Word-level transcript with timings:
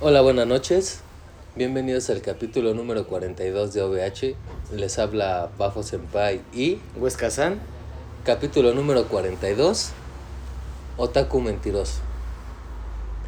Hola, 0.00 0.20
buenas 0.20 0.46
noches. 0.46 1.00
Bienvenidos 1.56 2.08
al 2.08 2.22
capítulo 2.22 2.72
número 2.72 3.08
42 3.08 3.74
de 3.74 3.82
OVH. 3.82 4.36
Les 4.76 4.96
habla 4.96 5.50
Bafo 5.58 5.82
Senpai 5.82 6.40
y 6.54 6.78
Huesca-san. 6.96 7.58
capítulo 8.24 8.74
número 8.74 9.08
42, 9.08 9.90
Otaku 10.98 11.40
Mentiroso. 11.40 11.98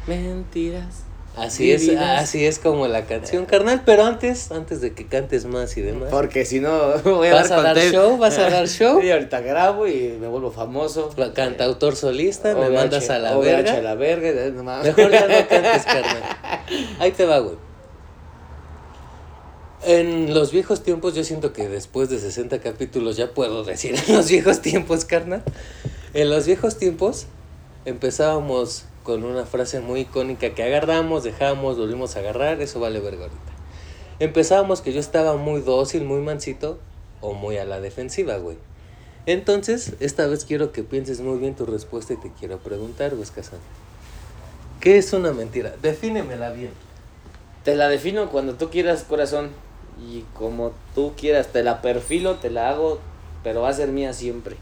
Mentiras. 0.07 1.10
Así 1.35 1.71
es, 1.71 1.89
así 1.97 2.45
es 2.45 2.59
como 2.59 2.87
la 2.87 3.05
canción, 3.05 3.45
carnal, 3.45 3.83
pero 3.85 4.03
antes, 4.03 4.51
antes 4.51 4.81
de 4.81 4.93
que 4.93 5.07
cantes 5.07 5.45
más 5.45 5.77
y 5.77 5.81
demás. 5.81 6.09
Porque 6.11 6.43
si 6.43 6.59
no, 6.59 6.97
voy 7.03 7.29
a 7.29 7.33
¿Vas 7.35 7.49
dar 7.49 7.59
a 7.59 7.73
dar 7.73 7.77
show? 7.77 8.17
¿Vas 8.17 8.37
a 8.37 8.49
dar 8.49 8.67
show? 8.67 9.01
Y 9.01 9.11
ahorita 9.11 9.39
grabo 9.39 9.87
y 9.87 10.17
me 10.19 10.27
vuelvo 10.27 10.51
famoso. 10.51 11.09
Cantautor 11.33 11.95
solista, 11.95 12.53
me 12.53 12.69
mandas 12.69 13.09
a 13.09 13.17
la 13.17 13.37
verga. 13.37 13.75
a 13.75 13.81
la 13.81 13.95
verga. 13.95 14.31
no 14.51 14.63
mames. 14.63 14.87
Mejor 14.87 15.11
ya 15.11 15.27
no 15.27 15.47
cantes, 15.49 15.83
carnal. 15.85 16.23
Ahí 16.99 17.11
te 17.11 17.25
va, 17.25 17.39
güey. 17.39 17.55
En 19.83 20.33
los 20.33 20.51
viejos 20.51 20.83
tiempos, 20.83 21.15
yo 21.15 21.23
siento 21.23 21.53
que 21.53 21.69
después 21.69 22.09
de 22.09 22.19
60 22.19 22.59
capítulos 22.59 23.15
ya 23.15 23.33
puedo 23.33 23.63
decir 23.63 23.95
en 23.95 24.15
los 24.15 24.29
viejos 24.29 24.61
tiempos, 24.61 25.05
carnal. 25.05 25.43
En 26.13 26.29
los 26.29 26.45
viejos 26.45 26.77
tiempos 26.77 27.27
empezábamos 27.85 28.83
con 29.03 29.23
una 29.23 29.45
frase 29.45 29.79
muy 29.79 30.01
icónica 30.01 30.53
que 30.53 30.63
agarramos, 30.63 31.23
dejamos, 31.23 31.77
volvimos 31.77 32.15
a 32.15 32.19
agarrar, 32.19 32.61
eso 32.61 32.79
vale 32.79 32.99
verga 32.99 33.23
ahorita. 33.23 33.51
Empezábamos 34.19 34.81
que 34.81 34.93
yo 34.93 34.99
estaba 34.99 35.35
muy 35.37 35.61
dócil, 35.61 36.03
muy 36.03 36.21
mansito 36.21 36.79
o 37.21 37.33
muy 37.33 37.57
a 37.57 37.65
la 37.65 37.79
defensiva, 37.79 38.37
güey. 38.37 38.57
Entonces, 39.25 39.93
esta 39.99 40.27
vez 40.27 40.45
quiero 40.45 40.71
que 40.71 40.83
pienses 40.83 41.21
muy 41.21 41.37
bien 41.39 41.55
tu 41.55 41.65
respuesta 41.65 42.13
y 42.13 42.17
te 42.17 42.31
quiero 42.39 42.57
preguntar, 42.59 43.15
güey. 43.15 43.27
¿Qué 44.79 44.97
es 44.97 45.13
una 45.13 45.31
mentira? 45.31 45.75
Defínemela 45.81 46.51
bien. 46.51 46.71
Te 47.63 47.75
la 47.75 47.87
defino 47.87 48.29
cuando 48.29 48.55
tú 48.55 48.69
quieras, 48.69 49.03
corazón. 49.03 49.49
Y 49.99 50.23
como 50.33 50.71
tú 50.95 51.13
quieras, 51.15 51.47
te 51.47 51.63
la 51.63 51.81
perfilo, 51.81 52.35
te 52.35 52.49
la 52.49 52.69
hago, 52.69 52.99
pero 53.43 53.61
va 53.61 53.69
a 53.69 53.73
ser 53.73 53.89
mía 53.89 54.13
siempre. 54.13 54.55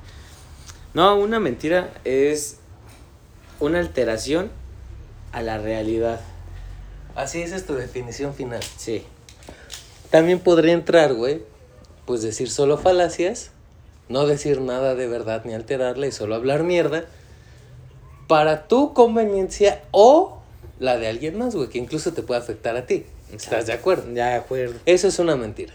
No, 0.94 1.18
una 1.18 1.40
mentira 1.40 1.94
es 2.04 2.59
una 3.60 3.80
alteración 3.80 4.52
a 5.32 5.42
la 5.42 5.58
realidad. 5.58 6.22
Así 7.16 7.42
esa 7.42 7.56
es 7.56 7.66
tu 7.66 7.76
definición 7.76 8.34
final. 8.34 8.62
Sí. 8.78 9.04
También 10.10 10.40
podría 10.40 10.74
entrar, 10.74 11.14
güey, 11.14 11.44
pues 12.06 12.22
decir 12.22 12.50
solo 12.50 12.78
falacias, 12.78 13.52
no 14.08 14.26
decir 14.26 14.62
nada 14.62 14.96
de 14.96 15.08
verdad 15.08 15.44
ni 15.46 15.54
alterarla 15.54 16.08
y 16.08 16.12
solo 16.12 16.36
hablar 16.36 16.64
mierda 16.64 17.06
para 18.28 18.68
tu 18.68 18.94
conveniencia 18.94 19.84
o 19.92 20.40
la 20.80 20.98
de 20.98 21.08
alguien 21.08 21.38
más, 21.38 21.56
güey, 21.56 21.70
que 21.70 21.78
incluso 21.78 22.14
te 22.14 22.24
puede 22.24 22.40
afectar 22.40 22.76
a 22.78 22.86
ti. 22.86 23.06
¿Estás 23.34 23.68
de 23.68 23.74
acuerdo? 23.74 24.12
Ya 24.14 24.30
de 24.30 24.36
acuerdo. 24.36 24.80
Eso 24.86 25.08
es 25.08 25.20
una 25.20 25.36
mentira. 25.36 25.74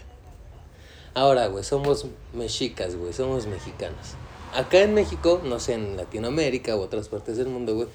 Ahora, 1.13 1.47
güey, 1.47 1.63
somos 1.63 2.07
mexicas, 2.33 2.95
güey, 2.95 3.13
somos 3.13 3.47
mexicanos. 3.47 4.15
Acá 4.55 4.81
en 4.81 4.93
México, 4.93 5.41
no 5.43 5.59
sé, 5.59 5.73
en 5.73 5.97
Latinoamérica 5.97 6.75
u 6.75 6.79
otras 6.79 7.09
partes 7.09 7.37
del 7.37 7.47
mundo, 7.47 7.75
güey, 7.75 7.87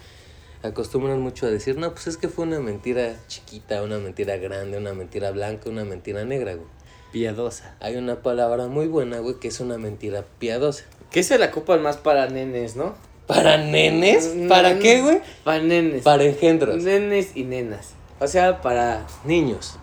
acostumbran 0.62 1.20
mucho 1.20 1.46
a 1.46 1.50
decir, 1.50 1.78
no, 1.78 1.92
pues 1.92 2.06
es 2.06 2.16
que 2.16 2.28
fue 2.28 2.44
una 2.44 2.60
mentira 2.60 3.16
chiquita, 3.28 3.82
una 3.82 3.98
mentira 3.98 4.36
grande, 4.36 4.76
una 4.78 4.92
mentira 4.92 5.30
blanca, 5.30 5.70
una 5.70 5.84
mentira 5.84 6.24
negra, 6.24 6.54
güey. 6.54 6.66
Piadosa. 7.12 7.74
Hay 7.80 7.96
una 7.96 8.22
palabra 8.22 8.68
muy 8.68 8.86
buena, 8.86 9.18
güey, 9.18 9.36
que 9.40 9.48
es 9.48 9.58
una 9.60 9.78
mentira 9.78 10.24
piadosa. 10.38 10.84
Que 11.10 11.22
se 11.22 11.38
la 11.38 11.46
ocupan 11.46 11.82
más 11.82 11.96
para 11.96 12.28
nenes, 12.28 12.76
¿no? 12.76 12.94
¿Para 13.26 13.56
nenes? 13.56 14.32
¿Para 14.48 14.78
qué, 14.78 15.02
güey? 15.02 15.20
Para 15.44 15.62
nenes. 15.62 16.02
Para 16.02 16.24
engendros. 16.24 16.82
Nenes 16.82 17.36
y 17.36 17.44
nenas. 17.44 17.90
O 18.20 18.26
sea, 18.26 18.60
para 18.60 19.06
Niños, 19.24 19.76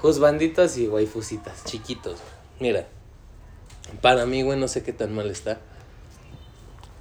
juzbanditos 0.00 0.76
y 0.78 0.88
waifusitas. 0.88 1.64
chiquitos. 1.64 2.18
Mira, 2.58 2.86
para 4.00 4.24
mí, 4.24 4.42
güey, 4.42 4.58
no 4.58 4.66
sé 4.66 4.82
qué 4.82 4.92
tan 4.92 5.14
mal 5.14 5.30
está. 5.30 5.60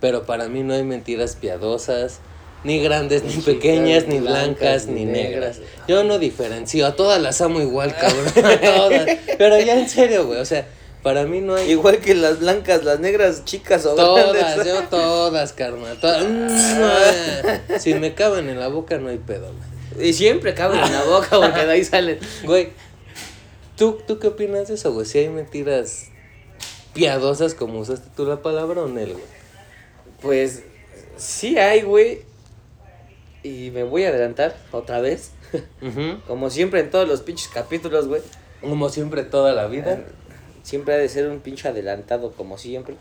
Pero 0.02 0.24
para 0.26 0.50
mí 0.50 0.64
no 0.64 0.74
hay 0.74 0.84
mentiras 0.84 1.36
piadosas, 1.38 2.20
ni 2.66 2.82
grandes, 2.84 3.24
ni 3.24 3.36
Ni 3.36 3.42
pequeñas, 3.42 4.08
ni 4.08 4.20
blancas, 4.20 4.60
blancas, 4.60 4.88
ni 4.88 5.06
ni 5.06 5.12
negras. 5.12 5.60
negras. 5.60 5.88
Yo 5.88 6.04
no 6.04 6.20
diferencio, 6.20 6.86
a 6.86 6.96
todas 6.96 7.22
las 7.22 7.40
amo 7.42 7.62
igual, 7.62 7.96
cabrón. 7.96 8.26
A 8.46 8.60
todas. 8.76 9.18
Pero 9.38 9.60
ya 9.60 9.80
en 9.80 9.88
serio, 9.88 10.26
güey, 10.28 10.40
o 10.40 10.46
sea, 10.46 10.68
para 11.04 11.26
mí 11.26 11.42
no 11.42 11.56
hay... 11.56 11.72
Igual 11.72 11.98
que 12.00 12.14
las 12.14 12.40
blancas, 12.40 12.84
las 12.84 13.00
negras, 13.00 13.46
chicas 13.46 13.86
o 13.86 13.96
Todas, 13.96 14.34
grandes. 14.34 14.68
yo 14.68 14.84
todas, 14.90 15.54
carnal. 15.54 15.98
todas. 16.00 16.24
Mm, 16.24 17.80
si 17.80 17.94
me 17.96 18.14
caben 18.14 18.50
en 18.50 18.60
la 18.60 18.68
boca 18.68 18.98
no 19.00 19.10
hay 19.10 19.18
pedo, 19.18 19.52
güey. 19.52 20.10
Y 20.10 20.14
siempre 20.14 20.54
caben 20.54 20.80
en 20.80 20.92
la 20.94 21.04
boca 21.04 21.30
porque 21.40 21.66
de 21.66 21.72
ahí 21.72 21.84
salen. 21.84 22.20
Güey, 22.44 22.70
¿tú, 23.76 23.98
¿tú 24.08 24.20
qué 24.20 24.28
opinas 24.28 24.68
de 24.68 24.76
eso, 24.76 24.94
güey? 24.94 25.06
Si 25.06 25.18
hay 25.18 25.30
mentiras 25.30 26.06
piadosas, 26.94 27.56
como 27.56 27.80
usaste 27.80 28.10
tú 28.16 28.26
la 28.26 28.42
palabra, 28.42 28.82
o 28.84 28.88
Nel, 28.88 29.14
güey. 29.14 29.41
Pues 30.22 30.64
sí 31.18 31.58
hay, 31.58 31.82
güey. 31.82 32.22
Y 33.44 33.72
me 33.72 33.84
voy 33.84 34.04
a 34.06 34.10
adelantar 34.10 34.56
otra 34.72 35.00
vez. 35.02 35.32
Como 36.28 36.50
siempre 36.50 36.80
en 36.82 36.90
todos 36.92 37.08
los 37.08 37.22
pinches 37.22 37.48
capítulos, 37.48 38.08
güey. 38.08 38.22
Como 38.62 38.90
siempre, 38.90 39.24
toda 39.24 39.54
la 39.54 39.68
vida. 39.68 40.00
Siempre 40.64 40.94
ha 40.94 40.98
de 40.98 41.10
ser 41.10 41.28
un 41.28 41.40
pinche 41.40 41.68
adelantado, 41.68 42.32
como 42.34 42.60
siempre. 42.60 42.96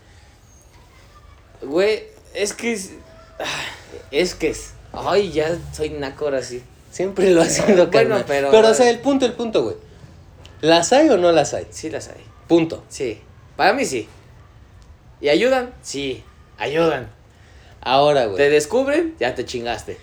Güey, 1.61 2.03
es 2.33 2.53
que 2.53 2.73
es. 2.73 2.91
ah, 3.39 3.45
Es 4.09 4.33
que 4.33 4.49
es. 4.49 4.71
Ay, 4.93 5.31
ya 5.31 5.57
soy 5.71 5.91
naco 5.91 6.25
ahora 6.25 6.41
sí. 6.41 6.63
Siempre 6.89 7.29
lo 7.31 7.41
ha 7.43 7.45
sido, 7.45 7.87
Bueno, 7.87 8.23
pero- 8.27 8.49
Pero, 8.51 8.67
o 8.69 8.73
sea, 8.73 8.89
el 8.89 8.99
punto, 8.99 9.25
el 9.25 9.33
punto, 9.33 9.63
güey. 9.63 9.75
¿Las 10.61 10.91
hay 10.91 11.07
o 11.09 11.17
no 11.17 11.31
las 11.31 11.53
hay? 11.53 11.67
Sí 11.69 11.89
las 11.89 12.07
hay. 12.09 12.21
Punto. 12.47 12.83
Sí. 12.89 13.21
Para 13.55 13.73
mí 13.73 13.85
sí. 13.85 14.09
¿Y 15.21 15.29
ayudan? 15.29 15.73
Sí. 15.83 16.23
Ayudan. 16.61 17.09
Ahora, 17.81 18.21
Te 18.23 18.27
güey. 18.27 18.49
descubren, 18.49 19.15
ya 19.19 19.33
te 19.35 19.43
chingaste. 19.45 19.97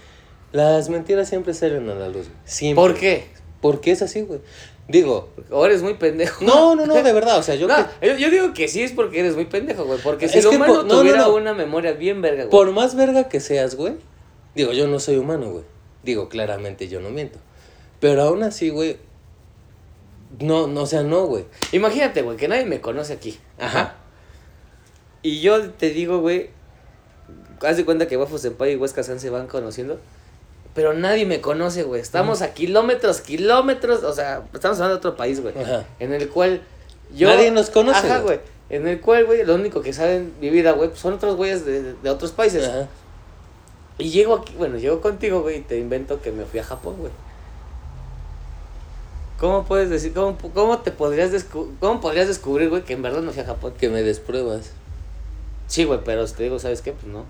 Las 0.52 0.88
mentiras 0.88 1.28
siempre 1.28 1.54
salen 1.54 1.88
a 1.88 1.94
la 1.94 2.08
luz. 2.08 2.26
güey. 2.26 2.38
Siempre. 2.44 2.82
¿Por 2.82 2.94
qué? 2.98 3.26
Porque 3.60 3.92
es 3.92 4.02
así, 4.02 4.22
güey. 4.22 4.40
Digo, 4.88 5.28
O 5.50 5.66
eres 5.66 5.82
muy 5.82 5.94
pendejo. 5.94 6.42
no, 6.44 6.74
no, 6.74 6.86
no, 6.86 6.94
de 6.94 7.12
verdad. 7.12 7.38
O 7.38 7.42
sea, 7.42 7.54
yo 7.54 7.68
No, 7.68 7.76
que- 8.00 8.06
yo, 8.08 8.16
yo 8.16 8.30
digo 8.30 8.54
que 8.54 8.68
sí 8.68 8.82
es 8.82 8.92
porque 8.92 9.20
eres 9.20 9.34
muy 9.36 9.44
pendejo, 9.44 9.84
güey. 9.84 9.98
Porque 10.02 10.28
si 10.28 10.38
Es 10.38 10.44
el 10.46 10.56
humano 10.56 10.74
por- 10.76 10.86
no, 10.86 10.98
tuviera 11.00 11.18
no. 11.22 11.34
una 11.34 11.52
memoria 11.54 11.92
bien 11.92 12.22
verga, 12.22 12.44
güey. 12.44 12.50
Por 12.50 12.72
más 12.72 12.94
verga 12.96 13.28
que 13.28 13.38
seas, 13.40 13.74
güey. 13.76 13.94
Digo, 14.54 14.72
yo 14.72 14.88
no 14.88 14.98
soy 14.98 15.16
humano, 15.18 15.50
güey. 15.50 15.64
Digo, 16.02 16.28
claramente 16.30 16.88
yo 16.88 17.00
no 17.00 17.10
miento. 17.10 17.38
Pero 18.00 18.22
aún 18.22 18.42
así, 18.42 18.70
güey. 18.70 18.96
No, 20.40 20.66
no, 20.66 20.82
o 20.82 20.86
sea, 20.86 21.02
no, 21.02 21.26
güey. 21.26 21.44
Imagínate, 21.72 22.22
güey, 22.22 22.36
que 22.36 22.48
nadie 22.48 22.64
me 22.64 22.80
conoce 22.80 23.12
aquí. 23.12 23.38
Ajá. 23.58 23.96
Y 25.28 25.40
yo 25.40 25.70
te 25.72 25.90
digo, 25.90 26.20
güey, 26.20 26.48
haz 27.62 27.76
de 27.76 27.84
cuenta 27.84 28.06
que 28.08 28.16
Bafo 28.16 28.38
Senpai 28.38 28.72
y 28.72 28.76
Huesca 28.76 29.02
San 29.02 29.20
se 29.20 29.28
van 29.28 29.46
conociendo. 29.46 29.98
Pero 30.74 30.94
nadie 30.94 31.26
me 31.26 31.40
conoce, 31.42 31.82
güey. 31.82 32.00
Estamos 32.00 32.40
a 32.40 32.54
kilómetros, 32.54 33.20
kilómetros. 33.20 34.04
O 34.04 34.12
sea, 34.14 34.44
estamos 34.54 34.78
hablando 34.78 34.94
de 34.94 34.98
otro 34.98 35.16
país, 35.16 35.40
güey. 35.42 35.52
Ajá. 35.60 35.84
En 35.98 36.14
el 36.14 36.28
cual 36.30 36.62
yo. 37.14 37.28
Nadie 37.28 37.50
nos 37.50 37.68
conoce, 37.68 38.06
Ajá, 38.06 38.20
güey. 38.20 38.40
En 38.70 38.86
el 38.88 39.00
cual, 39.00 39.26
güey, 39.26 39.44
lo 39.44 39.54
único 39.56 39.82
que 39.82 39.92
saben 39.92 40.32
mi 40.40 40.48
vida, 40.50 40.72
güey, 40.72 40.90
son 40.94 41.14
otros 41.14 41.36
güeyes 41.36 41.66
de, 41.66 41.94
de 41.94 42.10
otros 42.10 42.32
países. 42.32 42.66
Ajá. 42.66 42.88
Y 43.98 44.10
llego 44.10 44.36
aquí, 44.36 44.54
bueno, 44.56 44.78
llego 44.78 45.00
contigo, 45.02 45.42
güey, 45.42 45.58
y 45.58 45.60
te 45.60 45.78
invento 45.78 46.22
que 46.22 46.30
me 46.32 46.44
fui 46.44 46.60
a 46.60 46.64
Japón, 46.64 46.96
güey. 46.98 47.12
¿Cómo 49.40 49.64
puedes 49.64 49.88
decir, 49.90 50.12
cómo, 50.12 50.36
cómo 50.54 50.78
te 50.78 50.90
podrías, 50.90 51.32
descu- 51.32 51.70
cómo 51.80 52.00
podrías 52.00 52.28
descubrir, 52.28 52.70
güey, 52.70 52.82
que 52.82 52.92
en 52.94 53.02
verdad 53.02 53.20
no 53.22 53.30
fui 53.32 53.42
a 53.42 53.46
Japón? 53.46 53.72
Que 53.78 53.88
me 53.88 54.02
des 54.02 54.20
pruebas. 54.20 54.70
Sí, 55.68 55.84
güey, 55.84 56.00
pero 56.04 56.26
te 56.26 56.42
digo, 56.42 56.58
¿sabes 56.58 56.82
qué? 56.82 56.92
Pues 56.92 57.06
no. 57.06 57.24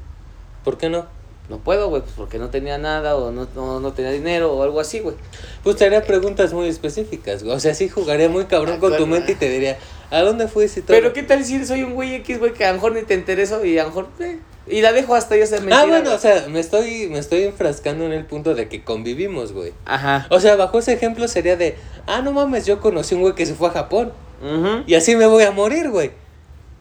¿Por 0.64 0.78
qué 0.78 0.88
no? 0.88 1.06
No 1.48 1.58
puedo, 1.58 1.88
güey, 1.88 2.02
pues 2.02 2.14
porque 2.14 2.38
no 2.38 2.50
tenía 2.50 2.76
nada 2.76 3.16
o 3.16 3.30
no, 3.30 3.48
no, 3.54 3.80
no 3.80 3.92
tenía 3.92 4.10
dinero 4.10 4.52
o 4.52 4.62
algo 4.62 4.80
así, 4.80 5.00
güey. 5.00 5.16
Pues 5.64 5.76
te 5.76 5.86
haría 5.86 6.02
preguntas 6.02 6.52
muy 6.52 6.68
específicas, 6.68 7.42
güey. 7.42 7.56
O 7.56 7.60
sea, 7.60 7.74
sí 7.74 7.88
jugaría 7.88 8.28
muy 8.28 8.44
cabrón 8.44 8.78
con 8.78 8.96
tu 8.96 9.06
mente 9.06 9.32
y 9.32 9.34
te 9.34 9.48
diría, 9.48 9.78
¿a 10.10 10.20
dónde 10.20 10.46
fuiste? 10.46 10.82
Pero 10.86 11.14
¿qué 11.14 11.22
tal 11.22 11.42
si 11.44 11.64
soy 11.64 11.82
un 11.84 11.94
güey 11.94 12.14
X, 12.16 12.38
güey, 12.38 12.52
que 12.52 12.66
a 12.66 12.68
lo 12.68 12.74
mejor 12.74 12.92
ni 12.92 13.02
te 13.02 13.14
intereso 13.14 13.64
y 13.64 13.78
a 13.78 13.84
lo 13.84 13.88
mejor, 13.88 14.08
eh, 14.20 14.40
y 14.66 14.82
la 14.82 14.92
dejo 14.92 15.14
hasta 15.14 15.36
ya 15.36 15.46
ser 15.46 15.60
mentira, 15.60 15.80
Ah, 15.80 15.86
bueno, 15.86 16.14
o 16.14 16.18
sea, 16.18 16.46
me 16.48 16.60
estoy, 16.60 17.08
me 17.08 17.18
estoy 17.18 17.44
enfrascando 17.44 18.04
en 18.04 18.12
el 18.12 18.26
punto 18.26 18.54
de 18.54 18.68
que 18.68 18.84
convivimos, 18.84 19.52
güey. 19.52 19.72
Ajá. 19.86 20.26
O 20.28 20.40
sea, 20.40 20.56
bajo 20.56 20.78
ese 20.78 20.92
ejemplo 20.92 21.26
sería 21.28 21.56
de, 21.56 21.76
ah, 22.06 22.20
no 22.20 22.32
mames, 22.32 22.66
yo 22.66 22.78
conocí 22.80 23.14
un 23.14 23.22
güey 23.22 23.34
que 23.34 23.46
se 23.46 23.54
fue 23.54 23.68
a 23.68 23.72
Japón. 23.72 24.12
Ujú. 24.42 24.84
Y 24.86 24.94
así 24.94 25.16
me 25.16 25.26
voy 25.26 25.44
a 25.44 25.50
morir, 25.50 25.88
güey. 25.88 26.10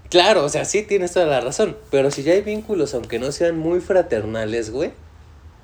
Claro, 0.09 0.45
o 0.45 0.49
sea, 0.49 0.63
sí 0.65 0.83
tienes 0.83 1.11
toda 1.11 1.25
la 1.25 1.41
razón. 1.41 1.75
Pero 1.91 2.11
si 2.11 2.23
ya 2.23 2.33
hay 2.33 2.41
vínculos, 2.41 2.93
aunque 2.93 3.19
no 3.19 3.31
sean 3.31 3.57
muy 3.57 3.79
fraternales, 3.81 4.69
güey, 4.71 4.91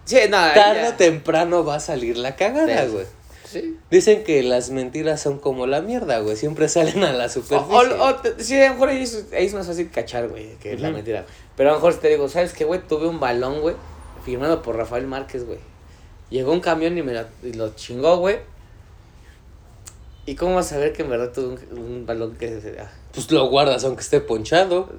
Sí, 0.05 0.17
no, 0.29 0.37
tarde 0.53 0.81
ya. 0.81 0.89
o 0.89 0.93
temprano 0.93 1.63
va 1.63 1.75
a 1.75 1.79
salir 1.79 2.17
la 2.17 2.35
cagada, 2.35 2.85
güey. 2.87 3.05
Sí. 3.49 3.77
Dicen 3.91 4.23
que 4.23 4.41
las 4.43 4.69
mentiras 4.71 5.21
son 5.21 5.37
como 5.39 5.65
la 5.67 5.79
mierda, 5.81 6.19
güey. 6.19 6.35
Siempre 6.35 6.67
salen 6.67 7.03
a 7.03 7.13
la 7.13 7.29
superficie. 7.29 7.93
o- 7.95 8.03
o 8.07 8.15
te- 8.15 8.43
sí, 8.43 8.59
a 8.59 8.67
lo 8.67 8.73
mejor 8.73 8.89
ahí 8.89 9.03
es, 9.03 9.25
ahí 9.31 9.45
es 9.45 9.53
más 9.53 9.67
fácil 9.67 9.89
cachar, 9.91 10.27
güey, 10.27 10.55
que 10.57 10.77
la 10.77 10.89
mentira. 10.89 11.25
Pero 11.55 11.69
a 11.69 11.73
lo 11.73 11.77
mejor 11.77 11.93
te 11.99 12.09
digo, 12.09 12.27
¿sabes 12.27 12.51
qué, 12.53 12.65
güey? 12.65 12.81
Tuve 12.85 13.07
un 13.07 13.19
balón, 13.19 13.61
güey, 13.61 13.75
firmado 14.25 14.61
por 14.63 14.75
Rafael 14.75 15.05
Márquez, 15.07 15.45
güey. 15.45 15.59
Llegó 16.31 16.51
un 16.51 16.61
camión 16.61 16.97
y 16.97 17.03
me 17.03 17.13
y 17.43 17.53
lo 17.53 17.75
chingó, 17.75 18.17
güey. 18.17 18.39
¿Y 20.25 20.35
cómo 20.35 20.55
vas 20.55 20.67
a 20.67 20.69
saber 20.75 20.93
que 20.93 21.03
en 21.03 21.09
verdad 21.09 21.31
tuve 21.31 21.55
un, 21.73 21.77
un 21.79 22.05
balón 22.05 22.35
que... 22.35 22.59
se- 22.59 22.79
ah, 22.79 22.89
Pues 23.13 23.29
lo 23.31 23.47
guardas 23.49 23.83
aunque 23.83 24.01
esté 24.01 24.19
ponchado. 24.21 24.89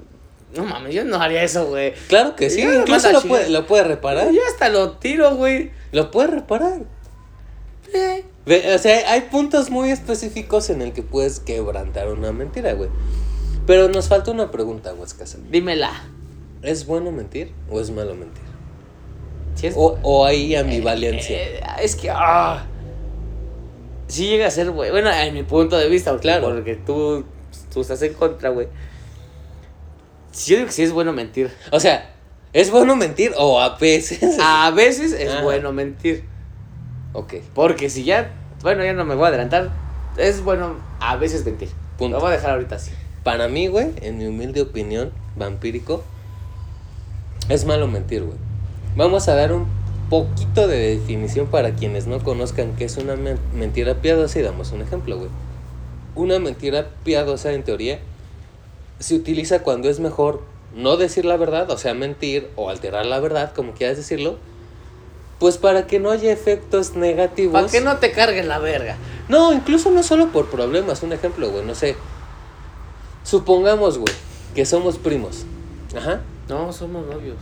No 0.57 0.65
mames, 0.65 0.95
yo 0.95 1.05
no 1.05 1.17
haría 1.21 1.43
eso, 1.43 1.67
güey. 1.67 1.95
Claro 2.09 2.37
que 2.37 2.49
sí, 2.49 2.61
Ya, 2.63 2.75
incluso 2.77 3.11
lo 3.11 3.23
puede, 3.23 3.51
lo 3.51 3.67
puede 3.67 3.85
reparar. 3.85 4.31
Yo 4.31 4.41
hasta 4.49 4.69
lo 4.69 4.93
tiro, 4.93 5.35
güey. 5.35 5.73
Lo 5.91 6.11
puede 6.13 6.29
reparar. 6.29 6.83
Eh. 7.93 8.25
O 8.75 8.79
sea, 8.79 9.11
hay 9.13 9.23
puntos 9.23 9.71
muy 9.71 9.91
específicos 9.91 10.71
en 10.71 10.83
el 10.83 10.93
que 10.93 11.03
puedes 11.03 11.41
quebrantar 11.41 12.09
una 12.09 12.31
mentira, 12.33 12.73
güey. 12.75 12.91
Pero 13.67 13.89
nos 13.89 14.09
falta 14.09 14.31
una 14.31 14.51
pregunta, 14.51 14.93
güey, 14.93 15.05
escasa. 15.05 15.39
Dímela. 15.51 15.91
¿Es 16.63 16.87
bueno 16.87 17.11
mentir 17.11 17.53
o 17.71 17.81
es 17.81 17.91
malo 17.91 18.15
mentir? 18.15 18.43
Es- 19.63 19.75
O, 19.77 19.99
o 20.03 20.25
hay 20.27 20.55
ambivalencia. 20.57 21.37
Eh, 21.43 21.61
es 21.83 21.97
que, 21.97 22.11
ah. 22.11 22.67
Sí 24.09 24.27
llega 24.29 24.47
a 24.47 24.51
ser, 24.51 24.71
güey. 24.71 24.91
Bueno, 24.91 25.11
en 25.11 25.33
mi 25.35 25.43
punto 25.43 25.77
de 25.79 25.89
vista, 25.89 26.17
Claro. 26.19 26.49
Porque 26.55 26.75
tú, 26.77 27.25
tú 27.75 27.81
estás 27.83 28.01
en 28.03 28.15
contra, 28.15 28.49
güey. 28.51 28.69
Sí, 30.33 30.53
yo 30.53 30.57
digo 30.59 30.67
que 30.69 30.73
sí 30.73 30.83
es 30.83 30.93
bueno 30.93 31.13
mentir. 31.13 31.51
O 31.71 31.79
sea, 31.81 32.11
¿es 32.53 32.71
bueno 32.71 32.97
mentir 32.97 33.33
o 33.37 33.61
a 33.61 33.77
veces? 33.77 34.39
A 34.41 34.71
veces 34.75 35.13
es 35.13 35.43
bueno 35.43 35.73
mentir. 35.73 36.25
Ok, 37.13 37.35
Porque 37.55 37.91
si 37.91 38.05
ya, 38.05 38.33
bueno, 38.63 38.85
ya 38.85 38.93
no 38.93 39.05
me 39.05 39.15
voy 39.15 39.27
a 39.27 39.29
adelantar. 39.29 39.71
Es 40.17 40.43
bueno 40.43 40.77
a 41.01 41.17
veces 41.17 41.45
mentir. 41.45 41.69
Punto. 41.99 42.17
Lo 42.17 42.21
voy 42.23 42.33
a 42.33 42.37
dejar 42.37 42.53
ahorita 42.53 42.77
así. 42.77 42.91
para 43.23 43.49
mí, 43.49 43.67
güey, 43.69 43.91
en 44.01 44.19
mi 44.19 44.27
humilde 44.27 44.63
opinión, 44.63 45.13
vampírico, 45.37 46.03
es 47.49 47.65
malo 47.65 47.87
mentir, 47.89 48.23
güey. 48.25 48.39
Vamos 48.97 49.29
a 49.29 49.35
dar 49.35 49.53
un 49.53 49.67
poquito 50.11 50.67
de 50.67 50.97
definición 50.99 51.47
para 51.47 51.73
quienes 51.75 52.07
no 52.07 52.19
conozcan 52.23 52.75
qué 52.77 52.85
es 52.85 52.97
una 52.97 53.17
men- 53.17 53.39
mentira 53.55 53.95
piadosa 53.95 54.39
y 54.39 54.43
damos 54.43 54.73
un 54.73 54.83
ejemplo, 54.83 55.17
güey. 55.19 55.31
Una 56.15 56.39
mentira 56.39 56.89
piadosa, 57.05 57.53
en 57.53 57.65
teoría, 57.65 57.99
se 58.99 59.15
utiliza 59.15 59.63
cuando 59.63 59.89
es 59.89 60.01
mejor 60.01 60.43
no 60.75 60.97
decir 60.97 61.25
la 61.25 61.37
verdad, 61.37 61.71
o 61.71 61.79
sea, 61.79 61.95
mentir 61.95 62.51
o 62.57 62.71
alterar 62.71 63.07
la 63.07 63.21
verdad, 63.21 63.53
como 63.53 63.73
quieras 63.73 63.97
decirlo, 63.97 64.39
pues 65.39 65.59
para 65.59 65.87
que 65.87 66.01
no 66.01 66.11
haya 66.11 66.33
efectos 66.33 66.95
negativos. 66.95 67.53
Para 67.53 67.69
que 67.69 67.81
no 67.81 67.99
te 67.99 68.13
cargues 68.13 68.47
la 68.47 68.59
verga. 68.59 68.97
No, 69.29 69.53
incluso 69.53 69.91
no 69.91 70.03
solo 70.03 70.29
por 70.29 70.51
problemas. 70.51 71.03
Un 71.03 71.13
ejemplo, 71.13 71.51
güey, 71.51 71.65
no 71.65 71.75
sé. 71.75 71.97
Supongamos, 73.25 73.99
güey, 73.99 74.15
que 74.55 74.65
somos 74.67 74.99
primos. 74.99 75.45
Ajá. 75.97 76.21
No, 76.49 76.73
somos 76.73 77.07
novios. 77.07 77.37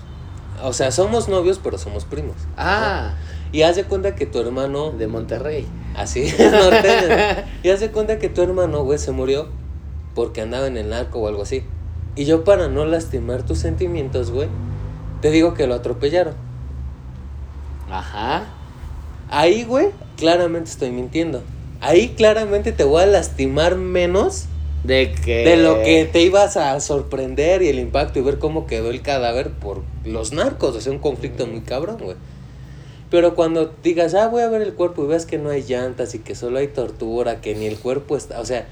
O 0.62 0.72
sea, 0.72 0.92
somos 0.92 1.28
novios, 1.28 1.60
pero 1.62 1.76
somos 1.78 2.04
primos. 2.04 2.36
Ah, 2.56 3.14
Y 3.52 3.62
haz 3.62 3.76
de 3.76 3.84
cuenta 3.84 4.14
que 4.14 4.26
tu 4.26 4.40
hermano. 4.40 4.90
de 4.90 5.06
Monterrey. 5.06 5.66
Así 5.94 6.22
norteño. 6.38 7.44
Y 7.62 7.68
haz 7.68 7.80
de 7.80 7.90
cuenta 7.90 8.18
que 8.18 8.28
tu 8.28 8.42
hermano, 8.42 8.82
güey, 8.84 8.98
se 8.98 9.12
murió 9.12 9.48
porque 10.14 10.40
andaba 10.40 10.66
en 10.66 10.76
el 10.76 10.88
narco 10.88 11.20
o 11.20 11.28
algo 11.28 11.42
así. 11.42 11.64
Y 12.16 12.24
yo, 12.24 12.44
para 12.44 12.68
no 12.68 12.84
lastimar 12.84 13.42
tus 13.44 13.58
sentimientos, 13.58 14.30
güey, 14.30 14.48
te 15.20 15.30
digo 15.30 15.54
que 15.54 15.66
lo 15.66 15.74
atropellaron. 15.74 16.34
Ajá. 17.90 18.44
Ahí, 19.30 19.64
güey, 19.64 19.88
claramente 20.16 20.70
estoy 20.70 20.90
mintiendo. 20.90 21.42
Ahí 21.80 22.10
claramente 22.10 22.72
te 22.72 22.84
voy 22.84 23.02
a 23.02 23.06
lastimar 23.06 23.76
menos 23.76 24.44
De 24.84 25.12
que. 25.12 25.44
de 25.44 25.56
lo 25.56 25.82
que 25.82 26.08
te 26.10 26.22
ibas 26.22 26.56
a 26.56 26.78
sorprender 26.80 27.62
y 27.62 27.68
el 27.68 27.78
impacto 27.78 28.18
y 28.18 28.22
ver 28.22 28.38
cómo 28.38 28.66
quedó 28.66 28.90
el 28.90 29.02
cadáver 29.02 29.50
por 29.50 29.82
los 30.04 30.32
narcos. 30.32 30.76
O 30.76 30.80
sea, 30.80 30.92
un 30.92 30.98
conflicto 30.98 31.46
muy 31.46 31.62
cabrón, 31.62 31.98
güey. 32.00 32.16
Pero 33.12 33.34
cuando 33.34 33.70
digas, 33.82 34.14
ah, 34.14 34.28
voy 34.28 34.40
a 34.40 34.48
ver 34.48 34.62
el 34.62 34.72
cuerpo 34.72 35.04
y 35.04 35.06
ves 35.06 35.26
que 35.26 35.36
no 35.36 35.50
hay 35.50 35.62
llantas 35.62 36.14
y 36.14 36.20
que 36.20 36.34
solo 36.34 36.58
hay 36.58 36.68
tortura, 36.68 37.42
que 37.42 37.54
ni 37.54 37.66
el 37.66 37.78
cuerpo 37.78 38.16
está. 38.16 38.40
O 38.40 38.46
sea, 38.46 38.64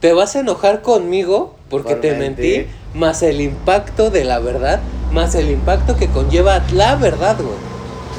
te 0.00 0.12
vas 0.12 0.36
a 0.36 0.40
enojar 0.40 0.82
conmigo 0.82 1.54
porque 1.70 1.92
Por 1.92 2.02
te 2.02 2.14
mentir. 2.14 2.66
mentí, 2.66 2.72
más 2.92 3.22
el 3.22 3.40
impacto 3.40 4.10
de 4.10 4.24
la 4.24 4.38
verdad, 4.38 4.80
más 5.12 5.34
el 5.34 5.50
impacto 5.50 5.96
que 5.96 6.08
conlleva 6.08 6.62
la 6.74 6.96
verdad, 6.96 7.36
güey. 7.38 7.56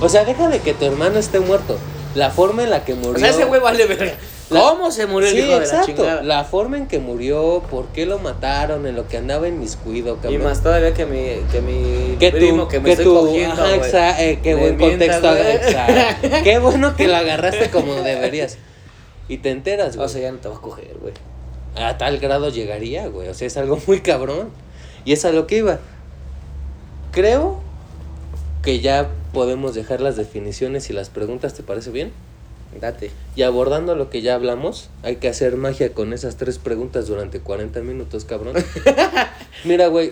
O 0.02 0.10
sea, 0.10 0.26
deja 0.26 0.50
de 0.50 0.62
que 0.62 0.74
tu 0.74 0.84
hermano 0.86 1.20
esté 1.20 1.40
muerto. 1.40 1.78
La 2.16 2.32
forma 2.32 2.64
en 2.64 2.72
la 2.72 2.84
que 2.84 2.96
murió. 2.96 3.14
O 3.14 3.20
sea, 3.20 3.30
ese 3.30 3.46
güey 3.46 3.62
vale 3.62 3.86
verga. 3.86 4.14
La- 4.52 4.60
¿Cómo 4.62 4.92
se 4.92 5.08
murió 5.08 5.28
el 5.28 5.34
sí, 5.34 5.40
hijo 5.42 5.52
de 5.54 5.58
la 5.58 5.64
exacto. 5.64 5.86
chingada? 5.88 6.22
La 6.22 6.44
forma 6.44 6.78
en 6.78 6.86
que 6.88 7.00
murió, 7.00 7.64
por 7.72 7.88
qué 7.88 8.06
lo 8.06 8.20
mataron, 8.20 8.86
en 8.86 8.96
lo 8.96 9.08
que 9.08 9.18
andaba 9.18 9.48
en 9.48 9.60
miscuido, 9.60 10.16
Y 10.16 10.24
cabrón. 10.24 10.44
más 10.44 10.62
todavía 10.62 10.94
que 10.94 11.06
mi, 11.08 11.42
que 11.52 11.62
mi 11.62 12.16
que 12.18 12.32
primo 12.32 12.64
tú, 12.64 12.70
que 12.70 12.80
me 12.80 12.86
que 12.86 12.92
estoy 12.92 13.06
tú, 13.06 13.16
cogiendo, 13.16 13.54
ajá, 13.54 13.76
güey. 13.76 13.92
exa- 13.92 14.16
eh, 14.20 14.40
qué 14.44 14.54
buen 14.56 14.78
mientas, 14.78 15.20
contexto. 15.20 16.44
Qué 16.44 16.60
bueno 16.60 16.96
que 16.96 17.08
lo 17.08 17.16
agarraste 17.16 17.72
como 17.72 17.94
deberías. 18.04 18.58
Y 19.28 19.38
te 19.40 19.50
enteras, 19.50 19.96
güey. 19.96 20.06
O 20.06 20.10
sea, 20.10 20.22
ya 20.22 20.32
no 20.32 20.38
te 20.38 20.48
vas 20.48 20.58
a 20.60 20.62
coger, 20.62 20.96
güey. 21.02 21.14
a 21.76 21.98
tal 21.98 22.20
grado 22.20 22.50
llegaría, 22.50 23.08
güey. 23.08 23.28
O 23.30 23.34
sea, 23.34 23.48
es 23.48 23.58
algo 23.58 23.80
muy 23.88 24.02
cabrón. 24.02 24.50
Y 25.06 25.14
es 25.14 25.26
a 25.26 25.32
lo 25.32 25.48
que 25.48 25.58
iba. 25.58 25.80
Creo 27.12 27.60
que 28.62 28.80
ya 28.80 29.10
podemos 29.34 29.74
dejar 29.76 30.02
las 30.02 30.16
definiciones 30.16 30.90
y 30.90 30.94
las 30.94 31.10
preguntas, 31.10 31.54
¿te 31.54 31.64
parece 31.64 31.90
bien? 31.92 32.12
Date. 32.80 33.12
Y 33.36 33.44
abordando 33.44 33.95
lo 33.95 34.10
que 34.10 34.22
ya 34.22 34.36
hablamos, 34.36 34.89
hay 35.04 35.18
que 35.18 35.27
hacer 35.27 35.56
magia 35.56 35.94
con 35.94 36.13
esas 36.13 36.38
tres 36.38 36.57
preguntas 36.57 37.07
durante 37.07 37.39
40 37.39 37.81
minutos, 37.81 38.25
cabrón. 38.25 38.56
Mira, 39.63 39.88
güey, 39.88 40.12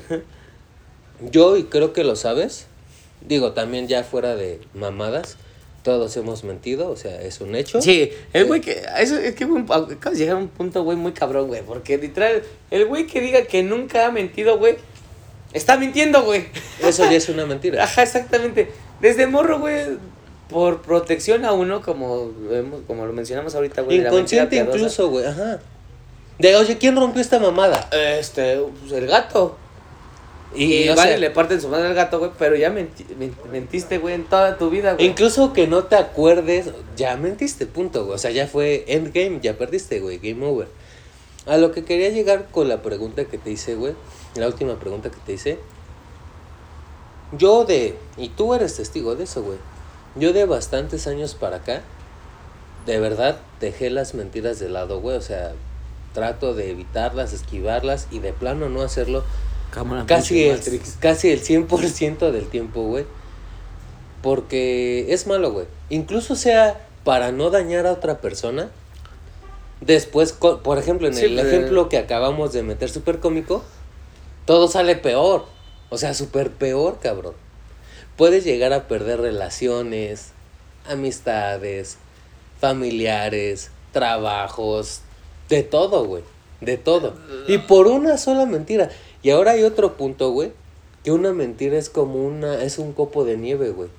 yo, 1.31 1.57
y 1.57 1.63
creo 1.65 1.94
que 1.94 2.04
lo 2.04 2.15
sabes, 2.15 2.68
digo, 3.27 3.54
también 3.54 3.88
ya 3.88 4.04
fuera 4.04 4.36
de 4.36 4.60
mamadas, 4.74 5.38
todos 5.83 6.15
hemos 6.18 6.44
mentido, 6.44 6.89
o 6.89 6.95
sea, 6.95 7.21
es 7.21 7.42
un 7.42 7.56
hecho. 7.56 7.81
Sí, 7.81 8.12
el 8.31 8.45
güey 8.45 8.62
que. 8.62 8.81
Eso 8.98 9.18
es 9.18 9.36
que 9.36 9.44
acabas 9.44 9.89
de 9.89 10.15
llegar 10.15 10.38
a 10.38 10.39
un 10.39 10.48
punto, 10.48 10.83
güey, 10.83 10.98
muy 10.98 11.12
cabrón, 11.12 11.48
güey. 11.48 11.62
Porque 11.62 11.98
literal, 11.98 12.42
el 12.71 12.86
güey 12.86 13.06
que 13.06 13.19
diga 13.19 13.44
que 13.44 13.63
nunca 13.63 14.07
ha 14.07 14.12
mentido, 14.12 14.57
güey, 14.57 14.77
está 15.51 15.77
mintiendo, 15.77 16.24
güey. 16.24 16.45
Eso 16.81 17.04
ya 17.04 17.18
es 17.18 17.30
una 17.30 17.45
mentira. 17.45 17.83
Ajá, 17.83 18.04
exactamente. 18.04 18.69
Desde 19.01 19.27
morro, 19.27 19.60
güey, 19.60 19.98
por 20.50 20.81
protección 20.81 21.45
a 21.45 21.51
uno, 21.54 21.81
como, 21.81 22.31
como 22.88 23.06
lo 23.06 23.13
mencionamos 23.13 23.56
ahorita, 23.56 23.81
güey. 23.81 23.98
de 24.00 24.04
la 24.06 24.12
mentira 24.12 24.44
Inconsciente 24.44 24.78
incluso, 24.78 25.10
güey, 25.10 25.25
ajá. 25.25 25.60
De, 26.40 26.56
oye, 26.56 26.78
¿quién 26.78 26.95
rompió 26.95 27.22
esta 27.22 27.40
mamada? 27.40 27.90
Este, 27.92 28.60
pues 28.81 28.92
el 28.92 29.07
gato. 29.07 29.57
Y, 30.56 30.88
vale, 30.90 31.01
sea, 31.01 31.18
le 31.18 31.31
parten 31.31 31.60
su 31.60 31.68
madre 31.68 31.88
al 31.88 31.95
gato, 31.95 32.19
güey, 32.19 32.30
pero 32.38 32.56
ya 32.56 32.69
menti- 32.69 33.07
men- 33.18 33.36
mentiste, 33.51 33.98
güey, 33.98 34.13
en 34.13 34.25
toda 34.25 34.57
tu 34.60 34.69
vida, 34.69 34.94
güey. 34.94 35.07
Incluso 35.07 35.51
que 35.54 35.66
no 35.66 35.86
te 35.86 35.95
acuerdes, 35.95 36.69
ya 36.96 37.18
mentiste, 37.18 37.66
punto, 37.66 38.06
güey. 38.06 38.16
O 38.16 38.18
sea, 38.19 38.30
ya 38.30 38.46
fue 38.46 38.84
endgame, 38.88 39.39
ya 39.41 39.58
perdiste, 39.58 40.00
güey, 40.00 40.20
game 40.20 40.46
over. 40.46 40.68
A 41.48 41.58
lo 41.58 41.72
que 41.72 41.84
quería 41.84 42.10
llegar 42.10 42.46
con 42.51 42.70
la 42.70 42.84
pregunta 42.84 43.25
que 43.25 43.39
te 43.39 43.50
hice, 43.50 43.74
güey, 43.75 43.94
la 44.36 44.46
última 44.46 44.75
pregunta 44.79 45.10
que 45.10 45.18
te 45.25 45.34
hice. 45.34 45.58
Yo 47.38 47.65
de, 47.65 47.96
y 48.18 48.29
tú 48.29 48.53
eres 48.53 48.75
testigo 48.75 49.15
de 49.15 49.24
eso, 49.24 49.41
güey. 49.41 49.58
Yo 50.15 50.34
de 50.34 50.46
bastantes 50.46 51.08
años 51.08 51.34
para 51.36 51.58
acá, 51.58 51.82
de 52.86 53.00
verdad, 53.00 53.39
dejé 53.60 53.89
las 53.89 54.13
mentiras 54.13 54.60
de 54.60 54.70
lado, 54.70 55.00
güey. 55.00 55.17
O 55.17 55.22
sea, 55.22 55.53
trato 56.13 56.53
de 56.53 56.70
evitarlas, 56.72 57.34
esquivarlas 57.34 58.08
y 58.12 58.20
de 58.20 58.34
plano 58.34 58.70
no 58.70 58.82
hacerlo 58.84 59.24
Cámara, 59.72 60.05
casi 60.05 60.43
el, 60.48 60.60
casi 61.00 61.32
el 61.32 61.41
100% 61.43 62.29
del 62.32 62.48
tiempo, 62.48 62.84
güey. 62.84 63.05
Porque 64.22 65.12
es 65.13 65.27
malo, 65.27 65.51
güey. 65.51 65.65
Incluso 65.89 66.36
sea 66.36 66.79
para 67.03 67.32
no 67.32 67.50
dañar 67.50 67.86
a 67.88 67.91
otra 67.93 68.20
persona. 68.20 68.70
Después, 69.82 70.32
por 70.32 70.77
ejemplo, 70.77 71.08
en 71.08 71.13
Sí, 71.13 71.25
el 71.25 71.36
pero- 71.36 71.48
ejemplo 71.50 71.89
que 71.89 71.98
acabamos 71.98 72.53
de 72.53 72.63
meter 72.63 72.89
súper 72.89 73.20
cómico, 73.20 73.63
todo 74.46 74.67
sale 74.67 74.96
peor. 74.96 75.46
O 75.89 75.98
sea, 75.98 76.13
súper 76.13 76.51
peor, 76.51 77.00
cabrón. 77.01 77.34
Puedes 78.17 78.43
llegar 78.43 78.74
a 78.74 78.88
perder 78.88 79.22
relaciones, 79.22 80.32
amistades, 80.88 81.98
familiares, 82.60 83.72
trabajos, 83.91 85.01
de 85.50 85.63
todo, 85.63 86.05
güey. 86.05 86.24
De 86.62 86.77
todo. 86.77 87.13
Y 87.48 87.58
por 87.58 87.88
una 87.88 88.17
sola 88.17 88.46
mentira. 88.46 88.89
Y 89.22 89.32
ahora 89.32 89.51
hay 89.51 89.63
otro 89.63 89.98
punto, 89.98 90.32
güey. 90.32 90.51
Que 91.03 91.12
una 91.12 91.34
mentira 91.34 91.77
es 91.77 91.89
como 91.89 92.25
una, 92.25 92.63
es 92.63 92.77
un 92.77 92.93
copo 92.93 93.25
de 93.25 93.36
nieve, 93.38 93.70
güey. 93.72 93.89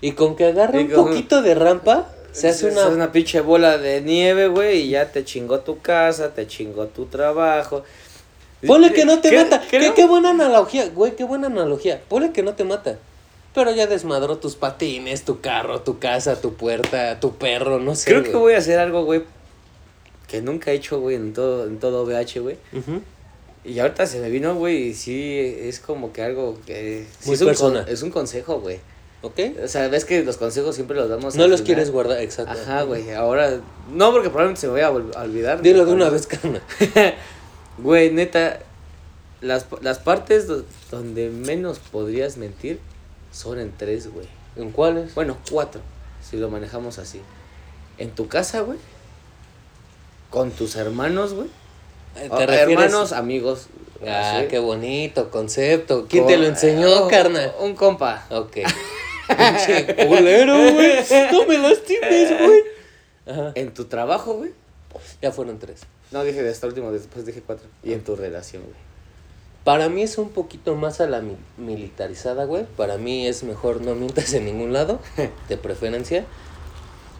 Y 0.00 0.12
con 0.12 0.34
que 0.36 0.46
agarre 0.46 0.80
un 0.80 0.90
poquito 0.90 1.42
de 1.42 1.54
rampa, 1.54 2.08
se 2.32 2.48
hace 2.48 2.66
una... 2.66 3.12
pinche 3.12 3.40
bola 3.40 3.78
de 3.78 4.00
nieve, 4.00 4.48
güey, 4.48 4.82
y 4.82 4.90
ya 4.90 5.10
te 5.12 5.24
chingó 5.24 5.60
tu 5.60 5.80
casa, 5.80 6.34
te 6.34 6.46
chingó 6.46 6.86
tu 6.86 7.06
trabajo. 7.06 7.84
Ponle 8.66 8.92
que 8.92 9.04
no 9.04 9.20
te 9.20 9.30
¿Qué- 9.30 9.36
mata. 9.44 9.60
qué 9.70 9.78
Qué, 9.78 9.92
qué 9.94 10.06
buena 10.06 10.30
analogía, 10.30 10.88
güey, 10.88 11.14
qué 11.14 11.24
buena 11.24 11.46
analogía. 11.46 12.00
Ponle 12.08 12.32
que 12.32 12.42
no 12.42 12.54
te 12.54 12.64
mata. 12.64 12.98
Pero 13.58 13.74
ya 13.74 13.86
desmadró 13.88 14.38
tus 14.38 14.54
patines, 14.54 15.24
tu 15.24 15.40
carro, 15.40 15.80
tu 15.80 15.98
casa, 15.98 16.40
tu 16.40 16.54
puerta, 16.54 17.18
tu 17.18 17.34
perro, 17.36 17.80
no 17.80 17.94
sé. 17.96 18.10
Creo 18.10 18.22
que 18.22 18.36
voy 18.36 18.52
a 18.54 18.58
hacer 18.58 18.78
algo, 18.78 19.04
güey, 19.04 19.22
que 20.28 20.40
nunca 20.42 20.70
he 20.70 20.74
hecho, 20.74 21.00
güey, 21.00 21.16
en 21.16 21.32
todo, 21.32 21.66
en 21.66 21.78
todo 21.80 22.04
VH, 22.04 22.38
güey. 22.40 22.56
Ujú. 22.72 23.02
Y 23.64 23.80
ahorita 23.80 24.06
se 24.06 24.20
me 24.20 24.30
vino, 24.30 24.54
güey, 24.54 24.88
y 24.90 24.94
sí, 24.94 25.38
es 25.40 25.80
como 25.80 26.12
que 26.12 26.22
algo 26.22 26.56
que... 26.66 27.04
sí 27.18 27.26
Muy 27.26 27.34
es 27.34 27.40
un 27.40 27.46
con- 27.46 27.50
personal. 27.50 27.88
es 27.88 28.02
un 28.02 28.10
consejo, 28.10 28.60
güey. 28.60 28.78
¿Ok? 29.22 29.40
O 29.64 29.66
sea, 29.66 29.88
ves 29.88 30.04
que 30.04 30.22
los 30.22 30.36
consejos 30.36 30.76
siempre 30.76 30.96
los 30.96 31.08
damos. 31.08 31.34
No 31.34 31.48
los 31.48 31.60
final. 31.62 31.66
quieres 31.66 31.90
guardar, 31.90 32.22
exacto. 32.22 32.52
Ajá, 32.52 32.82
güey. 32.84 33.10
Ahora. 33.10 33.58
No, 33.92 34.12
porque 34.12 34.28
probablemente 34.28 34.60
se 34.60 34.68
me 34.68 34.74
vaya 34.74 34.86
a 34.86 35.22
olvidar. 35.24 35.60
Dilo 35.60 35.84
de 35.84 35.92
una 35.92 36.08
vez, 36.08 36.28
carnal. 36.28 36.62
Güey, 37.78 38.12
neta. 38.12 38.60
Las, 39.40 39.66
las 39.82 39.98
partes 39.98 40.46
do- 40.46 40.64
donde 40.90 41.30
menos 41.30 41.78
podrías 41.80 42.36
mentir 42.36 42.78
son 43.32 43.58
en 43.58 43.72
tres, 43.76 44.12
güey. 44.12 44.26
¿En 44.56 44.70
cuáles? 44.72 45.14
Bueno, 45.14 45.36
cuatro. 45.50 45.80
Si 46.22 46.36
lo 46.36 46.48
manejamos 46.50 46.98
así. 46.98 47.20
En 47.98 48.10
tu 48.10 48.28
casa, 48.28 48.60
güey. 48.60 48.78
Con 50.30 50.50
tus 50.50 50.76
hermanos, 50.76 51.34
güey. 51.34 51.48
¿Te 52.14 52.28
O- 52.30 52.38
refieres? 52.38 52.68
Hermanos, 52.70 53.12
amigos. 53.12 53.68
Ah, 54.06 54.42
qué 54.48 54.58
bonito 54.58 55.30
concepto. 55.30 56.06
¿Quién 56.08 56.26
te 56.26 56.36
lo 56.36 56.46
enseñó, 56.46 57.04
un- 57.04 57.10
carnal? 57.10 57.52
Un 57.60 57.74
compa. 57.74 58.26
Ok. 58.30 58.58
Pinche 59.28 60.06
culero, 60.06 60.54
güey. 60.72 61.04
No 61.32 61.46
me 61.46 61.58
lastimes, 61.58 62.38
güey. 62.40 62.60
Ajá. 63.26 63.52
En 63.54 63.74
tu 63.74 63.84
trabajo, 63.86 64.34
güey. 64.34 64.52
Ya 65.20 65.32
fueron 65.32 65.58
tres. 65.58 65.80
No, 66.10 66.24
dije 66.24 66.42
de 66.42 66.50
hasta 66.50 66.66
último, 66.66 66.90
después 66.92 67.26
dije 67.26 67.42
cuatro. 67.44 67.68
Y 67.82 67.92
en 67.92 68.02
tu 68.02 68.16
relación, 68.16 68.62
güey. 68.62 68.74
Para 69.64 69.88
mí 69.88 70.02
es 70.02 70.16
un 70.18 70.30
poquito 70.30 70.74
más 70.76 71.00
a 71.00 71.06
la 71.06 71.20
mi- 71.20 71.36
militarizada, 71.58 72.44
güey. 72.44 72.64
Para 72.76 72.96
mí 72.96 73.26
es 73.26 73.42
mejor 73.42 73.82
no 73.82 73.94
mientas 73.94 74.32
en 74.32 74.46
ningún 74.46 74.72
lado, 74.72 75.00
de 75.48 75.56
preferencia. 75.56 76.24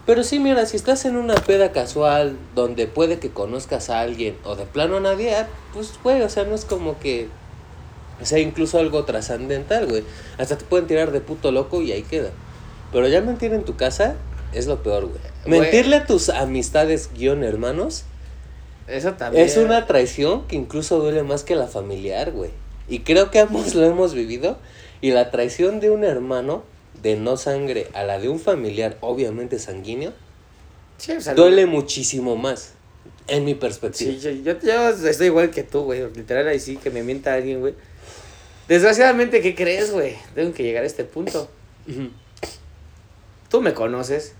Pero 0.07 0.23
sí, 0.25 0.39
mira, 0.39 0.65
si 0.65 0.77
estás 0.77 1.05
en 1.05 1.17
una 1.17 1.35
peda 1.35 1.71
casual 1.73 2.37
donde 2.55 2.87
puede 2.87 3.19
que 3.19 3.29
conozcas 3.31 3.91
a 3.91 4.01
alguien 4.01 4.37
o 4.45 4.57
de 4.57 4.65
plano 4.65 4.97
a 4.97 5.01
nadie, 5.01 5.35
ah, 5.35 5.47
pues, 5.75 5.93
güey, 6.03 6.23
o 6.23 6.31
sea, 6.31 6.45
no 6.45 6.55
es 6.55 6.65
como 6.65 6.99
que 6.99 7.29
sea 8.23 8.39
incluso 8.39 8.79
algo 8.79 9.05
trascendental, 9.05 9.87
güey. 9.87 10.05
Hasta 10.39 10.57
te 10.57 10.65
pueden 10.65 10.87
tirar 10.87 11.13
de 11.13 11.21
puto 11.21 11.53
loco 11.53 11.83
y 11.83 11.93
ahí 11.93 12.03
queda. 12.05 12.31
Pero 12.91 13.07
ya 13.07 13.21
mentir 13.21 13.53
en 13.53 13.65
tu 13.65 13.77
casa 13.77 14.15
es 14.55 14.67
lo 14.67 14.83
peor. 14.83 15.09
Güey. 15.09 15.21
Mentirle 15.61 15.97
a 15.97 16.07
tus 16.07 16.31
amistades 16.31 17.11
guion 17.15 17.45
hermanos 17.45 18.05
Eso 18.89 19.13
también. 19.15 19.45
es 19.45 19.57
una 19.57 19.87
traición 19.87 20.47
que 20.47 20.57
incluso 20.57 20.99
duele 20.99 21.23
más 21.23 21.45
que 21.45 21.57
la 21.57 21.67
familiar, 21.67 22.33
güey. 22.33 22.51
Y 22.89 23.01
creo 23.01 23.31
que 23.31 23.39
ambos 23.39 23.75
lo 23.77 23.85
hemos 23.85 24.15
vivido. 24.15 24.59
Y 25.01 25.13
la 25.13 25.31
traición 25.31 25.79
de 25.79 25.91
un 25.91 26.05
hermano 26.05 26.65
de 27.03 27.17
no 27.17 27.37
sangre 27.37 27.87
a 27.93 28.03
la 28.03 28.19
de 28.19 28.29
un 28.29 28.41
familiar, 28.41 28.97
obviamente 29.01 29.59
sanguíneo, 29.59 30.13
Sí, 30.97 31.13
o 31.13 31.21
sea, 31.21 31.35
duele 31.35 31.67
muchísimo 31.67 32.35
más, 32.35 32.73
en 33.29 33.45
mi 33.45 33.55
perspectiva. 33.55 34.13
Sí, 34.13 34.19
yo, 34.21 34.31
yo, 34.53 34.59
yo 34.61 35.09
estoy 35.09 35.27
igual 35.27 35.51
que 35.51 35.63
tú, 35.63 35.85
güey. 35.85 36.03
Literal, 36.13 36.49
ahí 36.49 36.59
sí 36.59 36.77
que 36.77 36.91
me 36.91 37.05
mienta 37.05 37.35
alguien, 37.35 37.61
güey. 37.61 37.75
Desgraciadamente, 38.67 39.41
¿qué 39.41 39.55
crees, 39.55 39.93
güey? 39.93 40.17
Tengo 40.35 40.53
que 40.53 40.65
llegar 40.65 40.83
a 40.83 40.87
este 40.87 41.05
punto. 41.05 41.49
Tú 43.49 43.61
me 43.61 43.73
conoces. 43.75 44.35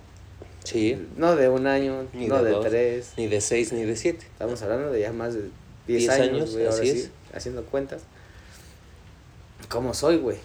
Sí, 0.71 1.07
No 1.17 1.35
de 1.35 1.49
un 1.49 1.67
año, 1.67 2.07
Ni 2.13 2.27
no 2.27 2.39
de 2.39 2.45
de, 2.45 2.51
dos. 2.51 2.67
tres. 2.67 3.13
ni 3.17 3.27
de 3.27 3.41
seis 3.41 3.73
ni 3.73 3.85
de 3.85 3.97
siete. 3.97 4.27
Estamos 4.33 4.61
hablando 4.63 4.91
de 4.93 5.01
ya 5.01 5.13
más 5.13 5.35
de 5.35 5.41
10 5.41 5.51
Diez 5.87 6.09
años, 6.11 6.55
años, 6.55 6.75
así 6.75 6.83
sí, 6.91 6.99
es. 6.99 7.11
haciendo 7.35 7.63
cuentas. 7.65 8.03
¿Cómo 9.69 9.95
soy, 9.95 10.17
güey? 10.19 10.37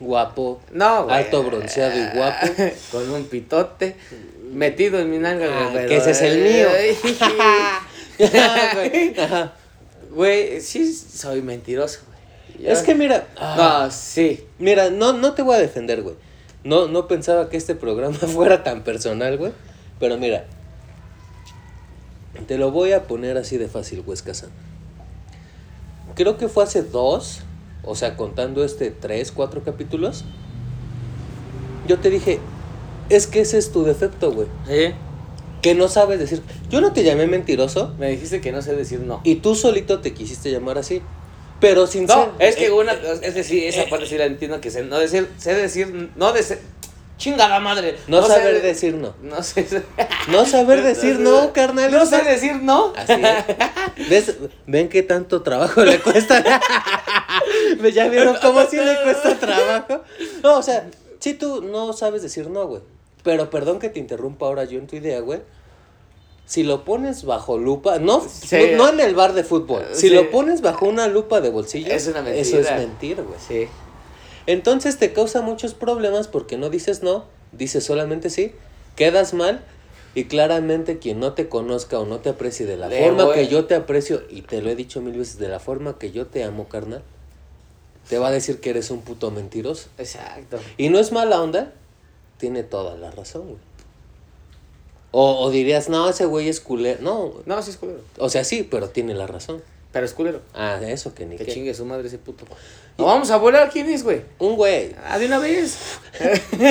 Guapo, 0.00 0.60
No, 0.72 1.04
güey. 1.04 1.16
Alto, 1.16 1.42
bronceado 1.42 1.98
y 1.98 2.16
guapo. 2.16 2.46
Con 2.92 3.10
un 3.10 3.24
pitote 3.24 3.96
metido 4.52 4.98
en 4.98 5.10
mi 5.10 5.18
nalga, 5.18 5.46
Ah, 5.50 5.70
güey. 5.72 5.86
que 5.86 5.96
ese 5.96 6.10
es 6.10 6.20
el 6.22 6.42
mío. 6.42 6.68
Güey. 8.74 9.18
Ajá. 9.18 9.52
Güey, 10.10 10.60
sí 10.60 10.92
soy 10.92 11.40
mentiroso, 11.42 12.00
güey. 12.56 12.70
Es 12.70 12.80
que 12.80 12.94
mira, 12.94 13.26
ah, 13.36 13.84
No, 13.86 13.90
sí. 13.90 14.44
Mira, 14.58 14.90
no, 14.90 15.12
no 15.12 15.32
te 15.34 15.42
voy 15.42 15.54
a 15.56 15.58
defender, 15.58 16.02
güey. 16.02 16.16
No, 16.68 16.86
no 16.86 17.08
pensaba 17.08 17.48
que 17.48 17.56
este 17.56 17.74
programa 17.74 18.14
fuera 18.18 18.62
tan 18.62 18.84
personal, 18.84 19.38
güey. 19.38 19.52
Pero 19.98 20.18
mira, 20.18 20.44
te 22.46 22.58
lo 22.58 22.70
voy 22.70 22.92
a 22.92 23.04
poner 23.04 23.38
así 23.38 23.56
de 23.56 23.68
fácil, 23.68 24.02
güey, 24.02 24.18
Kazan. 24.18 24.50
Creo 26.14 26.36
que 26.36 26.48
fue 26.48 26.64
hace 26.64 26.82
dos, 26.82 27.40
o 27.84 27.94
sea, 27.94 28.18
contando 28.18 28.64
este 28.64 28.90
tres, 28.90 29.32
cuatro 29.32 29.64
capítulos. 29.64 30.26
Yo 31.86 32.00
te 32.00 32.10
dije, 32.10 32.38
es 33.08 33.26
que 33.26 33.40
ese 33.40 33.56
es 33.56 33.72
tu 33.72 33.84
defecto, 33.84 34.30
güey. 34.30 34.48
¿Sí? 34.66 34.94
Que 35.62 35.74
no 35.74 35.88
sabes 35.88 36.18
decir. 36.18 36.42
Yo 36.68 36.82
no 36.82 36.92
te 36.92 37.02
llamé 37.02 37.26
mentiroso 37.26 37.94
Me 37.98 38.10
dijiste 38.10 38.42
que 38.42 38.52
no 38.52 38.60
sé 38.60 38.76
decir 38.76 39.00
no. 39.00 39.22
y 39.24 39.36
tú 39.36 39.54
solito 39.54 40.00
te 40.00 40.12
quisiste 40.12 40.50
llamar 40.50 40.76
así. 40.76 41.00
Pero 41.60 41.86
sin 41.86 42.06
No, 42.06 42.14
ser- 42.14 42.30
es 42.38 42.56
que 42.56 42.66
eh, 42.66 42.70
una, 42.72 42.92
eh, 42.92 43.18
es 43.22 43.34
decir, 43.34 43.64
esa 43.64 43.86
parte 43.90 44.06
sí 44.06 44.16
la 44.16 44.24
entiendo 44.26 44.60
que 44.60 44.70
sé, 44.70 44.82
no 44.84 44.98
decir, 44.98 45.28
sé 45.38 45.54
decir, 45.54 46.10
no 46.14 46.32
decir, 46.32 46.58
chingada 47.16 47.58
madre. 47.58 47.96
no, 48.06 48.24
saber 48.24 48.54
de- 48.54 48.60
decir 48.60 48.94
no. 48.94 49.14
No 49.22 49.42
sé. 49.42 49.66
No 50.28 50.46
saber 50.46 50.82
decir 50.82 51.18
no, 51.18 51.52
carnal. 51.52 51.90
No 51.90 52.06
sé 52.06 52.22
decir 52.22 52.54
no. 52.62 52.92
Así 52.96 53.12
es. 53.14 54.08
¿Ves? 54.08 54.34
¿Ven 54.66 54.88
qué 54.88 55.02
tanto 55.02 55.42
trabajo 55.42 55.84
le 55.84 55.98
cuesta? 56.00 56.42
¿Ya 57.92 58.08
vieron 58.08 58.36
cómo 58.40 58.64
sí 58.66 58.76
le 58.76 59.02
cuesta 59.02 59.34
trabajo? 59.38 60.02
No, 60.42 60.58
o 60.58 60.62
sea, 60.62 60.88
si 61.18 61.34
tú 61.34 61.62
no 61.62 61.92
sabes 61.92 62.22
decir 62.22 62.48
no, 62.48 62.66
güey. 62.66 62.82
Pero 63.24 63.50
perdón 63.50 63.78
que 63.80 63.88
te 63.88 63.98
interrumpa 63.98 64.46
ahora 64.46 64.64
yo 64.64 64.78
en 64.78 64.86
tu 64.86 64.94
idea, 64.96 65.20
güey. 65.20 65.40
Si 66.48 66.62
lo 66.62 66.82
pones 66.86 67.24
bajo 67.24 67.58
lupa, 67.58 67.98
no, 67.98 68.20
Sí. 68.26 68.56
no 68.74 68.88
en 68.88 69.00
el 69.00 69.14
bar 69.14 69.34
de 69.34 69.44
fútbol. 69.44 69.84
Si 69.92 70.08
Sí. 70.08 70.10
lo 70.10 70.30
pones 70.30 70.62
bajo 70.62 70.86
una 70.86 71.06
lupa 71.06 71.42
de 71.42 71.50
bolsillo, 71.50 71.92
Es 71.92 72.06
una 72.08 72.20
eso 72.30 72.58
es 72.58 72.70
mentir, 72.72 73.22
güey. 73.22 73.38
Sí. 73.46 73.68
Entonces 74.46 74.96
te 74.96 75.12
causa 75.12 75.42
muchos 75.42 75.74
problemas 75.74 76.26
porque 76.26 76.56
no 76.56 76.70
dices 76.70 77.02
no, 77.02 77.26
dices 77.52 77.84
solamente 77.84 78.30
sí, 78.30 78.52
quedas 78.96 79.34
mal 79.34 79.62
y 80.14 80.24
claramente 80.24 80.98
quien 80.98 81.20
no 81.20 81.34
te 81.34 81.50
conozca 81.50 81.98
o 81.98 82.06
no 82.06 82.20
te 82.20 82.30
aprecie 82.30 82.64
de 82.64 82.78
la 82.78 82.88
Le 82.88 83.04
forma 83.04 83.24
voy- 83.26 83.34
que 83.34 83.48
yo 83.48 83.66
te 83.66 83.74
aprecio 83.74 84.22
y 84.30 84.40
te 84.40 84.62
lo 84.62 84.70
he 84.70 84.74
dicho 84.74 85.02
mil 85.02 85.18
veces, 85.18 85.38
de 85.38 85.48
la 85.48 85.60
forma 85.60 85.98
que 85.98 86.12
yo 86.12 86.26
te 86.28 86.44
amo, 86.44 86.66
carnal, 86.66 87.02
te 88.08 88.18
va 88.18 88.28
a 88.28 88.30
decir 88.30 88.58
que 88.60 88.70
eres 88.70 88.90
un 88.90 89.02
puto 89.02 89.30
mentiroso. 89.30 89.88
Exacto. 89.98 90.58
Y 90.78 90.88
no 90.88 90.98
es 90.98 91.12
mala 91.12 91.42
onda, 91.42 91.74
tiene 92.38 92.62
toda 92.62 92.96
la 92.96 93.10
razón, 93.10 93.42
güey. 93.48 93.67
O, 95.10 95.40
o 95.40 95.50
dirías, 95.50 95.88
no, 95.88 96.08
ese 96.08 96.26
güey 96.26 96.48
es 96.48 96.60
culero. 96.60 96.98
No, 97.02 97.32
No, 97.46 97.62
sí 97.62 97.70
es 97.70 97.76
culero. 97.76 98.00
o 98.18 98.28
sea, 98.28 98.44
sí, 98.44 98.62
pero 98.62 98.88
tiene 98.90 99.14
la 99.14 99.26
razón. 99.26 99.62
Pero 99.92 100.04
es 100.04 100.12
culero. 100.12 100.42
Ah, 100.54 100.78
eso 100.86 101.14
que 101.14 101.24
ni 101.24 101.36
Que 101.36 101.46
qué. 101.46 101.52
chingue 101.52 101.72
su 101.72 101.86
madre 101.86 102.08
ese 102.08 102.18
puto. 102.18 102.44
No, 102.98 103.06
vamos 103.06 103.30
a 103.30 103.38
volar, 103.38 103.70
¿quién 103.70 103.88
es, 103.88 104.02
güey? 104.04 104.20
Un 104.38 104.56
güey, 104.56 104.94
Ah, 105.06 105.18
de 105.18 105.26
una 105.26 105.38
vez. 105.38 105.78
y, 106.58 106.62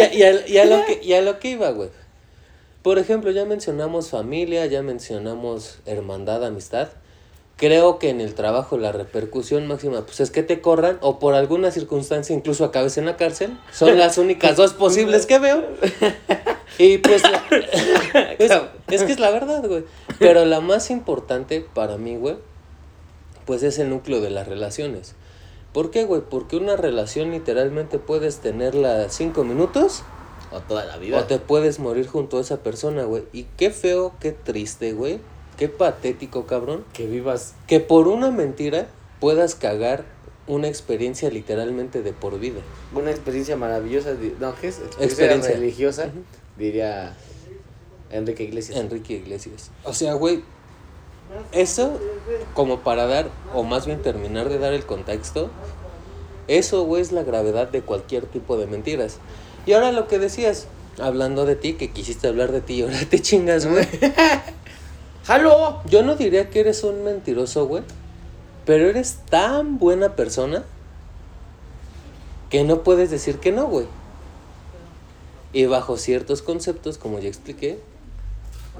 a, 0.00 0.12
y 0.12 0.22
a- 0.22 0.46
y 0.46 0.58
a 0.58 0.64
lo 0.66 0.84
que, 0.84 1.00
y 1.02 1.12
a 1.14 1.22
lo 1.22 1.38
que 1.38 1.48
iba, 1.50 1.70
güey. 1.70 1.88
Por 2.82 2.98
ejemplo, 2.98 3.30
ya 3.30 3.44
mencionamos 3.46 4.10
familia, 4.10 4.66
ya 4.66 4.82
mencionamos 4.82 5.78
hermandad, 5.86 6.44
amistad. 6.44 6.88
Creo 7.56 7.98
que 7.98 8.10
en 8.10 8.20
el 8.20 8.34
trabajo 8.34 8.78
la 8.78 8.92
repercusión 8.92 9.66
máxima, 9.66 10.02
pues 10.06 10.20
es 10.20 10.30
que 10.30 10.42
te 10.44 10.60
corran 10.60 10.98
o 11.00 11.18
por 11.18 11.34
alguna 11.34 11.70
circunstancia 11.72 12.36
incluso 12.36 12.64
acabes 12.64 12.98
en 12.98 13.06
la 13.06 13.16
cárcel. 13.16 13.58
Son 13.72 13.98
las 13.98 14.16
únicas 14.18 14.56
dos 14.56 14.74
posibles 14.74 15.26
que 15.26 15.38
veo. 15.38 15.64
Y 16.78 16.98
pues 16.98 17.22
la- 17.22 17.42
es, 18.38 18.52
es 18.88 19.02
que 19.02 19.12
es 19.12 19.18
la 19.20 19.30
verdad, 19.30 19.66
güey. 19.66 19.84
Pero 20.18 20.44
la 20.44 20.60
más 20.60 20.90
importante 20.90 21.60
para 21.74 21.96
mí, 21.98 22.16
güey, 22.16 22.36
pues 23.46 23.62
es 23.62 23.78
el 23.78 23.90
núcleo 23.90 24.20
de 24.20 24.30
las 24.30 24.46
relaciones. 24.48 25.14
¿Por 25.72 25.90
qué, 25.90 26.04
güey? 26.04 26.22
Porque 26.28 26.56
una 26.56 26.76
relación 26.76 27.30
literalmente 27.30 27.98
puedes 27.98 28.38
tenerla 28.38 29.08
cinco 29.10 29.44
minutos 29.44 30.02
O 30.50 30.60
toda 30.60 30.84
la 30.86 30.96
vida. 30.96 31.18
o 31.18 31.24
te 31.24 31.38
puedes 31.38 31.78
morir 31.78 32.06
junto 32.06 32.38
a 32.38 32.40
esa 32.40 32.62
persona, 32.62 33.04
güey. 33.04 33.24
Y 33.32 33.44
qué 33.56 33.70
feo, 33.70 34.12
qué 34.20 34.32
triste, 34.32 34.92
güey. 34.92 35.18
Qué 35.58 35.68
patético, 35.68 36.46
cabrón. 36.46 36.84
Que 36.92 37.06
vivas. 37.06 37.54
Que 37.66 37.80
por 37.80 38.08
una 38.08 38.30
mentira 38.30 38.86
puedas 39.20 39.54
cagar 39.56 40.04
una 40.46 40.68
experiencia 40.68 41.30
literalmente 41.30 42.00
de 42.02 42.12
por 42.12 42.38
vida. 42.38 42.60
Una 42.94 43.10
experiencia 43.10 43.56
maravillosa. 43.56 44.14
di- 44.14 44.34
No, 44.40 44.54
¿qué 44.60 44.68
es? 44.68 44.78
Experiencia, 44.78 45.04
Experiencia. 45.04 45.54
religiosa. 45.54 46.10
Diría 46.58 47.14
Enrique 48.10 48.42
Iglesias. 48.42 48.78
Enrique 48.78 49.14
Iglesias. 49.14 49.70
O 49.84 49.94
sea, 49.94 50.14
güey, 50.14 50.42
eso 51.52 51.98
como 52.54 52.80
para 52.80 53.06
dar, 53.06 53.28
o 53.54 53.62
más 53.62 53.86
bien 53.86 54.02
terminar 54.02 54.48
de 54.48 54.58
dar 54.58 54.72
el 54.72 54.84
contexto, 54.84 55.50
eso, 56.48 56.84
güey, 56.84 57.02
es 57.02 57.12
la 57.12 57.22
gravedad 57.22 57.68
de 57.68 57.82
cualquier 57.82 58.26
tipo 58.26 58.56
de 58.56 58.66
mentiras. 58.66 59.18
Y 59.66 59.74
ahora 59.74 59.92
lo 59.92 60.08
que 60.08 60.18
decías, 60.18 60.66
hablando 60.98 61.44
de 61.44 61.56
ti, 61.56 61.74
que 61.74 61.90
quisiste 61.90 62.26
hablar 62.26 62.52
de 62.52 62.60
ti 62.60 62.74
y 62.74 62.82
ahora 62.84 62.98
te 63.08 63.20
chingas, 63.20 63.66
güey. 63.66 63.86
¡Halo! 65.28 65.82
Yo 65.84 66.02
no 66.02 66.16
diría 66.16 66.48
que 66.48 66.60
eres 66.60 66.82
un 66.84 67.04
mentiroso, 67.04 67.66
güey, 67.66 67.82
pero 68.64 68.88
eres 68.88 69.18
tan 69.28 69.78
buena 69.78 70.16
persona 70.16 70.64
que 72.48 72.64
no 72.64 72.82
puedes 72.82 73.10
decir 73.10 73.38
que 73.38 73.52
no, 73.52 73.66
güey. 73.66 73.86
Y 75.52 75.66
bajo 75.66 75.96
ciertos 75.96 76.42
conceptos, 76.42 76.98
como 76.98 77.18
ya 77.20 77.28
expliqué, 77.28 77.78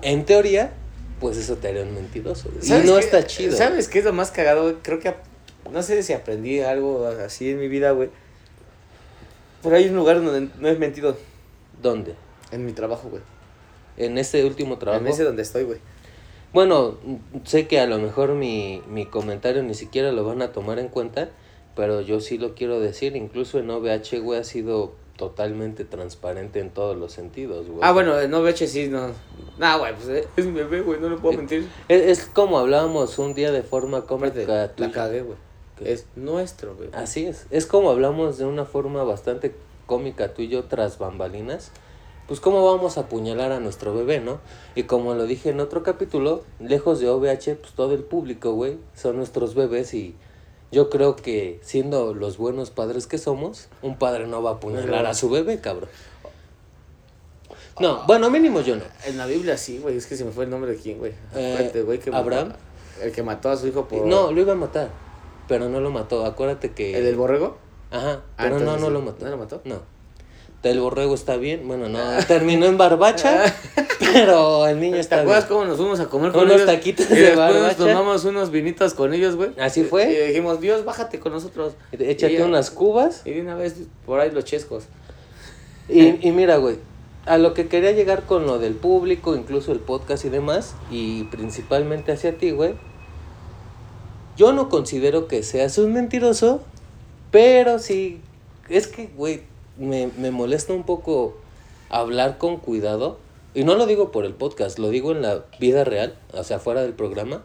en 0.02 0.24
teoría, 0.24 0.72
pues 1.20 1.36
eso 1.36 1.56
te 1.56 1.68
haría 1.68 1.82
un 1.82 1.94
mentiroso. 1.94 2.50
Y 2.60 2.66
¿Sabes 2.66 2.84
no 2.84 2.94
qué? 2.94 3.00
está 3.00 3.26
chido. 3.26 3.56
¿Sabes 3.56 3.88
qué 3.88 4.00
es 4.00 4.04
lo 4.04 4.12
más 4.12 4.30
cagado? 4.30 4.62
güey? 4.62 4.74
Creo 4.82 5.00
que. 5.00 5.14
No 5.72 5.82
sé 5.82 6.02
si 6.02 6.12
aprendí 6.12 6.60
algo 6.60 7.06
así 7.06 7.50
en 7.50 7.58
mi 7.58 7.68
vida, 7.68 7.90
güey. 7.92 8.10
Ahí 9.64 9.84
hay 9.84 9.88
un 9.88 9.96
lugar 9.96 10.22
donde 10.22 10.48
no 10.58 10.68
he 10.68 10.76
mentido. 10.76 11.16
¿Dónde? 11.82 12.14
En 12.52 12.64
mi 12.64 12.72
trabajo, 12.72 13.08
güey. 13.08 13.22
En 13.96 14.18
este 14.18 14.44
último 14.44 14.78
trabajo. 14.78 15.04
En 15.04 15.10
ese 15.10 15.24
donde 15.24 15.42
estoy, 15.42 15.64
güey. 15.64 15.78
Bueno, 16.52 16.96
sé 17.44 17.66
que 17.66 17.78
a 17.80 17.86
lo 17.86 17.98
mejor 17.98 18.32
mi, 18.34 18.82
mi 18.88 19.04
comentario 19.04 19.62
ni 19.62 19.74
siquiera 19.74 20.12
lo 20.12 20.24
van 20.24 20.40
a 20.40 20.52
tomar 20.52 20.78
en 20.78 20.88
cuenta, 20.88 21.28
pero 21.76 22.00
yo 22.00 22.20
sí 22.20 22.38
lo 22.38 22.54
quiero 22.54 22.80
decir. 22.80 23.16
Incluso 23.16 23.58
en 23.58 23.68
OVH, 23.68 24.20
güey, 24.20 24.40
ha 24.40 24.44
sido 24.44 24.94
totalmente 25.18 25.84
transparente 25.84 26.60
en 26.60 26.70
todos 26.70 26.96
los 26.96 27.12
sentidos, 27.12 27.66
güey. 27.66 27.80
Ah, 27.82 27.92
bueno, 27.92 28.18
en 28.18 28.32
OVH 28.32 28.66
sí, 28.68 28.88
no. 28.88 29.10
Nah, 29.58 29.76
güey, 29.76 29.94
pues 29.94 30.08
eh, 30.08 30.28
es 30.36 30.46
mi 30.46 30.52
bebé, 30.52 30.80
güey, 30.80 30.98
no 31.00 31.10
le 31.10 31.16
puedo 31.16 31.36
mentir. 31.36 31.68
Es, 31.88 32.20
es 32.20 32.24
como 32.24 32.58
hablábamos 32.58 33.18
un 33.18 33.34
día 33.34 33.52
de 33.52 33.62
forma 33.62 34.02
cómica. 34.06 34.70
la 34.76 34.90
cagué, 34.92 35.22
güey. 35.22 35.36
Es 35.84 36.06
nuestro, 36.16 36.76
güey. 36.76 36.88
Así 36.92 37.26
es. 37.26 37.46
Es 37.50 37.66
como 37.66 37.90
hablamos 37.90 38.38
de 38.38 38.46
una 38.46 38.64
forma 38.64 39.02
bastante 39.02 39.54
cómica 39.86 40.32
tú 40.34 40.42
y 40.42 40.48
yo 40.48 40.64
tras 40.64 40.98
bambalinas. 40.98 41.72
Pues 42.28 42.40
cómo 42.40 42.64
vamos 42.64 42.96
a 42.96 43.02
apuñalar 43.02 43.52
a 43.52 43.58
nuestro 43.60 43.94
bebé, 43.94 44.20
¿no? 44.20 44.38
Y 44.74 44.84
como 44.84 45.14
lo 45.14 45.24
dije 45.24 45.50
en 45.50 45.60
otro 45.60 45.82
capítulo, 45.82 46.44
lejos 46.60 47.00
de 47.00 47.08
OVH, 47.08 47.56
pues 47.56 47.72
todo 47.74 47.94
el 47.94 48.04
público, 48.04 48.52
güey, 48.52 48.76
son 48.94 49.16
nuestros 49.16 49.54
bebés 49.54 49.94
y 49.94 50.14
yo 50.70 50.90
creo 50.90 51.16
que 51.16 51.60
siendo 51.62 52.14
los 52.14 52.36
buenos 52.38 52.70
padres 52.70 53.06
que 53.06 53.18
somos, 53.18 53.68
un 53.82 53.98
padre 53.98 54.26
no 54.26 54.42
va 54.42 54.50
a 54.50 54.54
apuñalar 54.54 55.06
a 55.06 55.14
su 55.14 55.30
bebé, 55.30 55.60
cabrón. 55.60 55.88
No, 57.80 58.04
bueno, 58.06 58.28
mínimo 58.30 58.60
yo 58.60 58.76
no. 58.76 58.82
En 59.06 59.16
la 59.18 59.26
Biblia 59.26 59.56
sí, 59.56 59.78
güey, 59.78 59.96
es 59.96 60.06
que 60.06 60.16
se 60.16 60.24
me 60.24 60.32
fue 60.32 60.44
el 60.44 60.50
nombre 60.50 60.72
de 60.72 60.76
quién, 60.78 60.98
güey. 60.98 61.12
Eh, 61.34 61.52
Acuérdate, 61.54 61.82
güey, 61.82 61.98
que 62.00 62.10
¿Abraham? 62.14 62.52
El 63.00 63.12
que 63.12 63.22
mató 63.22 63.50
a 63.50 63.56
su 63.56 63.68
hijo 63.68 63.86
por... 63.86 64.04
No, 64.06 64.32
lo 64.32 64.40
iba 64.40 64.52
a 64.52 64.56
matar, 64.56 64.90
pero 65.46 65.68
no 65.68 65.80
lo 65.80 65.90
mató. 65.90 66.26
Acuérdate 66.26 66.72
que... 66.72 66.98
¿El 66.98 67.04
del 67.04 67.14
borrego? 67.16 67.56
Ajá, 67.90 68.22
Ah, 68.36 68.42
pero 68.44 68.50
no, 68.50 68.58
entonces 68.58 68.82
no 68.82 68.90
lo 68.90 69.00
mató. 69.00 69.24
¿No 69.24 69.30
lo 69.30 69.36
mató? 69.38 69.60
No. 69.64 69.80
El 70.62 70.80
borrego 70.80 71.14
está 71.14 71.36
bien, 71.36 71.68
bueno, 71.68 71.88
no, 71.88 72.00
terminó 72.26 72.66
en 72.66 72.76
barbacha, 72.76 73.44
pero 74.00 74.66
el 74.66 74.80
niño 74.80 74.94
¿Te 74.94 75.00
está 75.00 75.20
acuerdas 75.20 75.44
bien. 75.48 75.56
cómo 75.60 75.68
nos 75.68 75.76
fuimos 75.76 76.00
a 76.00 76.06
comer 76.06 76.32
con 76.32 76.42
Unos 76.44 76.56
ellos? 76.56 76.66
taquitos 76.66 77.06
y 77.10 77.14
de 77.14 77.20
después 77.20 77.36
nos 77.38 77.54
barbacha. 77.60 77.76
tomamos 77.76 78.24
unos 78.24 78.50
vinitos 78.50 78.94
con 78.94 79.14
ellos, 79.14 79.36
güey. 79.36 79.50
¿Así 79.60 79.84
fue? 79.84 80.10
Y 80.12 80.26
dijimos, 80.28 80.60
Dios, 80.60 80.84
bájate 80.84 81.20
con 81.20 81.32
nosotros. 81.32 81.74
Échate 81.92 82.32
Y 82.34 82.40
unas 82.40 82.70
cubas. 82.72 83.22
Y 83.24 83.30
de 83.34 83.40
una 83.42 83.54
vez 83.54 83.76
por 84.04 84.18
ahí 84.18 84.32
los 84.32 84.44
chescos. 84.44 84.84
Y, 85.88 86.26
y 86.26 86.32
mira, 86.32 86.56
güey, 86.56 86.76
a 87.24 87.38
lo 87.38 87.54
que 87.54 87.68
quería 87.68 87.92
llegar 87.92 88.24
con 88.24 88.44
lo 88.44 88.58
del 88.58 88.74
público, 88.74 89.36
incluso 89.36 89.70
el 89.70 89.78
podcast 89.78 90.24
y 90.24 90.28
demás, 90.28 90.74
y 90.90 91.22
principalmente 91.24 92.10
hacia 92.10 92.36
ti, 92.36 92.50
güey. 92.50 92.74
Yo 94.36 94.52
no 94.52 94.68
considero 94.68 95.28
que 95.28 95.42
seas 95.44 95.78
un 95.78 95.92
mentiroso, 95.92 96.62
pero 97.30 97.78
sí, 97.78 98.20
es 98.68 98.86
que, 98.88 99.08
güey, 99.16 99.42
me, 99.78 100.10
me 100.18 100.30
molesta 100.30 100.72
un 100.72 100.84
poco 100.84 101.36
hablar 101.90 102.38
con 102.38 102.56
cuidado. 102.58 103.18
Y 103.54 103.64
no 103.64 103.74
lo 103.74 103.86
digo 103.86 104.12
por 104.12 104.24
el 104.24 104.34
podcast, 104.34 104.78
lo 104.78 104.90
digo 104.90 105.12
en 105.12 105.22
la 105.22 105.44
vida 105.58 105.82
real, 105.84 106.14
o 106.32 106.44
sea, 106.44 106.58
fuera 106.58 106.82
del 106.82 106.92
programa, 106.92 107.42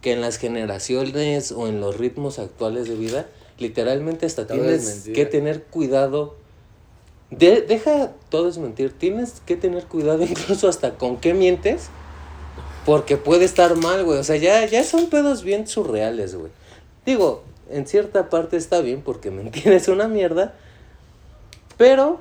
que 0.00 0.12
en 0.12 0.20
las 0.20 0.38
generaciones 0.38 1.52
o 1.52 1.68
en 1.68 1.80
los 1.80 1.98
ritmos 1.98 2.38
actuales 2.38 2.88
de 2.88 2.96
vida, 2.96 3.26
literalmente 3.58 4.26
hasta 4.26 4.46
Todo 4.46 4.64
es 4.68 4.82
tienes 4.82 5.16
que 5.16 5.26
tener 5.26 5.62
cuidado. 5.64 6.34
De- 7.30 7.60
deja, 7.62 8.12
todo 8.28 8.48
es 8.48 8.58
mentir, 8.58 8.92
tienes 8.92 9.40
que 9.46 9.56
tener 9.56 9.84
cuidado 9.84 10.24
incluso 10.28 10.68
hasta 10.68 10.94
con 10.94 11.18
qué 11.18 11.34
mientes, 11.34 11.88
porque 12.86 13.16
puede 13.16 13.44
estar 13.44 13.76
mal, 13.76 14.04
güey. 14.04 14.18
O 14.18 14.24
sea, 14.24 14.36
ya, 14.36 14.64
ya 14.66 14.84
son 14.84 15.10
pedos 15.10 15.44
bien 15.44 15.66
surreales, 15.66 16.34
güey. 16.34 16.50
Digo, 17.06 17.42
en 17.70 17.86
cierta 17.86 18.30
parte 18.30 18.56
está 18.56 18.80
bien 18.80 19.02
porque 19.02 19.30
mentir 19.30 19.68
es 19.72 19.88
una 19.88 20.08
mierda, 20.08 20.54
pero... 21.76 22.20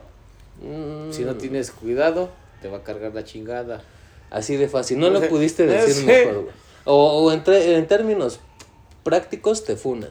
mm, 0.61 1.11
Si 1.11 1.23
no 1.23 1.35
tienes 1.35 1.71
cuidado, 1.71 2.29
te 2.61 2.69
va 2.69 2.77
a 2.77 2.83
cargar 2.83 3.13
la 3.13 3.23
chingada. 3.23 3.81
Así 4.29 4.55
de 4.55 4.67
fácil, 4.67 4.99
no 4.99 5.07
No 5.07 5.13
lo 5.13 5.19
sé, 5.21 5.27
pudiste 5.27 5.65
no 5.65 5.73
decir 5.73 5.93
sé. 5.93 6.05
mejor, 6.05 6.43
güey. 6.43 6.55
O, 6.85 7.23
o 7.23 7.31
en, 7.31 7.87
términos 7.87 8.39
prácticos 9.03 9.63
te 9.63 9.75
funan. 9.75 10.09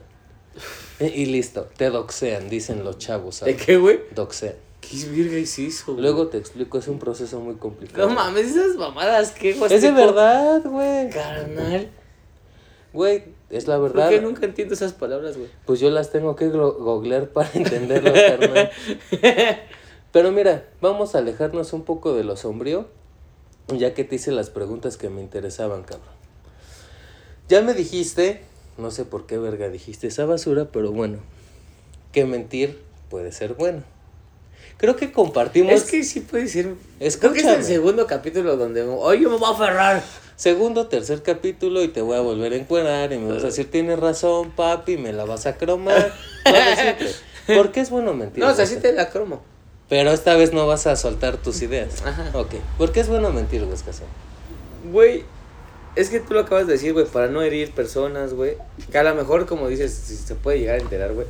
Y, 1.00 1.04
y 1.22 1.26
listo, 1.26 1.68
te 1.76 1.90
doxean, 1.90 2.48
dicen 2.48 2.84
los 2.84 2.98
chavos, 2.98 3.40
¿De 3.40 3.56
qué, 3.56 3.76
güey? 3.76 4.00
Doxean. 4.14 4.54
¿Qué 4.80 4.96
virga 5.08 5.36
eso, 5.36 5.92
güey? 5.92 6.02
Luego 6.02 6.26
te 6.28 6.38
explico, 6.38 6.78
es 6.78 6.88
un 6.88 6.98
proceso 6.98 7.40
muy 7.40 7.54
complicado. 7.54 8.08
No 8.08 8.14
mames, 8.14 8.46
esas 8.48 8.76
mamadas, 8.76 9.30
¿qué, 9.30 9.54
güey? 9.54 9.72
Es 9.72 9.82
de 9.82 9.90
verdad, 9.92 10.60
güey. 10.64 11.08
Carnal. 11.10 11.88
Güey, 12.92 13.24
es 13.52 13.68
la 13.68 13.76
¿Por 13.78 13.92
verdad. 13.92 14.08
qué 14.10 14.20
nunca 14.20 14.44
entiendo 14.46 14.74
esas 14.74 14.92
palabras, 14.92 15.36
güey? 15.36 15.48
Pues 15.66 15.78
yo 15.78 15.90
las 15.90 16.10
tengo 16.10 16.34
que 16.36 16.48
googlear 16.48 17.28
para 17.28 17.50
entenderlo, 17.54 18.12
carnal. 18.12 18.70
Pero 20.12 20.32
mira, 20.32 20.64
vamos 20.80 21.14
a 21.14 21.18
alejarnos 21.18 21.72
un 21.72 21.84
poco 21.84 22.14
de 22.14 22.24
lo 22.24 22.36
sombrío, 22.36 22.86
ya 23.68 23.94
que 23.94 24.04
te 24.04 24.16
hice 24.16 24.32
las 24.32 24.50
preguntas 24.50 24.96
que 24.96 25.08
me 25.08 25.20
interesaban, 25.20 25.82
cabrón. 25.84 26.08
Ya 27.48 27.60
me 27.62 27.74
dijiste, 27.74 28.42
no 28.78 28.90
sé 28.90 29.04
por 29.04 29.26
qué 29.26 29.38
verga 29.38 29.68
dijiste 29.68 30.06
esa 30.08 30.24
basura, 30.24 30.68
pero 30.72 30.92
bueno, 30.92 31.18
que 32.12 32.24
mentir 32.24 32.78
puede 33.08 33.32
ser 33.32 33.54
bueno. 33.54 33.82
Creo 34.78 34.96
que 34.96 35.12
compartimos 35.12 35.72
Es 35.72 35.84
que 35.84 36.02
sí 36.02 36.20
puede 36.20 36.48
ser. 36.48 36.64
Creo 36.64 36.76
que 36.98 37.06
es 37.06 37.14
Escúchame. 37.14 37.54
el 37.54 37.64
segundo 37.64 38.06
capítulo 38.06 38.56
donde. 38.56 38.82
Hoy 38.82 39.22
yo 39.22 39.30
me 39.30 39.36
voy 39.36 39.48
a 39.48 39.54
aferrar. 39.54 40.02
Segundo, 40.42 40.88
tercer 40.88 41.22
capítulo 41.22 41.84
y 41.84 41.88
te 41.88 42.02
voy 42.02 42.16
a 42.16 42.20
volver 42.20 42.52
a 42.52 42.56
encuadrar 42.56 43.12
y 43.12 43.18
me 43.18 43.32
vas 43.32 43.44
a 43.44 43.46
decir, 43.46 43.70
tienes 43.70 44.00
razón, 44.00 44.50
papi, 44.50 44.96
me 44.96 45.12
la 45.12 45.24
vas 45.24 45.46
a 45.46 45.56
cromar. 45.56 46.12
No 46.44 46.52
decirte. 46.52 47.54
¿Por 47.54 47.70
qué 47.70 47.80
es 47.80 47.90
bueno 47.90 48.12
mentir? 48.14 48.42
No, 48.42 48.50
o 48.50 48.54
sea, 48.54 48.66
sí 48.66 48.74
te 48.80 48.92
la 48.92 49.10
cromo. 49.10 49.40
Pero 49.88 50.10
esta 50.10 50.34
vez 50.34 50.52
no 50.52 50.66
vas 50.66 50.88
a 50.88 50.96
soltar 50.96 51.36
tus 51.36 51.62
ideas. 51.62 52.04
Ajá. 52.04 52.36
Ok. 52.36 52.54
¿Por 52.76 52.90
qué 52.90 52.98
es 52.98 53.08
bueno 53.08 53.30
mentir, 53.30 53.64
güey? 53.64 53.78
Güey, 54.90 55.24
es 55.94 56.10
que 56.10 56.18
tú 56.18 56.34
lo 56.34 56.40
acabas 56.40 56.66
de 56.66 56.72
decir, 56.72 56.92
güey, 56.92 57.06
para 57.06 57.28
no 57.28 57.42
herir 57.42 57.70
personas, 57.70 58.34
güey. 58.34 58.56
Que 58.90 58.98
a 58.98 59.04
lo 59.04 59.14
mejor, 59.14 59.46
como 59.46 59.68
dices, 59.68 59.92
si 59.92 60.16
se 60.16 60.34
puede 60.34 60.58
llegar 60.58 60.80
a 60.80 60.82
enterar, 60.82 61.12
güey. 61.12 61.28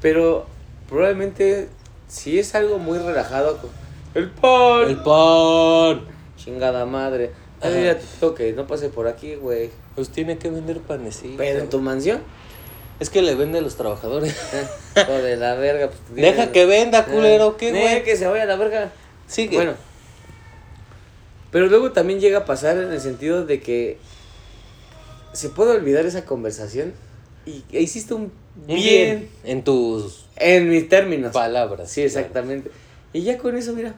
Pero 0.00 0.46
probablemente, 0.88 1.68
si 2.06 2.38
es 2.38 2.54
algo 2.54 2.78
muy 2.78 2.98
relajado, 2.98 3.58
el 4.14 4.30
pan. 4.30 4.88
El 4.88 4.96
pan. 5.02 6.06
Chingada 6.36 6.86
madre. 6.86 7.32
Ah, 7.62 7.68
te 7.68 8.00
digo 8.20 8.34
que 8.34 8.52
no 8.52 8.66
pase 8.66 8.88
por 8.88 9.06
aquí, 9.06 9.34
güey. 9.34 9.70
Pues 9.94 10.08
tiene 10.10 10.38
que 10.38 10.50
vender 10.50 10.80
panecito. 10.80 11.34
Pero 11.36 11.60
en 11.60 11.68
tu 11.68 11.80
mansión. 11.80 12.20
Es 13.00 13.08
que 13.08 13.22
le 13.22 13.34
vende 13.34 13.58
a 13.58 13.62
los 13.62 13.76
trabajadores. 13.76 14.36
Hijo 14.96 15.12
de 15.12 15.36
la 15.36 15.54
verga. 15.54 15.88
Pues, 15.88 16.20
Deja 16.20 16.52
que 16.52 16.66
venda, 16.66 17.06
culero. 17.06 17.56
¿Qué, 17.56 17.70
güey? 17.70 18.02
que 18.04 18.16
se 18.16 18.26
vaya 18.26 18.42
a 18.42 18.46
la 18.46 18.56
verga. 18.56 18.92
Sigue. 19.26 19.56
Bueno. 19.56 19.74
Pero 21.50 21.66
luego 21.66 21.92
también 21.92 22.20
llega 22.20 22.38
a 22.38 22.44
pasar 22.44 22.76
en 22.78 22.92
el 22.92 23.00
sentido 23.00 23.44
de 23.44 23.60
que 23.60 23.98
se 25.32 25.48
puede 25.48 25.72
olvidar 25.72 26.06
esa 26.06 26.24
conversación 26.24 26.92
y 27.46 27.64
e 27.72 27.80
hiciste 27.80 28.14
un 28.14 28.32
Un 28.68 28.74
bien, 28.74 29.30
En 29.44 29.64
tus 29.64 30.26
en 30.36 30.68
mis 30.68 30.88
términos. 30.88 31.32
palabras. 31.32 31.90
Sí, 31.90 32.02
exactamente. 32.02 32.70
Y 33.12 33.22
ya 33.22 33.38
con 33.38 33.56
eso, 33.56 33.72
mira, 33.72 33.94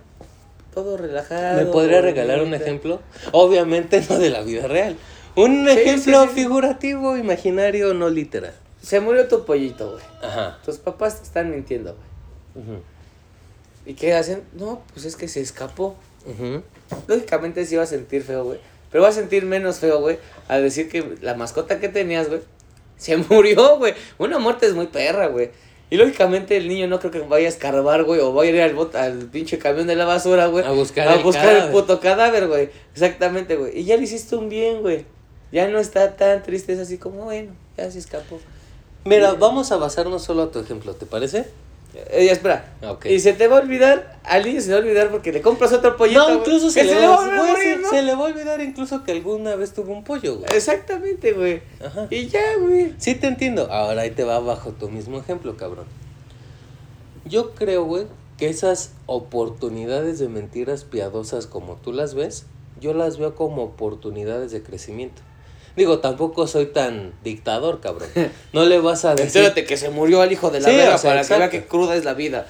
todo 0.74 0.96
relajado. 0.96 1.58
¿Me 1.64 1.66
podría 1.66 2.00
regalar 2.00 2.42
un 2.42 2.54
ejemplo? 2.54 3.00
Obviamente 3.32 4.04
no 4.08 4.18
de 4.18 4.30
la 4.30 4.42
vida 4.42 4.66
real. 4.66 4.96
Un 5.35 5.66
Sí, 5.66 5.78
ejemplo 5.78 6.22
sí, 6.22 6.28
sí. 6.28 6.35
figurativo, 6.35 7.16
imaginario, 7.16 7.94
no 7.94 8.08
literal. 8.11 8.54
Se 8.82 9.00
murió 9.00 9.28
tu 9.28 9.44
pollito, 9.44 9.92
güey. 9.92 10.04
Ajá. 10.22 10.58
Tus 10.64 10.78
papás 10.78 11.18
te 11.18 11.22
están 11.24 11.50
mintiendo, 11.50 11.96
güey. 12.54 12.64
Ujú. 12.66 12.82
¿Y 13.87 13.94
qué 13.94 14.14
hacen? 14.14 14.42
No, 14.54 14.82
pues 14.92 15.04
es 15.06 15.16
que 15.16 15.28
se 15.28 15.40
escapó. 15.40 15.96
Ujú. 16.26 16.62
Lógicamente 17.06 17.64
sí 17.66 17.76
va 17.76 17.85
a 17.85 17.87
sentir 17.87 18.22
feo, 18.22 18.44
güey. 18.44 18.58
Pero 18.90 19.02
va 19.02 19.08
a 19.08 19.12
sentir 19.12 19.44
menos 19.46 19.78
feo, 19.78 20.00
güey, 20.00 20.18
al 20.48 20.62
decir 20.62 20.88
que 20.90 21.14
la 21.22 21.35
mascota 21.35 21.80
que 21.80 21.88
tenías, 21.88 22.28
güey, 22.28 22.40
se 22.98 23.16
murió, 23.30 23.78
güey. 23.78 23.94
Una 24.18 24.38
muerte 24.38 24.66
es 24.66 24.74
muy 24.74 24.87
perra, 24.88 25.28
güey. 25.28 25.50
Y 25.92 25.96
lógicamente 25.98 26.57
el 26.57 26.68
niño 26.68 26.87
no 26.87 26.98
creo 27.00 27.11
que 27.11 27.18
vaya 27.18 27.44
a 27.44 27.48
escarbar, 27.50 28.05
güey, 28.05 28.18
o 28.20 28.33
vaya 28.33 28.50
a 28.50 28.55
ir 28.55 28.62
al, 28.62 28.74
bot- 28.74 28.94
al 28.94 29.26
pinche 29.26 29.59
camión 29.59 29.87
de 29.87 29.94
la 29.94 30.07
basura, 30.07 30.46
güey. 30.46 30.64
A 30.64 30.70
buscar 30.70 31.07
a 31.07 31.16
el 31.16 31.22
buscar 31.22 31.44
el 31.66 31.70
puto 31.70 32.00
cadáver, 32.00 32.48
güey. 32.48 32.70
Exactamente, 32.94 33.57
güey. 33.57 33.78
Y 33.78 33.85
ya 33.85 33.98
le 33.98 34.05
hiciste 34.05 34.35
un 34.37 34.48
bien, 34.48 34.81
güey. 34.81 35.05
Ya 35.52 35.68
no 35.68 35.78
está 35.78 36.16
tan 36.16 36.42
triste, 36.42 36.72
es 36.72 36.78
así 36.78 36.96
como, 36.96 37.24
bueno, 37.24 37.52
ya 37.76 37.90
se 37.90 37.98
escapó. 37.98 38.40
Mira, 39.05 39.35
vamos 39.35 39.70
a 39.70 39.76
basarnos 39.76 40.22
solo 40.22 40.44
a 40.44 40.50
tu 40.50 40.61
ejemplo, 40.61 40.94
¿te 40.94 41.05
parece? 41.05 41.44
Eh, 41.94 42.28
espera. 42.31 42.72
Ok. 42.83 43.07
Y 43.07 43.20
se 43.20 43.33
te 43.35 43.48
va 43.48 43.59
a 43.59 43.61
olvidar, 43.61 44.18
al 44.24 44.44
niño 44.44 44.61
se 44.61 44.68
le 44.68 44.74
va 44.74 44.78
a 44.81 44.83
olvidar 44.83 45.11
porque 45.11 45.33
le 45.33 45.42
compras 45.42 45.72
otro 45.72 45.96
pollito. 45.96 46.26
No, 46.26 46.37
incluso 46.37 46.70
se, 46.70 46.85
le, 46.85 46.94
le 46.94 47.07
va, 47.07 47.14
a 47.14 47.26
güey, 47.26 47.50
morir, 47.50 47.81
¿no? 47.81 47.90
se 47.90 48.02
le 48.02 48.14
va 48.14 48.20
a 48.20 48.24
olvidar 48.24 48.61
incluso 48.61 49.05
que 49.05 49.12
alguna 49.12 49.57
vez 49.57 49.72
tuvo 49.72 49.92
un 49.92 50.02
pollo, 50.02 50.38
güey. 50.38 50.46
Exactamente, 50.55 51.33
güey. 51.33 51.62
Ajá. 51.85 52.07
Y 52.11 52.28
ya, 52.28 52.57
güey. 52.59 52.94
Sí 52.98 53.14
te 53.14 53.26
entiendo. 53.26 53.70
Ahora 53.70 54.02
ahí 54.02 54.11
te 54.11 54.24
va 54.24 54.38
bajo 54.40 54.70
tu 54.70 54.88
mismo 54.88 55.18
ejemplo, 55.18 55.57
cabrón. 55.57 55.87
Yo 57.24 57.55
creo, 57.55 57.85
güey, 57.85 58.07
que 58.38 58.48
esas 58.48 58.92
oportunidades 59.07 60.18
de 60.18 60.28
mentiras 60.28 60.85
piadosas 60.85 61.46
como 61.46 61.76
tú 61.76 61.92
las 61.92 62.14
ves, 62.14 62.46
yo 62.81 62.94
las 62.94 63.18
veo 63.18 63.35
como 63.35 63.62
oportunidades 63.62 64.50
de 64.50 64.62
crecimiento. 64.62 65.22
Digo, 65.76 66.00
tampoco 66.00 66.46
soy 66.46 66.66
tan 66.66 67.12
dictador, 67.24 67.80
cabrón. 67.80 68.08
No 68.52 68.64
le 68.64 68.78
vas 68.78 69.04
a 69.04 69.11
decir... 69.14 69.26
Entérate 69.26 69.64
que 69.64 69.76
se 69.76 69.88
murió 69.90 70.20
al 70.20 70.32
hijo 70.32 70.50
de 70.50 70.61
la 70.61 70.68
Sí, 70.68 70.76
verga 70.76 70.94
o 70.96 70.98
sea, 70.98 71.11
para 71.12 71.22
que 71.26 71.38
vea 71.38 71.50
que 71.50 71.66
cruda 71.66 71.96
es 71.96 72.04
la 72.04 72.14
vida. 72.14 72.46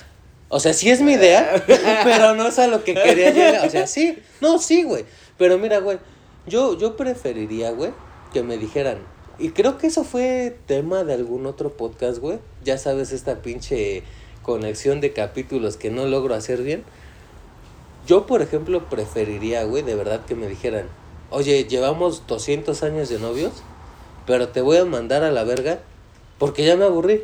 O 0.49 0.61
sea, 0.61 0.75
sí 0.75 0.91
es 0.91 1.01
mi 1.01 1.13
idea, 1.13 1.65
pero 2.05 2.35
no 2.35 2.49
es 2.49 2.59
a 2.59 2.67
lo 2.67 2.85
que 2.85 2.95
quería 2.95 3.31
llegar. 3.31 3.67
O 3.67 3.71
sea, 3.71 3.87
sí, 3.87 4.19
no, 4.41 4.59
sí, 4.59 4.83
güey. 4.83 5.05
Pero 5.39 5.57
mira, 5.59 5.79
güey, 5.79 5.99
yo, 6.47 6.77
yo 6.79 6.97
preferiría, 6.97 7.71
güey, 7.71 7.93
que 8.33 8.43
me 8.43 8.59
dijeran. 8.59 8.99
Y 9.39 9.51
creo 9.51 9.79
que 9.79 9.87
eso 9.87 10.05
fue 10.05 10.57
tema 10.67 11.05
de 11.05 11.15
algún 11.15 11.47
otro 11.47 11.77
podcast, 11.77 12.19
güey. 12.19 12.39
Ya 12.65 12.77
sabes, 12.77 13.13
esta 13.13 13.41
pinche 13.41 14.03
conexión 14.43 15.01
de 15.01 15.13
capítulos 15.13 15.77
que 15.77 15.91
no 15.91 16.07
logro 16.07 16.35
hacer 16.35 16.63
bien. 16.63 16.85
Yo, 18.07 18.27
por 18.27 18.43
ejemplo, 18.43 18.89
preferiría, 18.91 19.65
güey, 19.65 19.83
de 19.83 19.95
verdad 19.95 20.25
que 20.27 20.35
me 20.35 20.49
dijeran, 20.49 20.87
oye, 21.33 21.65
llevamos 21.65 22.27
200 22.27 22.83
años 22.83 23.09
de 23.09 23.19
novios, 23.19 23.53
pero 24.27 24.49
te 24.49 24.61
voy 24.61 24.77
a 24.77 24.85
mandar 24.85 25.25
a 25.25 25.31
la 25.33 25.45
verga 25.45 25.81
porque 26.39 26.65
ya 26.65 26.77
me 26.77 26.85
aburrí. 26.85 27.23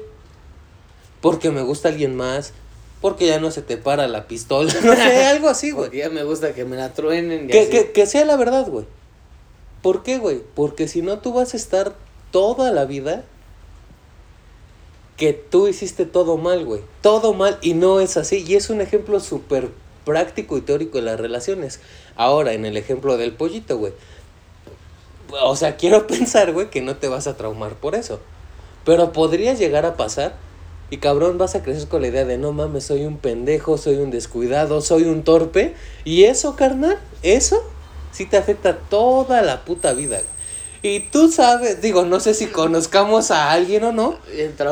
Porque 1.20 1.50
me 1.50 1.62
gusta 1.62 1.88
alguien 1.88 2.14
más, 2.14 2.52
porque 3.00 3.26
ya 3.26 3.40
no 3.40 3.50
se 3.50 3.62
te 3.62 3.76
para 3.76 4.06
la 4.06 4.28
pistola, 4.28 4.72
no 4.84 4.94
sé, 4.94 5.24
algo 5.26 5.48
así, 5.48 5.72
güey. 5.72 5.86
Porque 5.86 5.98
ya 5.98 6.10
me 6.10 6.22
gusta 6.24 6.54
que 6.54 6.64
me 6.64 6.76
la 6.76 6.92
truenen. 6.94 7.46
y 7.46 7.48
Que, 7.48 7.60
así. 7.60 7.70
que, 7.70 7.92
que 7.92 8.06
sea 8.06 8.24
la 8.24 8.36
verdad, 8.36 8.68
güey. 8.68 8.84
¿Por 9.82 10.02
qué, 10.02 10.18
güey? 10.18 10.42
Porque 10.54 10.88
si 10.88 11.02
no, 11.02 11.18
tú 11.18 11.32
vas 11.32 11.54
a 11.54 11.56
estar 11.56 11.94
toda 12.30 12.70
la 12.72 12.84
vida 12.84 13.24
que 15.16 15.32
tú 15.32 15.66
hiciste 15.66 16.06
todo 16.06 16.36
mal, 16.36 16.64
güey. 16.64 16.82
Todo 17.02 17.34
mal 17.34 17.58
y 17.60 17.74
no 17.74 18.00
es 18.00 18.16
así. 18.16 18.44
Y 18.46 18.54
es 18.54 18.70
un 18.70 18.80
ejemplo 18.80 19.18
súper 19.20 19.70
práctico 20.08 20.56
y 20.56 20.62
teórico 20.62 20.96
de 20.96 21.04
las 21.04 21.20
relaciones. 21.20 21.80
Ahora, 22.16 22.54
en 22.54 22.64
el 22.64 22.78
ejemplo 22.78 23.18
del 23.18 23.34
pollito, 23.34 23.76
güey. 23.76 23.92
O 25.42 25.54
sea, 25.54 25.76
quiero 25.76 26.06
pensar, 26.06 26.54
güey, 26.54 26.70
que 26.70 26.80
no 26.80 26.96
te 26.96 27.08
vas 27.08 27.26
a 27.26 27.36
traumar 27.36 27.74
por 27.74 27.94
eso. 27.94 28.20
Pero 28.86 29.12
podría 29.12 29.52
llegar 29.52 29.84
a 29.84 29.98
pasar 29.98 30.34
y 30.88 30.96
cabrón 30.96 31.36
vas 31.36 31.54
a 31.54 31.62
crecer 31.62 31.88
con 31.88 32.00
la 32.00 32.08
idea 32.08 32.24
de 32.24 32.38
no 32.38 32.52
mames, 32.52 32.84
soy 32.84 33.04
un 33.04 33.18
pendejo, 33.18 33.76
soy 33.76 33.96
un 33.96 34.10
descuidado, 34.10 34.80
soy 34.80 35.02
un 35.02 35.24
torpe. 35.24 35.74
Y 36.06 36.24
eso, 36.24 36.56
carnal, 36.56 36.98
eso 37.22 37.62
sí 38.10 38.24
te 38.24 38.38
afecta 38.38 38.78
toda 38.78 39.42
la 39.42 39.66
puta 39.66 39.92
vida. 39.92 40.16
güey. 40.16 40.37
Y 40.82 41.00
tú 41.00 41.30
sabes, 41.32 41.80
digo, 41.82 42.04
no 42.04 42.20
sé 42.20 42.34
si 42.34 42.46
conozcamos 42.46 43.30
a 43.32 43.50
alguien 43.50 43.82
o 43.84 43.92
no, 43.92 44.16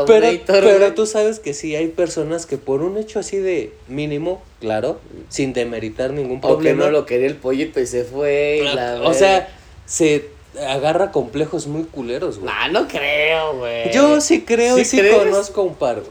pero, 0.07 0.29
pero 0.47 0.95
tú 0.95 1.05
sabes 1.07 1.41
que 1.41 1.53
sí 1.53 1.75
hay 1.75 1.89
personas 1.89 2.47
que 2.47 2.59
por 2.59 2.83
un 2.83 2.97
hecho 2.97 3.19
así 3.19 3.39
de 3.39 3.73
mínimo, 3.89 4.41
claro, 4.61 5.01
sin 5.29 5.53
demeritar 5.53 6.13
ningún 6.13 6.39
O 6.39 6.41
que 6.59 6.71
problema. 6.71 6.85
no 6.85 6.91
lo 6.93 7.07
quería 7.07 7.27
el 7.27 7.35
pollito 7.37 7.81
y 7.81 7.87
se 7.87 8.05
fue. 8.05 8.61
y 8.63 8.75
la 8.75 9.01
o 9.03 9.15
sea, 9.15 9.49
se 9.85 10.29
agarra 10.65 11.11
complejos 11.11 11.67
muy 11.67 11.83
culeros, 11.85 12.39
güey. 12.39 12.53
Nah, 12.55 12.69
no 12.69 12.87
creo, 12.87 13.59
güey. 13.59 13.93
Yo 13.93 14.21
sí 14.21 14.43
creo 14.43 14.79
y 14.79 14.85
¿Sí 14.85 14.93
sí 14.93 14.99
crees? 14.99 15.17
conozco 15.17 15.63
un 15.63 15.75
par, 15.75 15.97
güey. 15.97 16.11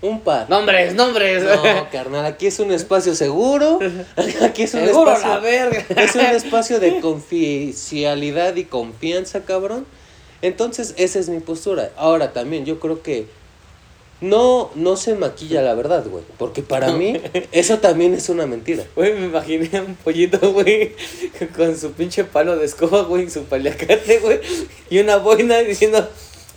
Un 0.00 0.20
par. 0.20 0.48
Nombres, 0.48 0.94
nombres. 0.94 1.42
No, 1.42 1.90
carnal, 1.90 2.24
aquí 2.24 2.46
es 2.46 2.60
un 2.60 2.70
espacio 2.72 3.14
seguro. 3.16 3.80
Aquí 4.42 4.62
es 4.62 4.74
un 4.74 4.84
Seguro 4.86 5.12
espacio. 5.12 5.28
la 5.34 5.40
verga. 5.40 5.84
Es 5.96 6.14
un 6.14 6.20
espacio 6.26 6.78
de 6.78 7.00
confidencialidad 7.00 8.54
y 8.56 8.64
confianza, 8.64 9.44
cabrón. 9.44 9.86
Entonces, 10.40 10.94
esa 10.98 11.18
es 11.18 11.28
mi 11.28 11.40
postura. 11.40 11.90
Ahora 11.96 12.32
también, 12.32 12.64
yo 12.64 12.78
creo 12.78 13.02
que 13.02 13.26
no, 14.20 14.70
no 14.76 14.96
se 14.96 15.14
maquilla 15.16 15.62
la 15.62 15.74
verdad, 15.74 16.04
güey. 16.06 16.22
Porque 16.38 16.62
para 16.62 16.92
mí, 16.92 17.20
eso 17.52 17.78
también 17.78 18.14
es 18.14 18.28
una 18.28 18.46
mentira. 18.46 18.84
Güey, 18.94 19.14
me 19.14 19.26
imaginé 19.26 19.78
a 19.78 19.82
un 19.82 19.96
pollito, 19.96 20.52
güey, 20.52 20.94
con 21.56 21.76
su 21.76 21.92
pinche 21.92 22.22
palo 22.24 22.56
de 22.56 22.66
escoba, 22.66 23.02
güey, 23.02 23.24
y 23.24 23.30
su 23.30 23.44
paliacate, 23.44 24.18
güey, 24.20 24.40
y 24.90 25.00
una 25.00 25.16
boina 25.16 25.58
diciendo, 25.58 26.08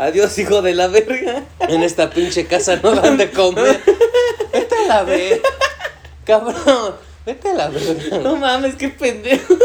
adiós, 0.06 0.38
hijo 0.38 0.62
de 0.62 0.74
la 0.74 0.88
verga. 0.88 1.44
En 1.68 1.84
esta 1.84 2.10
pinche 2.10 2.46
casa 2.46 2.80
no 2.82 2.92
dan 2.96 3.18
de 3.18 3.30
comer. 3.32 3.80
Vete 4.52 4.76
a 4.76 4.88
la 4.88 5.04
verga. 5.04 5.50
Cabrón, 6.26 6.96
vete 7.26 7.50
a 7.50 7.54
la 7.54 7.70
verga. 7.70 8.18
No 8.20 8.36
mames, 8.36 8.76
qué 8.76 8.90
pendejo. 8.90 9.56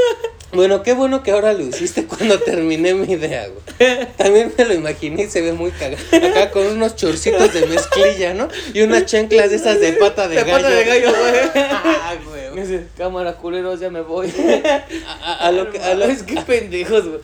Bueno, 0.53 0.83
qué 0.83 0.95
bueno 0.95 1.23
que 1.23 1.33
ahora 1.33 1.53
lo 1.53 1.61
hiciste 1.65 2.07
cuando 2.07 2.39
terminé 2.41 2.95
mi 2.95 3.13
idea, 3.13 3.47
güey. 3.49 4.07
También 4.17 4.55
me 4.57 4.65
lo 4.65 4.75
imaginé 4.75 5.25
y 5.25 5.29
se 5.29 5.43
ve 5.43 5.53
muy 5.53 5.71
cagado. 5.73 6.03
Acá 6.13 6.51
con 6.51 6.67
unos 6.67 6.97
chorcitos 6.97 7.53
de 7.53 7.67
mezclilla, 7.67 8.33
¿no? 8.33 8.49
Y 8.73 8.81
unas 8.83 9.05
chanclas 9.07 9.51
de 9.51 9.57
esas 9.57 9.81
de 9.81 9.93
pata 9.95 10.29
de, 10.29 10.37
De 10.37 10.43
gallo. 10.45 10.57
pata 10.57 10.71
de 10.71 10.85
gallo, 10.85 11.11
güey. 11.11 11.35
Ah, 11.73 12.15
güey. 12.25 12.36
Me 12.57 12.63
dice, 12.67 12.87
cámara, 12.97 13.35
culeros, 13.37 13.81
ya 13.81 13.91
me 13.91 14.01
voy. 14.01 14.29
A, 15.07 15.33
a- 15.33 15.47
a 15.49 15.53
lo 15.53 15.71
que, 15.71 15.79
a, 15.79 15.95
lo, 15.95 16.07
Es 16.07 16.23
que 16.23 16.41
pendejos, 16.41 17.05
güey. 17.07 17.21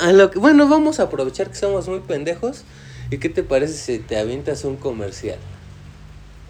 a 0.00 0.12
lo 0.12 0.30
que- 0.30 0.38
bueno, 0.38 0.68
vamos 0.68 1.00
a 1.00 1.04
aprovechar 1.04 1.48
que 1.48 1.56
somos 1.56 1.88
muy 1.88 2.00
pendejos. 2.00 2.64
¿Y 3.10 3.16
qué 3.16 3.30
te 3.30 3.42
parece 3.42 3.72
si 3.74 3.98
te 3.98 4.18
avientas 4.18 4.64
un 4.64 4.76
comercial? 4.76 5.38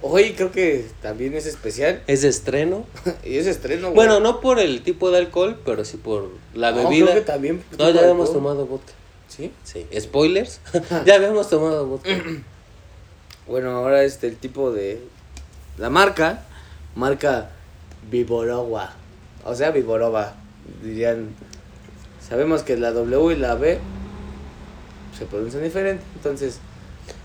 Oye, 0.03 0.35
creo 0.35 0.51
que 0.51 0.85
también 1.01 1.35
es 1.35 1.47
especial. 1.47 2.03
Es 2.09 2.23
de 2.23 2.29
estreno. 2.29 2.85
Y 3.25 3.37
es 3.38 3.47
estreno, 3.47 3.83
güey. 3.92 3.94
Bueno, 3.94 4.18
no 4.18 4.40
por 4.40 4.59
el 4.59 4.83
tipo 4.83 5.12
de 5.12 5.18
alcohol, 5.18 5.61
pero 5.64 5.85
sí 5.85 5.97
por 5.97 6.31
la 6.55 6.73
No, 6.73 6.88
bebida. 6.88 7.07
creo 7.12 7.14
que 7.25 7.27
también. 7.33 7.62
No, 7.79 7.88
ya 7.90 8.01
habíamos 8.01 8.33
tomado 8.33 8.66
vodka. 8.66 8.92
¿Sí? 9.29 9.53
Sí, 9.62 9.87
spoilers. 10.01 10.61
ya 11.07 11.14
habíamos 11.14 11.49
tomado 11.49 11.87
vodka. 11.87 12.11
Bueno, 13.47 13.73
ahora 13.77 14.03
este 14.05 14.27
el 14.27 14.37
tipo 14.37 14.73
de 14.73 15.01
la 15.77 15.90
marca, 15.90 16.44
marca 16.94 17.51
Viborova. 18.10 18.92
O 19.44 19.54
sea, 19.54 19.70
Viborova. 19.70 20.34
Dirían, 20.82 21.28
sabemos 22.26 22.62
que 22.62 22.76
la 22.76 22.92
W 22.92 23.32
y 23.34 23.36
la 23.36 23.54
B 23.54 23.78
se 25.18 25.26
pronuncian 25.26 25.62
diferente, 25.62 26.02
entonces 26.16 26.58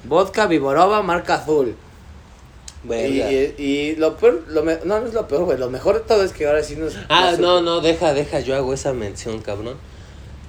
vodka 0.04 0.46
Viborova 0.48 1.02
marca 1.02 1.36
azul. 1.36 1.76
Y, 2.84 3.20
y- 3.36 3.56
y 3.58 3.96
lo 3.98 4.16
peor, 4.18 4.44
lo 4.48 4.64
me- 4.64 4.80
no, 4.86 5.00
no 5.02 5.08
es 5.08 5.14
lo 5.14 5.28
peor, 5.28 5.44
güey, 5.46 5.58
lo 5.58 5.70
mejor 5.70 5.96
de 5.96 6.02
todo 6.02 6.24
es 6.24 6.32
que 6.32 6.48
ahora 6.48 6.64
sí 6.64 6.76
nos 6.76 6.96
Ah, 7.10 7.32
nos- 7.32 7.40
no, 7.40 7.62
no, 7.62 7.82
deja, 7.82 8.14
deja, 8.14 8.40
yo 8.42 8.56
hago 8.56 8.74
esa 8.74 8.94
mención, 8.94 9.40
cabrón. 9.42 9.76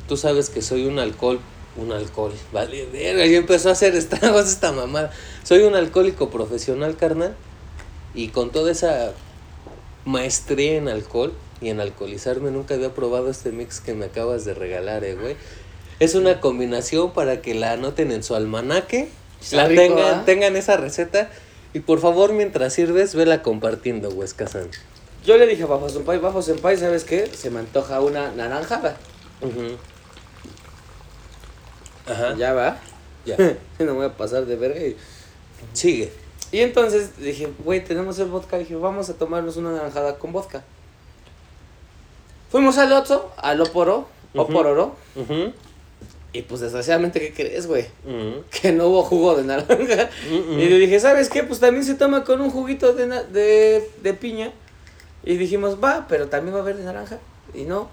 Tú 0.08 0.16
sabes 0.16 0.50
que 0.50 0.62
soy 0.62 0.84
un 0.86 0.98
alcohol, 0.98 1.40
un 1.76 1.90
alcohol, 1.92 2.32
vale, 2.52 2.86
verga, 2.92 3.26
ya 3.26 3.38
empezó 3.38 3.68
a 3.68 3.72
hacer 3.72 3.94
estragos 3.96 4.48
esta 4.48 4.70
mamada. 4.72 5.10
Soy 5.44 5.62
un 5.62 5.74
alcohólico 5.74 6.30
profesional, 6.30 6.96
carnal, 6.96 7.34
y 8.14 8.28
con 8.28 8.50
toda 8.50 8.70
esa 8.72 9.12
maestría 10.04 10.76
en 10.76 10.88
alcohol 10.88 11.32
y 11.60 11.68
en 11.68 11.80
alcoholizarme, 11.80 12.50
nunca 12.50 12.74
había 12.74 12.94
probado 12.94 13.30
este 13.30 13.52
mix 13.52 13.80
que 13.80 13.94
me 13.94 14.06
acabas 14.06 14.44
de 14.44 14.54
regalar, 14.54 15.04
eh, 15.04 15.14
güey. 15.14 15.36
Es 15.98 16.14
una 16.14 16.40
combinación 16.40 17.12
para 17.12 17.42
que 17.42 17.54
la 17.54 17.72
anoten 17.72 18.10
en 18.10 18.22
su 18.22 18.34
almanaque, 18.34 19.08
Está 19.40 19.56
la 19.56 19.68
rico, 19.68 19.82
tengan, 19.82 20.14
¿ah? 20.14 20.22
tengan 20.24 20.56
esa 20.56 20.76
receta, 20.76 21.30
y 21.74 21.80
por 21.80 22.00
favor, 22.00 22.32
mientras 22.32 22.72
sirves, 22.72 23.14
vela 23.14 23.42
compartiendo, 23.42 24.10
güey, 24.10 24.28
Kazan. 24.34 24.68
Yo 25.24 25.36
le 25.36 25.46
dije 25.46 25.64
a 25.64 25.66
Bajo 25.66 25.88
Senpai, 25.88 26.18
Bajo 26.18 26.40
Senpai, 26.40 26.76
¿sabes 26.78 27.04
qué? 27.04 27.26
Se 27.26 27.50
me 27.50 27.60
antoja 27.60 28.00
una 28.00 28.32
naranjada. 28.32 28.96
Ajá. 32.06 32.34
Ya 32.36 32.54
va. 32.54 32.78
Ya. 33.26 33.36
no 33.78 33.84
me 33.86 33.92
voy 33.92 34.06
a 34.06 34.16
pasar 34.16 34.46
de 34.46 34.56
verga 34.56 34.80
y 34.80 34.96
Sigue. 35.72 36.12
Y 36.52 36.60
entonces 36.60 37.18
dije, 37.18 37.48
güey, 37.64 37.84
tenemos 37.84 38.18
el 38.18 38.26
vodka. 38.26 38.58
Dije, 38.58 38.74
vamos 38.76 39.08
a 39.08 39.14
tomarnos 39.14 39.56
una 39.56 39.72
naranjada 39.72 40.18
con 40.18 40.32
vodka. 40.32 40.64
Fuimos 42.50 42.78
al 42.78 42.92
Otso, 42.92 43.32
al 43.36 43.60
Oporo. 43.60 44.08
Opororo. 44.34 44.96
Ujú. 45.16 45.52
Y 46.32 46.42
pues 46.42 46.60
desgraciadamente, 46.60 47.20
¿qué 47.20 47.32
crees, 47.32 47.66
güey? 47.66 47.86
Que 48.50 48.72
no 48.72 48.86
hubo 48.86 49.02
jugo 49.02 49.34
de 49.34 49.44
naranja. 49.44 50.10
Y 50.30 50.68
le 50.68 50.78
dije, 50.78 51.00
¿sabes 51.00 51.28
qué? 51.28 51.42
Pues 51.42 51.58
también 51.58 51.84
se 51.84 51.94
toma 51.94 52.24
con 52.24 52.40
un 52.40 52.50
juguito 52.50 52.92
de, 52.92 53.06
de, 53.06 53.90
de 54.02 54.14
piña. 54.14 54.52
Y 55.24 55.36
dijimos, 55.36 55.78
va, 55.82 56.06
pero 56.08 56.28
también 56.28 56.54
va 56.54 56.60
a 56.60 56.62
haber 56.62 56.76
de 56.76 56.84
naranja. 56.84 57.18
Y 57.52 57.62
no, 57.62 57.88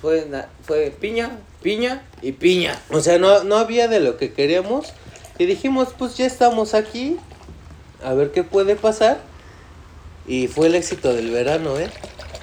fue, 0.00 0.26
fue 0.62 0.90
piña, 0.90 1.38
piña 1.62 2.02
y 2.20 2.32
piña. 2.32 2.78
O 2.90 3.00
sea, 3.00 3.18
no, 3.18 3.44
no 3.44 3.56
había 3.56 3.88
de 3.88 4.00
lo 4.00 4.18
que 4.18 4.32
queríamos. 4.32 4.92
Y 5.38 5.46
dijimos, 5.46 5.88
pues 5.98 6.16
ya 6.16 6.26
estamos 6.26 6.74
aquí. 6.74 7.16
A 8.04 8.14
ver 8.14 8.30
qué 8.32 8.42
puede 8.44 8.76
pasar. 8.76 9.18
Y 10.26 10.46
fue 10.48 10.66
el 10.66 10.74
éxito 10.74 11.12
del 11.14 11.30
verano, 11.30 11.78
¿eh? 11.78 11.88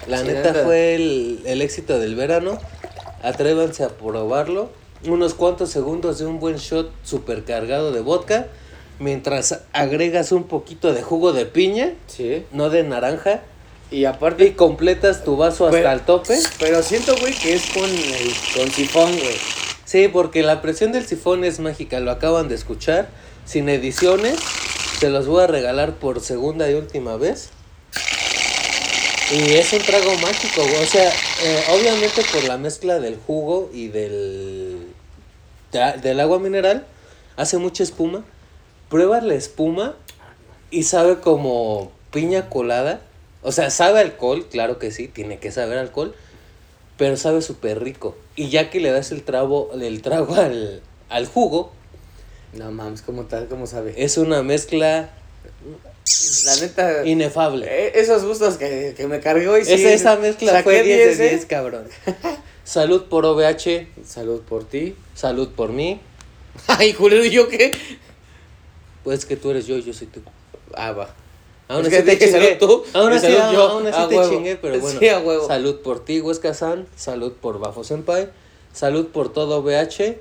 La 0.08 0.20
Sí, 0.20 0.28
neta 0.28 0.52
neta. 0.52 0.64
fue 0.66 0.96
el, 0.96 1.42
el 1.46 1.62
éxito 1.62 2.00
del 2.00 2.16
verano. 2.16 2.58
Atrévanse 3.24 3.84
a 3.84 3.90
probarlo. 3.90 4.70
Unos 5.08 5.34
cuantos 5.34 5.70
segundos 5.70 6.18
de 6.20 6.26
un 6.26 6.40
buen 6.40 6.56
shot 6.58 6.92
super 7.04 7.44
cargado 7.44 7.92
de 7.92 8.02
vodka. 8.02 8.48
Mientras 9.00 9.60
agregas 9.74 10.32
un 10.32 10.44
poquito 10.46 10.94
de 10.94 11.02
jugo 11.04 11.34
de 11.34 11.46
piña, 11.46 11.94
Sí. 12.08 12.46
no 12.52 12.70
de 12.70 12.84
naranja. 12.84 13.42
Y 13.92 14.06
aparte 14.06 14.46
Y 14.46 14.52
completas 14.52 15.24
tu 15.24 15.38
vaso 15.38 15.68
hasta 15.68 15.94
el 15.94 16.02
tope. 16.02 16.38
Pero 16.60 16.82
siento, 16.82 17.16
güey, 17.20 17.34
que 17.34 17.54
es 17.54 17.66
con 17.72 17.84
el 17.90 18.34
con 18.56 18.72
sifón, 18.72 19.12
güey. 19.12 19.36
Sí, 19.86 20.08
porque 20.08 20.42
la 20.42 20.62
presión 20.62 20.92
del 20.92 21.06
sifón 21.06 21.44
es 21.44 21.60
mágica, 21.60 22.00
lo 22.00 22.10
acaban 22.10 22.48
de 22.50 22.56
escuchar, 22.56 23.10
sin 23.46 23.70
ediciones, 23.70 24.38
se 25.00 25.10
los 25.10 25.28
voy 25.28 25.44
a 25.44 25.48
regalar 25.48 25.96
por 25.96 26.22
segunda 26.22 26.70
y 26.70 26.74
última 26.76 27.18
vez. 27.18 27.50
Y 29.32 29.54
es 29.54 29.74
un 29.74 29.80
trago 29.82 30.14
mágico, 30.20 30.62
o 30.62 30.86
sea, 30.86 31.10
eh, 31.44 31.64
obviamente 31.72 32.22
por 32.32 32.44
la 32.44 32.58
mezcla 32.58 33.00
del 33.00 33.18
jugo 33.26 33.70
y 33.74 33.88
del, 33.88 34.86
de- 35.72 35.94
del 36.02 36.20
agua 36.20 36.38
mineral, 36.40 36.86
hace 37.36 37.58
mucha 37.58 37.82
espuma. 37.84 38.24
Pruebas 38.90 39.24
la 39.24 39.34
espuma 39.34 39.96
y 40.70 40.84
sabe 40.84 41.20
como 41.20 41.92
piña 42.12 42.50
colada. 42.50 43.02
O 43.42 43.52
sea, 43.52 43.72
sabe 43.72 44.00
alcohol, 44.00 44.46
claro 44.50 44.78
que 44.78 44.92
sí, 44.92 45.08
tiene 45.08 45.40
que 45.40 45.52
saber 45.52 45.80
alcohol, 45.80 46.14
pero 46.98 47.18
sabe 47.18 47.42
súper 47.42 47.84
rico. 47.84 48.16
Y 48.36 48.50
ya 48.50 48.70
que 48.70 48.80
le 48.80 48.92
das 48.92 49.12
el 49.12 49.24
trago, 49.24 49.72
el 49.74 50.02
trago 50.04 50.36
al, 50.36 50.82
al 51.10 51.26
jugo, 51.26 51.72
No 52.56 52.72
mames, 52.72 53.02
¿cómo 53.02 53.24
tal? 53.26 53.48
¿Cómo 53.48 53.68
sabe? 53.68 53.94
es 53.98 54.18
una 54.18 54.42
mezcla 54.44 55.10
La 56.46 56.56
neta. 56.62 57.06
inefable. 57.06 57.66
eh, 57.70 57.92
esos 57.96 58.24
gustos 58.24 58.56
que, 58.58 58.94
que 58.96 59.08
me 59.08 59.20
cargó 59.20 59.58
y 59.58 59.66
sí. 59.66 59.74
Esa, 59.86 60.16
mezcla 60.18 60.64
fue 60.64 60.84
10 60.84 60.98
de 60.98 61.06
10, 61.08 61.20
¿eh? 61.20 61.30
10, 61.36 61.46
cabrón. 61.48 61.88
Salud 62.64 63.04
por 63.06 63.26
OVH, 63.26 63.88
Salud 64.06 64.42
por 64.42 64.64
ti. 64.66 64.96
salud 65.14 65.50
por 65.50 65.70
mí. 65.72 66.00
Ay, 66.68 66.94
culero, 66.94 67.26
¿y 67.26 67.30
yo 67.32 67.48
qué? 67.50 67.74
Pues 69.04 69.26
que 69.26 69.36
tú 69.36 69.52
eres 69.52 69.68
yo 69.68 69.76
y 69.78 69.84
yo 69.84 69.94
soy 69.94 70.08
tú. 70.08 70.22
Ah, 70.74 70.92
va. 70.94 71.14
Aún 71.68 71.86
Es 71.86 71.94
así 71.94 72.04
que 72.04 72.16
te 72.18 72.26
chingué. 72.32 72.56
tú 72.56 72.84
Aún 72.94 73.12
así, 73.12 73.28
yo. 73.32 73.64
aún 73.64 73.88
así 73.88 74.08
te 74.08 74.30
chingué, 74.30 74.56
pero 74.56 74.80
bueno. 74.80 75.00
Sí, 75.00 75.10
a 75.10 75.20
huevo. 75.20 75.48
Salud 75.48 75.82
por 75.82 76.06
ti, 76.06 76.22
Huesca-san. 76.22 76.88
Salud 76.96 77.34
por 77.34 77.60
Bajo 77.60 77.84
Senpai. 77.84 78.30
Salud 78.72 79.08
por 79.08 79.34
todo 79.34 79.62
VH. 79.62 80.20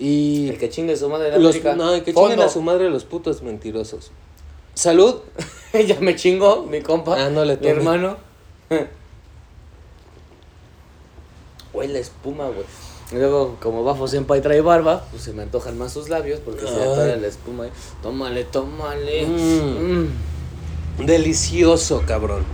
Y. 0.00 0.48
El 0.48 0.58
que 0.58 0.70
chingue 0.70 0.96
su 0.96 1.08
madre 1.08 1.30
de 1.30 1.38
Los, 1.38 1.62
no, 1.76 1.96
y 1.96 2.00
que 2.00 2.12
Fondo. 2.12 2.30
chinguen 2.30 2.46
a 2.46 2.48
su 2.48 2.62
madre 2.62 2.90
los 2.90 3.04
putos 3.04 3.42
mentirosos. 3.42 4.10
Salud. 4.74 5.16
ya 5.86 6.00
me 6.00 6.16
chingó 6.16 6.64
mi 6.64 6.80
compa. 6.80 7.26
Ah, 7.26 7.30
no 7.30 7.44
le 7.44 7.56
Mi 7.56 7.68
hermano. 7.68 8.16
Güey, 11.72 11.86
la 11.86 12.00
espuma, 12.00 12.46
güey. 12.48 12.64
Y 13.12 13.14
luego, 13.14 13.56
como 13.60 13.84
Bafo 13.84 14.08
Senpai 14.08 14.42
trae 14.42 14.60
barba, 14.60 15.04
pues 15.12 15.22
se 15.22 15.32
me 15.32 15.42
antojan 15.42 15.78
más 15.78 15.92
sus 15.92 16.08
labios 16.08 16.40
porque 16.44 16.62
se 16.62 16.74
Ay. 16.74 16.82
atora 16.82 17.16
la 17.16 17.26
espuma. 17.28 17.64
ahí. 17.64 17.70
Tómale, 18.02 18.44
tómale. 18.44 19.26
Mm. 19.26 20.02
Mm. 20.98 21.06
Delicioso, 21.06 22.02
cabrón. 22.06 22.44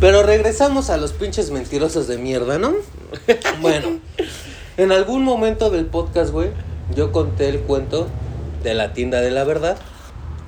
Pero 0.00 0.22
regresamos 0.22 0.90
a 0.90 0.96
los 0.96 1.12
pinches 1.12 1.50
mentirosos 1.50 2.06
de 2.08 2.18
mierda, 2.18 2.58
¿no? 2.58 2.74
Bueno, 3.60 3.98
en 4.76 4.92
algún 4.92 5.22
momento 5.22 5.70
del 5.70 5.86
podcast, 5.86 6.32
güey, 6.32 6.50
yo 6.94 7.12
conté 7.12 7.48
el 7.48 7.60
cuento 7.60 8.08
de 8.62 8.74
la 8.74 8.92
tienda 8.92 9.20
de 9.20 9.30
la 9.30 9.44
verdad. 9.44 9.76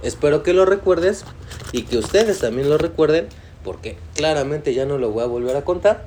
Espero 0.03 0.43
que 0.43 0.53
lo 0.53 0.65
recuerdes 0.67 1.25
y 1.73 1.83
que 1.83 1.99
ustedes 1.99 2.41
también 2.41 2.69
lo 2.69 2.79
recuerden, 2.79 3.29
porque 3.63 3.97
claramente 4.15 4.75
ya 4.75 4.85
no 4.85 4.99
lo 4.99 5.11
voy 5.11 5.25
a 5.25 5.27
volver 5.27 5.57
a 5.57 5.65
contar. 5.65 6.05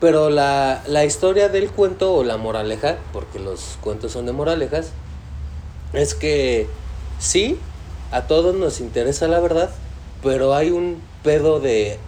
Pero 0.00 0.30
la, 0.30 0.82
la 0.86 1.04
historia 1.04 1.48
del 1.48 1.70
cuento 1.70 2.14
o 2.14 2.24
la 2.24 2.36
moraleja, 2.36 2.96
porque 3.12 3.38
los 3.38 3.78
cuentos 3.80 4.12
son 4.12 4.26
de 4.26 4.32
moralejas, 4.32 4.90
es 5.92 6.14
que 6.14 6.66
sí, 7.18 7.58
a 8.10 8.22
todos 8.22 8.54
nos 8.54 8.80
interesa 8.80 9.28
la 9.28 9.40
verdad, 9.40 9.70
pero 10.22 10.54
hay 10.54 10.70
un 10.70 11.00
pedo 11.22 11.60
de 11.60 11.98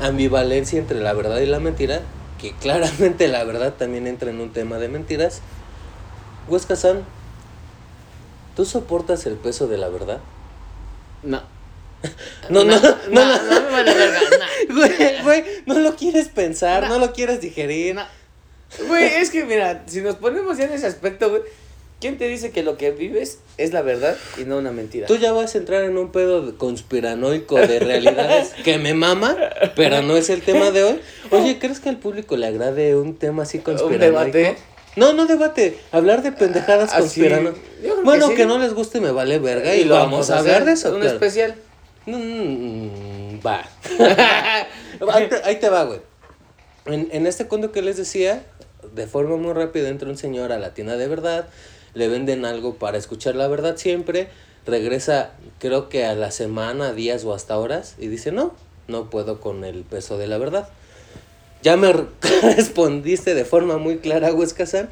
ambivalencia 0.00 0.78
entre 0.78 1.00
la 1.00 1.12
verdad 1.12 1.38
y 1.40 1.46
la 1.46 1.60
mentira, 1.60 2.00
que 2.40 2.52
claramente 2.52 3.28
la 3.28 3.44
verdad 3.44 3.74
también 3.74 4.06
entra 4.06 4.30
en 4.30 4.40
un 4.40 4.52
tema 4.52 4.78
de 4.78 4.88
mentiras. 4.88 5.40
Huesca-san, 6.48 7.04
¿tú 8.56 8.64
soportas 8.64 9.26
el 9.26 9.34
peso 9.34 9.66
de 9.66 9.78
la 9.78 9.88
verdad? 9.88 10.20
No. 11.22 11.42
No, 12.50 12.64
no, 12.64 12.78
no, 12.80 12.96
no, 13.10 13.24
no, 13.24 13.42
no 13.42 13.60
me 13.62 13.70
vale 13.70 13.94
verga. 13.94 14.20
no. 14.30 14.44
Güey, 14.74 15.22
güey, 15.22 15.44
no 15.66 15.78
lo 15.78 15.96
quieres 15.96 16.28
pensar, 16.28 16.88
no 16.88 16.98
lo 16.98 17.12
quieres 17.12 17.40
digerir. 17.40 17.94
No. 17.94 18.04
Güey, 18.86 19.04
es 19.14 19.30
que 19.30 19.44
mira, 19.44 19.84
si 19.86 20.00
nos 20.00 20.16
ponemos 20.16 20.58
ya 20.58 20.64
en 20.64 20.72
ese 20.72 20.86
aspecto, 20.86 21.30
güey, 21.30 21.42
¿quién 22.00 22.18
te 22.18 22.28
dice 22.28 22.50
que 22.50 22.62
lo 22.62 22.76
que 22.76 22.90
vives 22.90 23.38
es 23.56 23.72
la 23.72 23.82
verdad 23.82 24.16
y 24.38 24.44
no 24.44 24.58
una 24.58 24.72
mentira? 24.72 25.06
Tú 25.06 25.16
ya 25.16 25.32
vas 25.32 25.54
a 25.54 25.58
entrar 25.58 25.84
en 25.84 25.96
un 25.96 26.12
pedo 26.12 26.58
conspiranoico 26.58 27.56
de 27.56 27.78
realidades 27.78 28.50
que 28.64 28.78
me 28.78 28.94
mama, 28.94 29.36
pero 29.76 30.02
no 30.02 30.16
es 30.16 30.28
el 30.28 30.42
tema 30.42 30.70
de 30.70 30.84
hoy. 30.84 31.00
Oye, 31.30 31.58
¿crees 31.60 31.80
que 31.80 31.88
al 31.88 31.98
público 31.98 32.36
le 32.36 32.46
agrade 32.46 32.96
un 32.96 33.16
tema 33.16 33.44
así 33.44 33.60
conspiranoico? 33.60 34.04
debate? 34.04 34.56
No, 34.96 35.12
no 35.12 35.26
debate, 35.26 35.78
hablar 35.90 36.22
de 36.22 36.32
pendejadas 36.32 36.90
Ah, 36.92 37.02
creo 37.12 37.54
que 37.54 37.92
Bueno, 38.04 38.28
sí. 38.28 38.34
que 38.34 38.46
no 38.46 38.58
les 38.58 38.74
guste 38.74 39.00
me 39.00 39.10
vale 39.10 39.38
verga 39.38 39.74
y, 39.74 39.84
lo 39.84 39.94
vamos 39.94 40.30
a 40.30 40.38
hablar 40.38 40.64
de 40.64 40.72
eso. 40.72 40.94
Un 40.94 41.00
claro. 41.00 41.14
especial. 41.14 41.54
Mm, 42.06 43.38
va. 43.44 43.64
ahí, 45.12 45.28
te, 45.28 45.36
ahí 45.44 45.56
te 45.56 45.68
va, 45.68 45.84
güey. 45.84 46.00
En, 46.86 47.08
en 47.12 47.26
este 47.26 47.46
cuento 47.46 47.72
que 47.72 47.82
les 47.82 47.96
decía, 47.96 48.44
de 48.94 49.06
forma 49.06 49.36
muy 49.36 49.52
rápida 49.52 49.88
entra 49.88 50.08
un 50.08 50.18
señor 50.18 50.52
a 50.52 50.58
la 50.58 50.74
tienda 50.74 50.96
de 50.96 51.08
verdad, 51.08 51.48
le 51.94 52.08
venden 52.08 52.44
algo 52.44 52.74
para 52.74 52.98
escuchar 52.98 53.34
la 53.36 53.48
verdad 53.48 53.76
siempre, 53.76 54.28
regresa 54.66 55.32
creo 55.58 55.88
que 55.88 56.04
a 56.04 56.14
la 56.14 56.30
semana, 56.30 56.92
días 56.92 57.24
o 57.24 57.34
hasta 57.34 57.58
horas 57.58 57.96
y 57.98 58.08
dice, 58.08 58.32
no, 58.32 58.54
no 58.88 59.10
puedo 59.10 59.40
con 59.40 59.64
el 59.64 59.82
peso 59.82 60.18
de 60.18 60.26
la 60.26 60.38
verdad. 60.38 60.68
Ya 61.64 61.76
me 61.76 61.92
re- 61.92 62.06
respondiste 62.56 63.34
de 63.34 63.44
forma 63.44 63.78
muy 63.78 63.98
clara, 63.98 64.32
Huesca-san. 64.32 64.88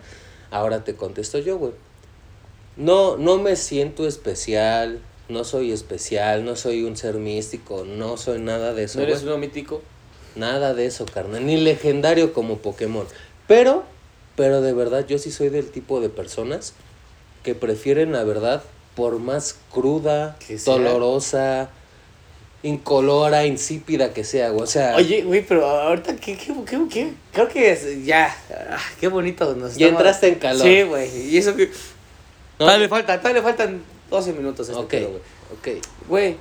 Ahora 0.51 0.83
te 0.85 0.97
contesto 0.97 1.39
yo, 1.39 1.59
güey. 1.59 1.73
No, 2.77 3.17
no 3.19 3.37
me 3.39 3.55
siento 3.57 4.07
especial, 4.09 4.99
no 5.29 5.45
soy 5.45 5.71
especial, 5.73 6.45
no 6.45 6.57
soy 6.57 6.83
un 6.85 6.97
ser 6.97 7.17
místico, 7.17 7.85
no 7.85 8.17
soy 8.17 8.41
nada 8.41 8.73
de 8.73 8.85
eso. 8.85 8.99
¿No 8.99 9.05
eres 9.05 9.23
uno 9.23 9.37
mítico? 9.39 9.83
Nada 10.35 10.73
de 10.73 10.87
eso, 10.87 11.05
carnal, 11.05 11.45
ni 11.45 11.59
legendario 11.59 12.33
como 12.33 12.59
Pokémon. 12.59 13.07
Pero, 13.47 13.85
pero 14.35 14.63
de 14.63 14.73
verdad, 14.73 15.07
yo 15.07 15.19
sí 15.19 15.31
soy 15.31 15.51
del 15.51 15.71
tipo 15.71 16.01
de 16.01 16.09
personas 16.09 16.73
que 17.43 17.55
prefieren 17.55 18.13
la 18.13 18.25
verdad 18.25 18.63
por 18.97 19.19
más 19.19 19.57
cruda, 19.71 20.37
Que 20.47 20.57
dolorosa, 20.57 21.69
incolora, 22.63 23.45
insípida 23.47 24.13
que 24.15 24.25
sea, 24.25 24.51
güey. 24.51 24.63
O 24.63 24.67
sea, 24.67 24.95
Oye, 24.97 25.23
güey, 25.23 25.45
pero 25.47 25.67
ahorita, 25.67 26.15
¿qué, 26.17 26.37
qué, 26.37 26.55
qué, 26.69 26.81
qué? 26.91 27.13
Creo 27.33 27.49
que 27.49 27.73
es- 27.73 28.05
ya, 28.05 28.35
ah, 28.71 28.79
qué 29.01 29.09
bonito 29.09 29.55
nos 29.57 29.77
Ya 29.77 29.87
estamos- 29.87 30.01
entraste 30.01 30.29
en 30.29 30.35
calor. 30.37 30.63
Sí, 30.67 30.83
güey, 30.83 31.29
y 31.31 31.37
eso 31.39 31.57
que... 31.57 31.67
¿no? 31.67 31.73
Todavía 32.59 32.79
le 32.85 32.89
faltan, 32.89 33.19
todavía 33.21 33.41
le 33.41 33.47
faltan 33.47 33.83
12 34.11 34.33
minutos 34.33 34.69
a 34.69 34.73
este 34.73 34.85
pedo, 34.85 35.09
güey. 35.11 35.23
ok. 35.79 35.85
Güey, 36.09 36.37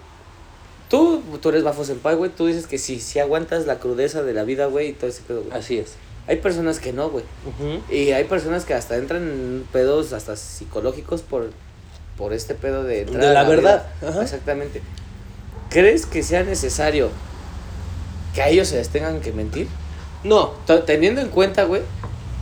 tú, 0.89 1.23
tú 1.41 1.49
eres 1.49 1.63
Bafo 1.63 1.83
Senpai, 1.85 2.15
güey, 2.15 2.29
tú 2.29 2.45
dices 2.47 2.67
que 2.67 2.77
sí, 2.77 2.99
sí 2.99 3.17
aguantas 3.19 3.65
la 3.65 3.79
crudeza 3.79 4.21
de 4.21 4.33
la 4.33 4.43
vida, 4.43 4.67
güey, 4.67 4.89
y 4.89 4.93
todo 4.93 5.09
ese 5.09 5.21
pedo, 5.23 5.41
güey. 5.43 5.57
Así 5.57 5.79
es. 5.79 5.93
Hay 6.27 6.37
personas 6.37 6.79
que 6.79 6.93
no, 6.93 7.09
güey. 7.09 7.25
Y 7.89 8.11
hay 8.11 8.25
personas 8.25 8.63
que 8.65 8.75
hasta 8.75 8.95
entran 8.97 9.23
en 9.23 9.67
pedos 9.71 10.13
hasta 10.13 10.35
psicológicos 10.35 11.23
por, 11.23 11.49
por 12.15 12.31
este 12.33 12.53
pedo 12.53 12.83
de 12.83 13.01
entrar 13.01 13.21
De 13.23 13.33
la 13.33 13.43
verdad, 13.43 13.87
ajá. 14.07 14.21
Exactamente. 14.21 14.81
¿Crees 15.71 16.05
que 16.05 16.21
sea 16.21 16.43
necesario 16.43 17.09
que 18.35 18.41
a 18.41 18.49
ellos 18.49 18.67
se 18.67 18.75
les 18.75 18.89
tengan 18.89 19.21
que 19.21 19.31
mentir? 19.31 19.67
No, 20.23 20.51
Teniendo 20.85 21.21
en 21.21 21.29
cuenta, 21.29 21.63
güey, 21.63 21.81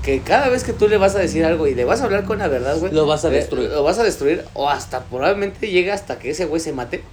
que 0.03 0.21
cada 0.21 0.49
vez 0.49 0.63
que 0.63 0.73
tú 0.73 0.87
le 0.87 0.97
vas 0.97 1.15
a 1.15 1.19
decir 1.19 1.45
algo 1.45 1.67
y 1.67 1.75
le 1.75 1.85
vas 1.85 2.01
a 2.01 2.05
hablar 2.05 2.25
con 2.25 2.39
la 2.39 2.47
verdad, 2.47 2.77
güey, 2.79 2.91
Lo 2.91 3.05
vas 3.05 3.25
a 3.25 3.29
destruir. 3.29 3.69
Lo 3.69 3.83
vas 3.83 3.99
a 3.99 4.03
destruir 4.03 4.43
o 4.55 4.67
hasta 4.67 5.03
probablemente 5.05 5.69
llega 5.69 5.93
hasta 5.93 6.17
que 6.17 6.31
ese 6.31 6.45
güey 6.45 6.59
se 6.59 6.73
mate. 6.73 7.03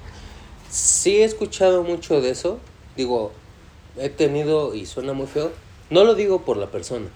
Sí 0.70 1.18
he 1.18 1.24
escuchado 1.24 1.82
mucho 1.82 2.22
de 2.22 2.30
eso. 2.30 2.60
Digo, 2.96 3.32
he 3.98 4.08
tenido, 4.08 4.74
y 4.74 4.86
suena 4.86 5.12
muy 5.12 5.26
feo, 5.26 5.52
no 5.90 6.04
lo 6.04 6.14
digo 6.14 6.46
por 6.46 6.56
la 6.56 6.70
persona, 6.70 7.08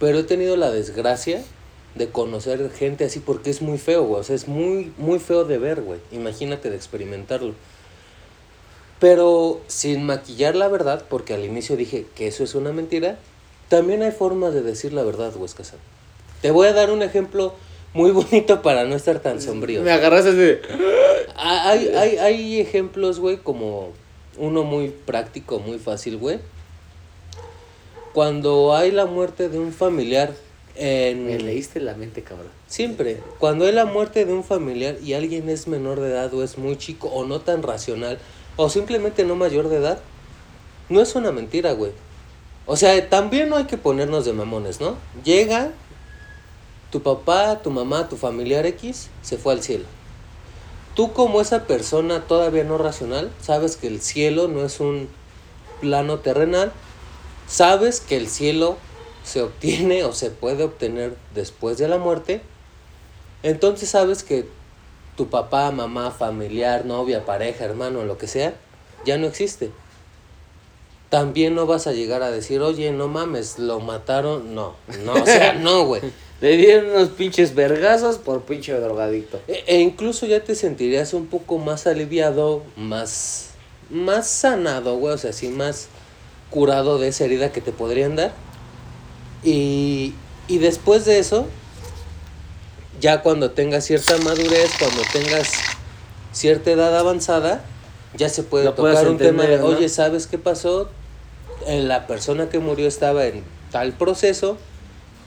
pero 0.00 0.18
he 0.18 0.24
tenido 0.24 0.56
la 0.56 0.70
desgracia 0.70 1.42
de 1.94 2.08
conocer 2.08 2.70
gente 2.70 3.04
así 3.04 3.20
porque 3.20 3.50
es 3.50 3.60
muy 3.60 3.76
feo, 3.76 4.04
güey. 4.04 4.20
O 4.20 4.24
sea, 4.24 4.34
es 4.34 4.48
muy, 4.48 4.92
muy 4.96 5.18
feo 5.18 5.44
de 5.44 5.58
ver, 5.58 5.82
güey. 5.82 6.00
Imagínate 6.10 6.70
de 6.70 6.76
experimentarlo. 6.76 7.54
Pero 9.02 9.60
sin 9.66 10.06
maquillar 10.06 10.54
la 10.54 10.68
verdad, 10.68 11.04
porque 11.10 11.34
al 11.34 11.44
inicio 11.44 11.76
dije 11.76 12.06
que 12.14 12.28
eso 12.28 12.44
es 12.44 12.54
una 12.54 12.72
mentira, 12.72 13.18
también 13.68 14.00
hay 14.04 14.12
formas 14.12 14.54
de 14.54 14.62
decir 14.62 14.92
la 14.92 15.02
verdad, 15.02 15.32
güey, 15.34 15.50
Casal. 15.50 15.80
Te 16.40 16.52
voy 16.52 16.68
a 16.68 16.72
dar 16.72 16.92
un 16.92 17.02
ejemplo 17.02 17.52
muy 17.94 18.12
bonito 18.12 18.62
para 18.62 18.84
no 18.84 18.94
estar 18.94 19.18
tan 19.18 19.42
sombrío. 19.42 19.82
Me 19.82 19.90
agarras 19.90 20.26
así. 20.26 20.52
Ah, 21.34 21.70
Hay, 21.70 21.88
hay, 21.88 22.18
hay 22.18 22.60
ejemplos, 22.60 23.18
güey, 23.18 23.38
como 23.38 23.90
uno 24.38 24.62
muy 24.62 24.90
práctico, 24.90 25.58
muy 25.58 25.80
fácil, 25.80 26.16
güey. 26.16 26.38
Cuando 28.12 28.76
hay 28.76 28.92
la 28.92 29.06
muerte 29.06 29.48
de 29.48 29.58
un 29.58 29.72
familiar 29.72 30.32
en... 30.76 31.26
Me 31.26 31.40
leíste 31.40 31.80
la 31.80 31.94
mente, 31.94 32.22
cabrón. 32.22 32.52
Siempre. 32.68 33.18
Cuando 33.40 33.64
hay 33.64 33.72
la 33.72 33.84
muerte 33.84 34.24
de 34.26 34.32
un 34.32 34.44
familiar 34.44 34.96
y 35.02 35.14
alguien 35.14 35.48
es 35.48 35.66
menor 35.66 35.98
de 35.98 36.10
edad 36.10 36.32
o 36.32 36.44
es 36.44 36.56
muy 36.56 36.76
chico 36.76 37.08
o 37.08 37.24
no 37.24 37.40
tan 37.40 37.64
racional 37.64 38.20
o 38.56 38.68
simplemente 38.68 39.24
no 39.24 39.36
mayor 39.36 39.68
de 39.68 39.76
edad, 39.76 40.00
no 40.88 41.00
es 41.00 41.14
una 41.14 41.32
mentira, 41.32 41.72
güey. 41.72 41.92
O 42.66 42.76
sea, 42.76 43.08
también 43.08 43.48
no 43.48 43.56
hay 43.56 43.64
que 43.64 43.78
ponernos 43.78 44.24
de 44.24 44.32
mamones, 44.32 44.80
¿no? 44.80 44.96
Llega 45.24 45.72
tu 46.90 47.02
papá, 47.02 47.60
tu 47.62 47.70
mamá, 47.70 48.08
tu 48.08 48.16
familiar 48.16 48.66
X, 48.66 49.08
se 49.22 49.38
fue 49.38 49.54
al 49.54 49.62
cielo. 49.62 49.84
Tú 50.94 51.12
como 51.12 51.40
esa 51.40 51.66
persona 51.66 52.20
todavía 52.20 52.64
no 52.64 52.76
racional, 52.76 53.30
sabes 53.40 53.76
que 53.76 53.86
el 53.86 54.00
cielo 54.02 54.46
no 54.46 54.64
es 54.64 54.78
un 54.78 55.08
plano 55.80 56.18
terrenal, 56.18 56.70
sabes 57.46 58.00
que 58.00 58.16
el 58.16 58.28
cielo 58.28 58.76
se 59.24 59.40
obtiene 59.40 60.04
o 60.04 60.12
se 60.12 60.30
puede 60.30 60.64
obtener 60.64 61.16
después 61.34 61.78
de 61.78 61.88
la 61.88 61.96
muerte, 61.96 62.42
entonces 63.42 63.88
sabes 63.88 64.22
que 64.22 64.46
tu 65.22 65.28
papá, 65.28 65.70
mamá, 65.70 66.10
familiar, 66.10 66.84
novia, 66.84 67.24
pareja, 67.24 67.64
hermano, 67.64 68.04
lo 68.04 68.18
que 68.18 68.26
sea, 68.26 68.54
ya 69.04 69.18
no 69.18 69.28
existe. 69.28 69.70
También 71.10 71.54
no 71.54 71.64
vas 71.64 71.86
a 71.86 71.92
llegar 71.92 72.24
a 72.24 72.32
decir, 72.32 72.60
oye, 72.60 72.90
no 72.90 73.06
mames, 73.06 73.60
lo 73.60 73.78
mataron. 73.78 74.52
No, 74.52 74.74
no, 75.04 75.12
o 75.12 75.24
sea, 75.24 75.52
no, 75.52 75.84
güey. 75.84 76.02
Le 76.40 76.56
dieron 76.56 76.90
unos 76.90 77.10
pinches 77.10 77.54
vergazos 77.54 78.18
por 78.18 78.42
pinche 78.42 78.72
drogadicto. 78.72 79.40
E, 79.46 79.62
e 79.68 79.78
incluso 79.78 80.26
ya 80.26 80.42
te 80.42 80.56
sentirías 80.56 81.14
un 81.14 81.26
poco 81.26 81.58
más 81.58 81.86
aliviado, 81.86 82.64
más, 82.76 83.50
más 83.90 84.26
sanado, 84.26 84.96
güey, 84.96 85.14
o 85.14 85.18
sea, 85.18 85.30
así 85.30 85.50
más 85.50 85.86
curado 86.50 86.98
de 86.98 87.06
esa 87.08 87.26
herida 87.26 87.52
que 87.52 87.60
te 87.60 87.70
podrían 87.70 88.16
dar. 88.16 88.32
Y, 89.44 90.14
y 90.48 90.58
después 90.58 91.04
de 91.04 91.20
eso, 91.20 91.46
ya 93.02 93.20
cuando 93.20 93.50
tengas 93.50 93.84
cierta 93.84 94.16
madurez, 94.18 94.70
cuando 94.78 95.02
tengas 95.12 95.50
cierta 96.32 96.70
edad 96.70 96.96
avanzada, 96.96 97.64
ya 98.16 98.28
se 98.28 98.44
puede 98.44 98.64
Lo 98.64 98.74
tocar 98.74 99.08
un 99.08 99.18
tema 99.18 99.42
de, 99.42 99.60
oye, 99.60 99.88
¿sabes 99.88 100.28
qué 100.28 100.38
pasó? 100.38 100.88
La 101.66 102.06
persona 102.06 102.48
que 102.48 102.60
murió 102.60 102.86
estaba 102.86 103.26
en 103.26 103.42
tal 103.72 103.92
proceso, 103.92 104.56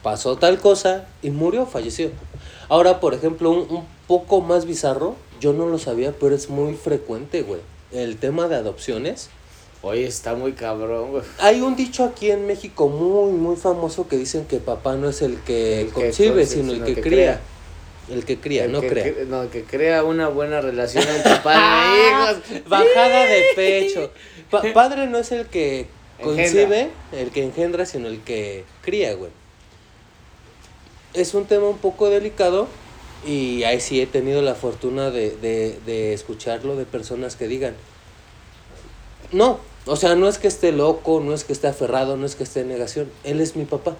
pasó 0.01 0.37
tal 0.37 0.59
cosa 0.59 1.05
y 1.21 1.31
murió, 1.31 1.65
falleció. 1.65 2.11
Ahora, 2.69 3.01
por 3.01 3.13
ejemplo, 3.13 3.51
un, 3.51 3.67
un 3.69 3.85
poco 4.07 4.39
más 4.39 4.65
bizarro, 4.65 5.15
yo 5.41 5.51
no 5.51 5.67
lo 5.67 5.77
sabía, 5.77 6.13
pero 6.17 6.33
es 6.33 6.49
muy 6.49 6.75
frecuente, 6.75 7.41
güey. 7.41 7.59
El 7.91 8.17
tema 8.17 8.47
de 8.47 8.55
adopciones. 8.55 9.29
Oye, 9.81 10.05
está 10.05 10.33
muy 10.33 10.53
cabrón, 10.53 11.11
güey. 11.11 11.23
Hay 11.39 11.59
un 11.59 11.75
dicho 11.75 12.05
aquí 12.05 12.31
en 12.31 12.47
México 12.47 12.87
muy, 12.87 13.33
muy 13.33 13.57
famoso 13.57 14.07
que 14.07 14.15
dicen 14.15 14.45
que 14.45 14.59
papá 14.59 14.95
no 14.95 15.09
es 15.09 15.21
el 15.21 15.37
que 15.41 15.81
El 15.81 15.87
que 15.87 15.93
concibe, 15.93 16.29
concibe, 16.29 16.45
sino 16.45 16.71
el 16.71 16.83
que, 16.83 16.95
que 16.95 17.01
cría. 17.01 17.41
El 18.09 18.23
que 18.25 18.39
cría, 18.39 18.65
El 18.65 18.71
no 18.71 18.81
que, 18.81 18.87
crea. 18.89 19.03
que- 19.03 19.25
no, 19.25 19.49
que 19.49 19.63
crea 19.63 20.03
una 20.03 20.27
buena 20.27 20.61
relación 20.61 21.03
entre 21.07 21.35
padre 21.43 21.61
e 21.95 22.07
hijos. 22.09 22.63
Bajada 22.69 23.25
de 23.25 23.43
pecho. 23.55 24.11
Pa- 24.51 24.61
padre 24.73 25.07
no 25.07 25.17
es 25.17 25.31
el 25.31 25.47
que 25.47 25.87
concibe, 26.21 26.89
el 27.11 27.31
que 27.31 27.43
engendra, 27.43 27.85
sino 27.85 28.07
el 28.07 28.19
que 28.21 28.63
cría, 28.83 29.15
güey. 29.15 29.31
Es 31.13 31.33
un 31.33 31.45
tema 31.45 31.67
un 31.67 31.77
poco 31.77 32.09
delicado 32.09 32.67
y 33.25 33.63
ahí 33.63 33.79
sí 33.81 33.99
he 34.01 34.05
tenido 34.05 34.41
la 34.41 34.53
fortuna 34.53 35.09
de, 35.09 35.31
de, 35.37 35.79
de 35.85 36.13
escucharlo 36.13 36.75
de 36.75 36.85
personas 36.85 37.35
que 37.35 37.47
digan, 37.47 37.73
no, 39.31 39.59
o 39.87 39.95
sea, 39.95 40.15
no 40.15 40.27
es 40.27 40.37
que 40.37 40.47
esté 40.47 40.71
loco, 40.71 41.21
no 41.21 41.33
es 41.33 41.43
que 41.43 41.53
esté 41.53 41.67
aferrado, 41.67 42.17
no 42.17 42.25
es 42.25 42.35
que 42.35 42.43
esté 42.43 42.61
en 42.61 42.67
negación, 42.67 43.09
él 43.23 43.41
es 43.41 43.55
mi 43.55 43.65
papá. 43.65 43.95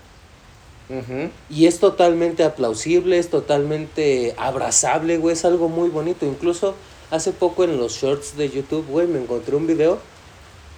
Ujú. 0.90 1.30
Y 1.50 1.66
es 1.66 1.80
totalmente 1.80 2.44
aplausible, 2.44 3.18
es 3.18 3.30
totalmente 3.30 4.34
abrazable, 4.38 5.18
güey, 5.18 5.34
es 5.34 5.46
algo 5.46 5.68
muy 5.70 5.90
bonito. 5.90 6.26
Incluso 6.26 6.76
hace 7.12 7.32
poco 7.32 7.64
en 7.64 7.78
los 7.78 7.94
shorts 7.94 8.38
de 8.38 8.50
YouTube, 8.50 8.86
güey, 8.90 9.08
me 9.08 9.20
encontré 9.20 9.56
un 9.56 9.68
video 9.68 9.98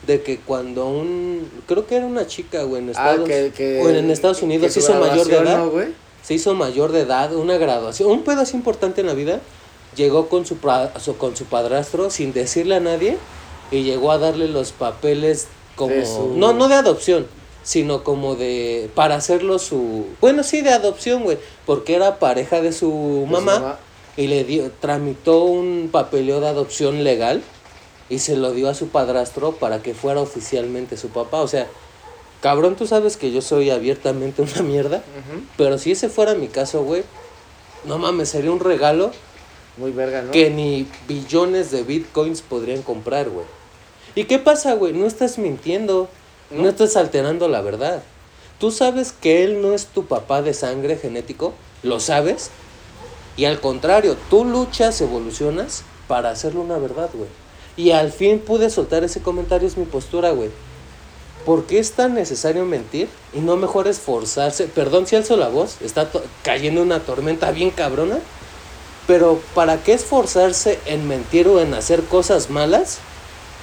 de 0.06 0.22
que 0.22 0.38
cuando 0.39 0.88
un, 0.88 1.50
creo 1.67 1.88
que 1.88 1.96
era 1.96 2.06
una 2.06 2.28
chica, 2.28 2.63
güey, 2.63 2.82
en 2.84 2.89
Ah, 2.89 2.91
Estados, 2.91 3.28
que, 3.28 3.52
que, 3.56 3.82
o 3.82 3.89
en 3.89 4.10
Estados 4.12 4.41
Unidos, 4.41 4.72
se 4.72 4.80
hizo 4.80 4.93
mayor 5.10 5.28
de 5.28 5.38
edad, 5.52 5.58
se 6.24 6.34
hizo 6.36 6.54
mayor 6.54 6.91
de 6.91 7.02
edad, 7.02 7.36
una 7.36 7.58
graduación, 7.58 8.12
un 8.12 8.24
pedo 8.24 8.41
así 8.41 8.56
importante 8.56 9.02
en 9.02 9.08
la 9.08 9.13
vida, 9.13 9.41
llegó 9.96 10.30
con 10.30 10.46
su, 10.46 10.58
con 11.17 11.36
su 11.36 11.46
padrastro 11.46 12.10
sin 12.12 12.32
decirle 12.32 12.76
a 12.76 12.80
nadie 12.80 13.17
y 13.72 13.84
llegó 13.84 14.12
a 14.12 14.17
darle 14.20 14.48
los 14.48 14.72
papeles 14.72 15.48
como, 15.76 16.06
su- 16.06 16.36
no, 16.38 16.54
no 16.54 16.67
de 16.67 16.76
adopción, 16.76 17.26
sino 17.67 18.01
como 18.06 18.36
de, 18.36 18.89
para 18.95 19.15
hacerlo 19.15 19.60
su, 19.60 20.06
bueno, 20.21 20.43
sí, 20.43 20.62
de 20.62 20.69
adopción, 20.69 21.23
güey, 21.23 21.38
porque 21.65 21.95
era 21.95 22.17
pareja 22.17 22.62
de 22.62 22.71
su 22.71 23.27
mamá 23.30 23.77
y 24.15 24.27
le 24.27 24.45
dio, 24.45 24.71
tramitó 24.80 25.43
un 25.43 25.89
papeleo 25.91 26.39
de 26.39 26.47
adopción 26.47 27.03
legal 27.03 27.43
y 28.08 28.19
se 28.19 28.38
lo 28.38 28.53
dio 28.53 28.69
a 28.69 28.73
su 28.73 28.88
padrastro 28.88 29.51
para 29.51 29.82
que 29.82 29.93
fuera 29.93 30.21
oficialmente 30.21 30.95
su 30.95 31.10
papá, 31.10 31.41
o 31.41 31.47
sea, 31.49 31.67
cabrón, 32.39 32.77
tú 32.77 32.88
sabes 32.88 33.17
que 33.17 33.34
yo 33.34 33.41
soy 33.41 33.69
abiertamente 33.69 34.41
una 34.41 34.62
mierda. 34.63 35.03
Pero 35.58 35.77
si 35.77 35.91
ese 35.91 36.08
fuera 36.08 36.36
mi 36.36 36.47
caso, 36.47 36.84
güey, 36.84 37.03
no 37.84 37.97
mames, 37.97 38.30
sería 38.30 38.51
un 38.51 38.62
regalo 38.62 39.12
Muy 39.75 39.91
verga, 39.91 40.21
¿no? 40.21 40.32
que 40.32 40.49
ni 40.51 40.88
billones 41.06 41.69
de 41.71 41.84
bitcoins 41.84 42.41
podrían 42.43 42.82
comprar, 42.82 43.30
güey. 43.30 43.45
¿Y 44.15 44.23
qué 44.23 44.39
pasa, 44.39 44.73
güey? 44.75 44.93
No 44.93 45.06
estás 45.06 45.38
mintiendo, 45.38 46.08
no. 46.51 46.69
Estás 46.69 46.95
alterando 46.95 47.47
la 47.47 47.62
verdad. 47.62 48.03
Tú 48.60 48.71
sabes 48.71 49.12
que 49.12 49.43
él 49.43 49.62
no 49.62 49.73
es 49.73 49.86
tu 49.86 50.05
papá 50.05 50.41
de 50.41 50.53
sangre 50.53 50.97
genético, 50.97 51.53
lo 51.83 51.99
sabes. 51.99 52.49
Y 53.36 53.45
al 53.45 53.60
contrario, 53.60 54.17
tú 54.29 54.45
luchas, 54.45 54.99
evolucionas 55.01 55.83
para 56.07 56.31
hacerlo 56.31 56.62
una 56.62 56.77
verdad, 56.77 57.10
güey. 57.13 57.29
Y 57.75 57.91
al 57.91 58.12
fin 58.12 58.39
pude 58.39 58.71
soltar 58.71 59.03
ese 59.03 59.21
comentario, 59.21 59.67
es 59.67 59.77
mi 59.77 59.86
postura, 59.86 60.31
güey. 60.31 60.49
¿Por 61.45 61.65
qué 61.65 61.79
es 61.79 61.91
tan 61.91 62.15
necesario 62.15 62.65
mentir? 62.65 63.07
Y 63.33 63.39
no 63.39 63.55
mejor 63.55 63.88
esforzarse. 63.88 64.65
Perdón 64.65 65.07
si 65.07 65.15
alzo 65.15 65.38
la 65.38 65.47
voz, 65.47 65.77
está 65.81 66.10
cayendo 66.43 66.81
una 66.81 66.99
tormenta 66.99 67.51
bien 67.51 67.69
cabrona. 67.69 68.17
Pero 69.05 69.39
¿para 69.53 69.81
qué 69.83 69.93
esforzarse 69.93 70.79
en 70.88 71.07
mentir 71.07 71.47
o 71.47 71.62
en 71.62 71.73
hacer 71.73 72.03
cosas 72.03 72.49
malas? 72.49 72.99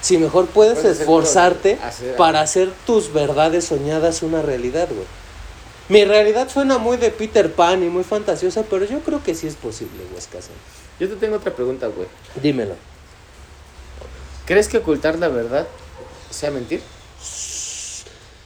Si 0.04 0.18
mejor 0.18 0.46
puedes 0.48 0.84
esforzarte 0.84 1.78
hacer- 1.82 2.16
para 2.16 2.42
hacer 2.42 2.70
tus 2.86 3.10
verdades 3.10 3.64
soñadas 3.64 4.22
una 4.22 4.42
realidad, 4.42 4.86
güey. 4.90 5.06
Mi 5.88 6.04
realidad 6.04 6.50
suena 6.50 6.76
muy 6.76 6.98
de 6.98 7.10
Peter 7.10 7.50
Pan 7.50 7.82
y 7.82 7.88
muy 7.88 8.04
fantasiosa, 8.04 8.64
pero 8.68 8.84
yo 8.84 9.00
creo 9.00 9.22
que 9.22 9.34
sí 9.34 9.46
es 9.46 9.54
posible, 9.54 10.04
güey. 10.10 10.22
Yo 11.00 11.08
te 11.08 11.16
tengo 11.16 11.36
otra 11.36 11.54
pregunta, 11.54 11.86
güey. 11.86 12.06
Dímelo. 12.42 12.74
¿Crees 14.44 14.68
que 14.68 14.76
ocultar 14.76 15.18
la 15.18 15.28
verdad 15.28 15.66
sea 16.30 16.50
mentir? 16.50 16.82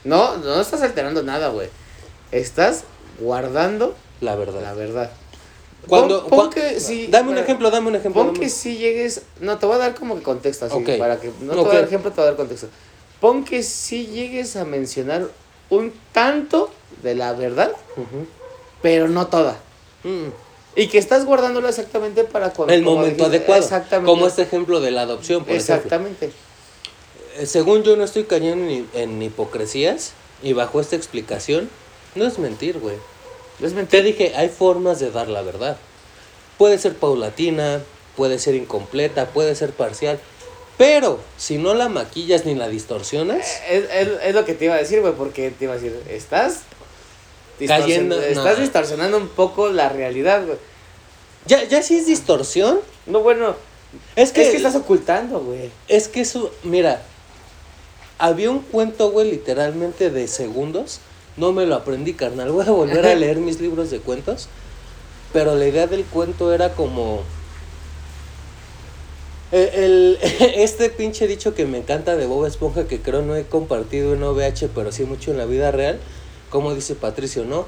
No, 0.05 0.37
no 0.37 0.61
estás 0.61 0.83
alterando 0.83 1.25
nada, 1.25 1.49
güey. 1.49 1.71
Estás 2.31 2.85
guardando 3.19 3.97
La 4.21 4.37
verdad. 4.37 4.61
la 4.63 4.75
verdad. 4.75 5.11
Cuando, 5.87 6.27
Pon- 6.27 6.51
que 6.51 6.81
sí, 6.81 7.07
dame 7.09 7.31
un 7.31 7.39
ejemplo, 7.39 7.71
dame 7.71 7.89
un 7.89 7.97
ejemplo. 7.97 8.23
Pon 8.23 8.35
dame 8.35 8.41
que 8.41 8.51
si 8.51 8.77
llegues. 8.77 9.23
No, 9.41 9.59
te 9.59 9.67
voy 9.67 9.77
a 9.77 9.79
dar 9.79 9.95
como 9.95 10.17
que 10.17 10.23
contexto 10.23 10.67
así. 10.67 10.75
Ok. 10.75 10.99
Para 10.99 11.21
que. 11.21 11.31
No 11.41 11.53
te 11.55 11.61
voy 11.61 11.71
a 11.71 11.75
dar 11.75 11.85
ejemplo, 11.85 12.11
te 12.11 12.17
voy 12.17 12.25
a 12.25 12.27
dar 12.27 12.37
contexto. 12.37 12.69
Pon 13.21 13.45
que 13.45 13.63
si 13.63 14.07
llegues 14.07 14.57
a 14.57 14.65
mencionar 14.65 15.29
un 15.71 15.93
tanto 16.13 16.71
de 17.03 17.15
la 17.15 17.33
verdad, 17.33 17.73
pero 18.83 19.09
no 19.09 19.27
toda. 19.29 19.59
Mm. 20.05 20.29
Y 20.77 20.87
que 20.89 20.99
estás 20.99 21.25
guardándolo 21.25 21.69
exactamente 21.69 22.25
para 22.25 22.51
cuando. 22.51 22.73
El 22.75 22.83
momento 22.83 23.25
dijiste, 23.25 23.25
adecuado. 23.25 23.63
Exactamente. 23.63 24.11
Como 24.11 24.27
este 24.27 24.43
ejemplo 24.43 24.81
de 24.81 24.91
la 24.91 25.03
adopción, 25.03 25.45
por 25.45 25.55
ejemplo. 25.55 25.75
Exactamente. 25.75 26.31
Eh, 27.39 27.47
Según 27.47 27.83
yo 27.83 27.97
no 27.97 28.05
estoy 28.05 28.25
cayendo 28.25 28.71
en, 28.71 28.89
en 28.95 29.23
hipocresías 29.23 30.13
y 30.43 30.53
bajo 30.53 30.81
esta 30.81 30.97
explicación, 30.97 31.69
no 32.15 32.27
es 32.27 32.39
mentir, 32.39 32.79
güey. 32.79 32.97
Te 33.91 34.03
dije, 34.03 34.33
hay 34.37 34.49
formas 34.49 35.01
de 35.01 35.11
dar 35.11 35.29
la 35.29 35.43
verdad. 35.43 35.77
Puede 36.59 36.79
ser 36.79 36.95
paulatina, 36.95 37.81
puede 38.17 38.39
ser 38.39 38.55
incompleta, 38.55 39.27
puede 39.27 39.55
ser 39.55 39.73
parcial. 39.73 40.19
Pero 40.77 41.19
si 41.37 41.59
no 41.59 41.75
la 41.75 41.89
maquillas 41.89 42.45
ni 42.45 42.55
la 42.55 42.69
distorsionas, 42.69 43.47
Es, 43.69 43.85
es- 43.91 44.09
es 44.23 44.35
lo 44.35 44.45
que 44.45 44.55
te 44.55 44.67
iba 44.67 44.75
a 44.75 44.79
decir, 44.79 45.01
güey, 45.01 45.13
porque 45.15 45.51
te 45.51 45.65
iba 45.65 45.75
a 45.75 45.77
decir, 45.77 46.01
estás. 46.09 46.61
distorsion- 47.59 47.81
Cayendo- 47.83 48.21
Estás 48.23 48.57
no. 48.57 48.63
distorsionando 48.63 49.17
un 49.17 49.29
poco 49.29 49.69
la 49.71 49.89
realidad, 49.89 50.45
güey. 50.47 50.59
ya, 51.47 51.65
ya 51.65 51.83
si 51.83 51.97
es 51.97 52.07
distorsión, 52.07 52.79
No, 53.07 53.21
bueno. 53.21 53.57
es 54.15 54.31
que, 54.31 54.43
es 54.43 54.51
que 54.51 54.57
estás 54.59 54.77
ocultando, 54.77 55.41
güey. 55.41 55.71
Es 55.89 56.07
que 56.07 56.21
eso, 56.21 56.53
mira, 56.63 57.03
había 58.19 58.51
un 58.51 58.61
cuento, 58.61 59.11
güey, 59.11 59.29
literalmente 59.31 60.11
de 60.11 60.29
segundos. 60.29 61.01
No 61.39 61.53
me 61.53 61.67
lo 61.67 61.77
aprendí, 61.77 62.15
carnal. 62.15 62.51
Voy 62.51 62.67
a 62.67 62.71
volver 62.71 63.07
a 63.07 63.15
leer 63.17 63.39
mis 63.39 63.61
libros 63.61 63.91
de 63.91 64.01
cuentos. 64.01 64.49
Pero 65.33 65.55
la 65.55 65.67
idea 65.67 65.87
del 65.87 66.05
cuento 66.05 66.53
era 66.53 66.73
como... 66.75 67.21
eh, 69.53 69.71
El, 69.75 70.19
este 70.57 70.91
pinche 70.91 71.27
dicho 71.27 71.55
que 71.55 71.67
me 71.67 71.79
encanta 71.79 72.17
de 72.17 72.27
Bob 72.27 72.47
Esponja, 72.47 72.87
que 72.87 73.01
creo 73.01 73.23
no 73.23 73.37
he 73.37 73.45
compartido 73.45 74.15
en 74.15 74.23
OVH, 74.23 74.69
pero 74.75 74.91
sí 74.93 75.05
mucho 75.05 75.31
en 75.31 75.39
la 75.39 75.45
vida 75.45 75.71
real. 75.71 75.99
Como 76.51 76.75
dice 76.75 76.95
Patricio, 76.95 77.45
¿no? 77.45 77.67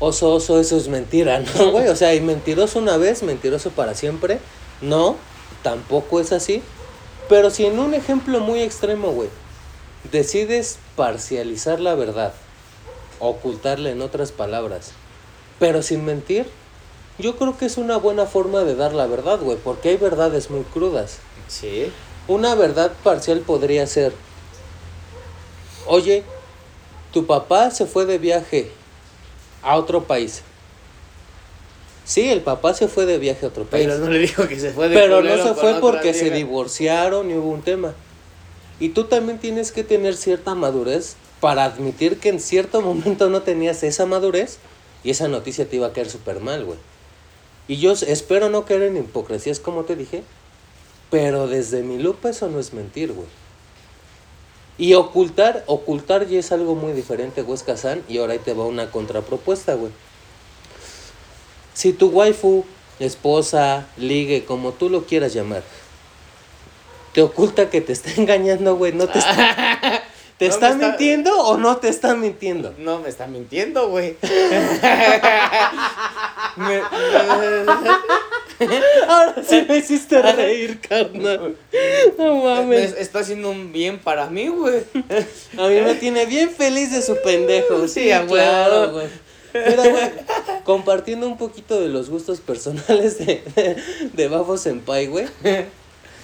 Oso, 0.00 0.32
oso, 0.34 0.60
eso 0.60 0.76
es 0.76 0.88
mentira, 0.88 1.40
¿no, 1.40 1.70
güey? 1.72 1.88
O 1.88 1.96
sea, 1.96 2.14
y 2.14 2.20
mentiroso 2.20 2.78
una 2.78 2.96
vez, 2.96 3.22
mentiroso 3.22 3.70
para 3.70 3.94
siempre. 3.94 4.38
No, 4.80 5.16
tampoco 5.62 6.20
es 6.20 6.32
así. 6.32 6.62
Pero 7.28 7.50
si 7.50 7.66
en 7.66 7.78
un 7.78 7.94
ejemplo 7.94 8.40
muy 8.40 8.62
extremo, 8.62 9.10
güey, 9.10 9.28
decides 10.10 10.78
parcializar 10.96 11.78
la 11.80 11.94
verdad, 11.94 12.32
ocultarla 13.20 13.90
en 13.90 14.02
otras 14.02 14.32
palabras, 14.32 14.92
pero 15.58 15.82
sin 15.82 16.04
mentir, 16.04 16.46
yo 17.18 17.36
creo 17.36 17.58
que 17.58 17.66
es 17.66 17.76
una 17.76 17.96
buena 17.96 18.26
forma 18.26 18.62
de 18.64 18.76
dar 18.76 18.92
la 18.94 19.06
verdad, 19.06 19.40
güey, 19.40 19.58
porque 19.58 19.90
hay 19.90 19.96
verdades 19.96 20.50
muy 20.50 20.62
crudas. 20.62 21.18
Sí. 21.48 21.90
Una 22.28 22.54
verdad 22.54 22.92
parcial 23.02 23.40
podría 23.40 23.86
ser, 23.86 24.12
oye, 25.86 26.22
tu 27.12 27.26
papá 27.26 27.70
se 27.70 27.86
fue 27.86 28.06
de 28.06 28.18
viaje 28.18 28.70
a 29.62 29.76
otro 29.76 30.04
país. 30.04 30.42
Sí, 32.04 32.30
el 32.30 32.40
papá 32.40 32.72
se 32.72 32.88
fue 32.88 33.04
de 33.04 33.18
viaje 33.18 33.44
a 33.44 33.48
otro 33.48 33.64
país. 33.64 33.86
Pero 33.86 33.98
no 33.98 34.10
le 34.10 34.18
dijo 34.18 34.48
que 34.48 34.58
se 34.58 34.70
fue 34.70 34.88
de 34.88 34.94
Pero 34.94 35.22
no 35.22 35.42
se 35.42 35.54
fue 35.54 35.80
porque 35.80 36.14
se 36.14 36.30
divorciaron 36.30 37.30
y 37.30 37.34
hubo 37.34 37.50
un 37.50 37.62
tema. 37.62 37.94
Y 38.80 38.90
tú 38.90 39.04
también 39.04 39.38
tienes 39.38 39.72
que 39.72 39.84
tener 39.84 40.16
cierta 40.16 40.54
madurez 40.54 41.16
para 41.40 41.64
admitir 41.64 42.18
que 42.18 42.28
en 42.28 42.40
cierto 42.40 42.80
momento 42.80 43.30
no 43.30 43.42
tenías 43.42 43.82
esa 43.82 44.06
madurez 44.06 44.58
y 45.04 45.10
esa 45.10 45.28
noticia 45.28 45.68
te 45.68 45.76
iba 45.76 45.86
a 45.86 45.92
caer 45.92 46.10
súper 46.10 46.40
mal, 46.40 46.64
güey. 46.64 46.78
Y 47.68 47.76
yo 47.76 47.92
espero 47.92 48.48
no 48.48 48.64
caer 48.64 48.82
en 48.82 48.96
hipocresías 48.96 49.60
como 49.60 49.84
te 49.84 49.94
dije, 49.94 50.22
pero 51.10 51.46
desde 51.46 51.82
mi 51.82 51.98
lupa 51.98 52.30
eso 52.30 52.48
no 52.48 52.58
es 52.58 52.72
mentir, 52.72 53.12
güey. 53.12 53.28
Y 54.78 54.94
ocultar, 54.94 55.64
ocultar 55.66 56.26
ya 56.28 56.38
es 56.38 56.52
algo 56.52 56.74
muy 56.74 56.92
diferente, 56.92 57.42
güey, 57.42 57.58
Kazan, 57.58 58.02
y 58.08 58.18
ahora 58.18 58.34
ahí 58.34 58.38
te 58.38 58.54
va 58.54 58.64
una 58.64 58.90
contrapropuesta, 58.90 59.74
güey. 59.74 59.90
Si 61.74 61.92
tu 61.92 62.08
waifu, 62.08 62.64
esposa, 63.00 63.86
ligue, 63.96 64.44
como 64.44 64.72
tú 64.72 64.88
lo 64.88 65.04
quieras 65.04 65.34
llamar, 65.34 65.62
te 67.12 67.22
oculta 67.22 67.70
que 67.70 67.80
te 67.80 67.92
está 67.92 68.10
engañando, 68.16 68.76
güey, 68.76 68.92
no 68.92 69.08
te 69.08 69.18
está, 69.18 70.04
¿te 70.38 70.48
No 70.48 70.50
me 70.50 70.54
está 70.54 70.70
está- 70.70 70.88
mintiendo 70.88 71.36
o 71.40 71.56
no 71.56 71.76
te 71.78 71.88
está 71.88 72.14
mintiendo? 72.14 72.74
No, 72.78 73.00
me 73.00 73.08
está 73.08 73.26
mintiendo, 73.26 73.88
güey. 73.88 74.16
Me- 76.56 76.82
Ahora 79.08 79.36
sí 79.46 79.64
me 79.68 79.76
hiciste 79.78 80.20
reír, 80.20 80.80
carnal. 80.80 81.56
No 82.18 82.34
me 82.34 82.42
mames. 82.44 82.94
está 82.98 83.20
haciendo 83.20 83.50
un 83.50 83.72
bien 83.72 83.98
para 84.00 84.26
mí, 84.30 84.48
güey. 84.48 84.82
A 85.56 85.68
mí 85.68 85.80
me 85.80 85.94
tiene 85.94 86.26
bien 86.26 86.50
feliz 86.50 86.90
de 86.92 87.02
su 87.02 87.16
pendejo. 87.22 87.86
Sí, 87.86 88.00
Sí, 88.04 88.10
a 88.12 88.26
claro, 88.26 88.92
güey. 88.92 89.06
Mira, 89.54 89.82
güey, 89.88 90.10
compartiendo 90.64 91.26
un 91.26 91.38
poquito 91.38 91.80
de 91.80 91.88
los 91.88 92.10
gustos 92.10 92.40
personales 92.40 93.18
de, 93.18 93.42
de, 93.54 93.76
de 94.12 94.28
Bafo 94.28 94.56
Senpai, 94.58 95.06
güey. 95.06 95.26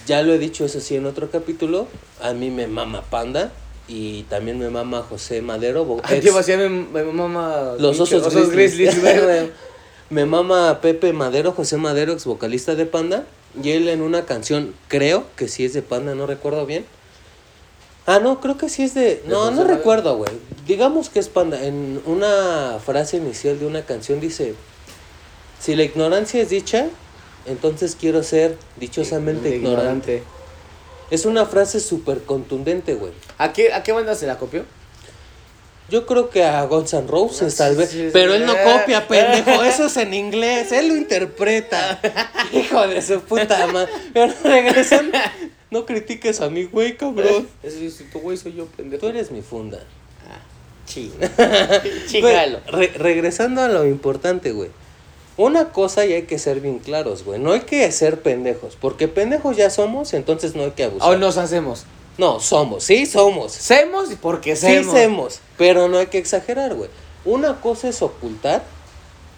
Ya 0.07 0.23
lo 0.23 0.35
he 0.35 0.39
dicho, 0.39 0.65
eso 0.65 0.81
sí, 0.81 0.97
en 0.97 1.07
otro 1.07 1.31
capítulo. 1.31 1.87
A 2.21 2.33
mí 2.33 2.51
me 2.51 2.67
mama 2.67 3.03
Panda. 3.03 3.53
Y 3.87 4.23
también 4.25 4.59
me 4.59 4.71
mama 4.71 5.03
José 5.09 5.43
Madero. 5.43 6.01
Ay, 6.05 6.19
ex- 6.19 6.47
tío, 6.47 6.59
mi 6.71 7.13
mamá. 7.13 7.75
los 7.79 7.97
pinche 7.99 8.17
osos, 8.17 8.51
grizzlies. 8.51 8.97
Me 10.11 10.27
mama 10.27 10.81
Pepe 10.83 11.13
Madero, 11.13 11.53
José 11.53 11.77
Madero, 11.79 12.13
ex 12.13 12.25
vocalista 12.27 12.75
de 12.75 12.85
Panda. 12.87 13.25
Y 13.63 13.71
él 13.71 13.89
en 13.89 14.03
una 14.03 14.27
canción, 14.27 14.75
creo 14.89 15.25
que 15.35 15.49
sí 15.49 15.65
es 15.65 15.73
de 15.73 15.83
Panda, 15.83 16.15
no 16.15 16.27
recuerdo 16.27 16.67
bien. 16.67 16.85
Ah, 18.07 18.19
no, 18.19 18.41
creo 18.41 18.59
que 18.59 18.69
sí 18.69 18.83
es 18.83 18.95
de. 18.95 19.23
No, 19.27 19.51
no 19.51 19.65
recuerdo, 19.65 20.17
güey. 20.17 20.31
Digamos 20.67 21.09
que 21.09 21.21
es 21.21 21.29
Panda. 21.29 21.65
En 21.65 22.03
una 22.05 22.79
frase 22.85 23.17
inicial 23.17 23.59
de 23.59 23.67
una 23.67 23.83
canción 23.83 24.21
dice: 24.21 24.55
Si 25.59 25.75
la 25.75 25.85
ignorancia 25.85 26.43
es 26.43 26.51
dicha, 26.51 26.89
entonces 27.47 27.97
quiero 27.99 28.23
ser 28.23 28.59
dichosamente 28.77 29.57
ignorante. 29.57 30.23
Es 31.11 31.25
una 31.27 31.47
frase 31.47 31.81
súper 31.81 32.23
contundente, 32.23 32.95
güey. 32.95 33.13
¿A 33.39 33.53
qué, 33.53 33.73
¿A 33.73 33.83
qué 33.83 33.93
banda 33.93 34.15
se 34.15 34.27
la 34.27 34.39
copió? 34.39 34.65
Yo 35.91 36.07
creo 36.07 36.31
que 36.31 36.43
a 36.45 36.63
Guns 36.65 36.95
N' 36.95 37.07
Roses 37.07 37.61
Ah, 37.61 37.65
tal 37.67 37.77
vez. 37.77 37.95
pero 38.13 38.33
él 38.35 38.47
no 38.47 38.55
copia, 38.65 39.07
pendejo. 39.07 39.63
Eso 39.65 39.87
es 39.87 39.97
en 39.99 40.15
inglés. 40.15 40.73
Él 40.73 40.89
lo 40.89 40.97
interpreta. 40.97 42.01
Hijo 42.53 42.87
de 42.89 43.03
su 43.03 43.21
puta 43.21 43.67
madre. 43.67 43.93
Pero 44.15 44.33
regresan. 44.43 45.13
No 45.71 45.85
critiques 45.85 46.41
a 46.41 46.49
mi 46.49 46.65
güey, 46.65 46.97
cabrón. 46.97 47.47
Es 47.63 47.75
tu 48.11 48.19
güey, 48.21 48.37
soy 48.39 48.55
yo, 48.55 48.67
pendejo. 48.67 49.01
Tú 49.01 49.09
eres 49.09 49.31
mi 49.31 49.43
funda. 49.43 49.79
Güey, 50.95 52.07
Chingalo. 52.07 52.61
re- 52.69 52.93
regresando 52.97 53.63
a 53.63 53.69
lo 53.69 53.87
importante, 53.87 54.53
güey. 54.53 54.71
Una 55.37 55.71
cosa 55.71 56.07
y 56.07 56.13
hay 56.13 56.23
que 56.23 56.39
ser 56.39 56.61
bien 56.61 56.79
claros, 56.79 57.25
güey. 57.25 57.41
No 57.41 57.53
hay 57.53 57.61
que 57.61 57.91
ser 57.91 58.21
pendejos. 58.21 58.77
Porque 58.81 59.09
pendejos 59.09 59.57
ya 59.57 59.69
somos, 59.69 60.15
entonces 60.15 60.55
no 60.55 60.63
hay 60.63 60.71
que 60.71 60.85
abusar. 60.85 61.11
O 61.11 61.17
nos 61.17 61.37
hacemos. 61.37 61.85
No, 62.19 62.39
somos. 62.39 62.85
Sí, 62.85 63.07
somos. 63.07 63.53
Semos 63.53 64.13
y 64.13 64.17
porque 64.17 64.55
Sí, 64.55 64.67
semos. 64.67 64.95
semos, 64.95 65.41
pero 65.59 65.89
no 65.89 65.99
hay 65.99 66.07
que 66.07 66.19
exagerar, 66.19 66.75
güey. 66.75 66.89
Una 67.25 67.61
cosa 67.61 67.89
es 67.89 68.01
ocultar 68.03 68.63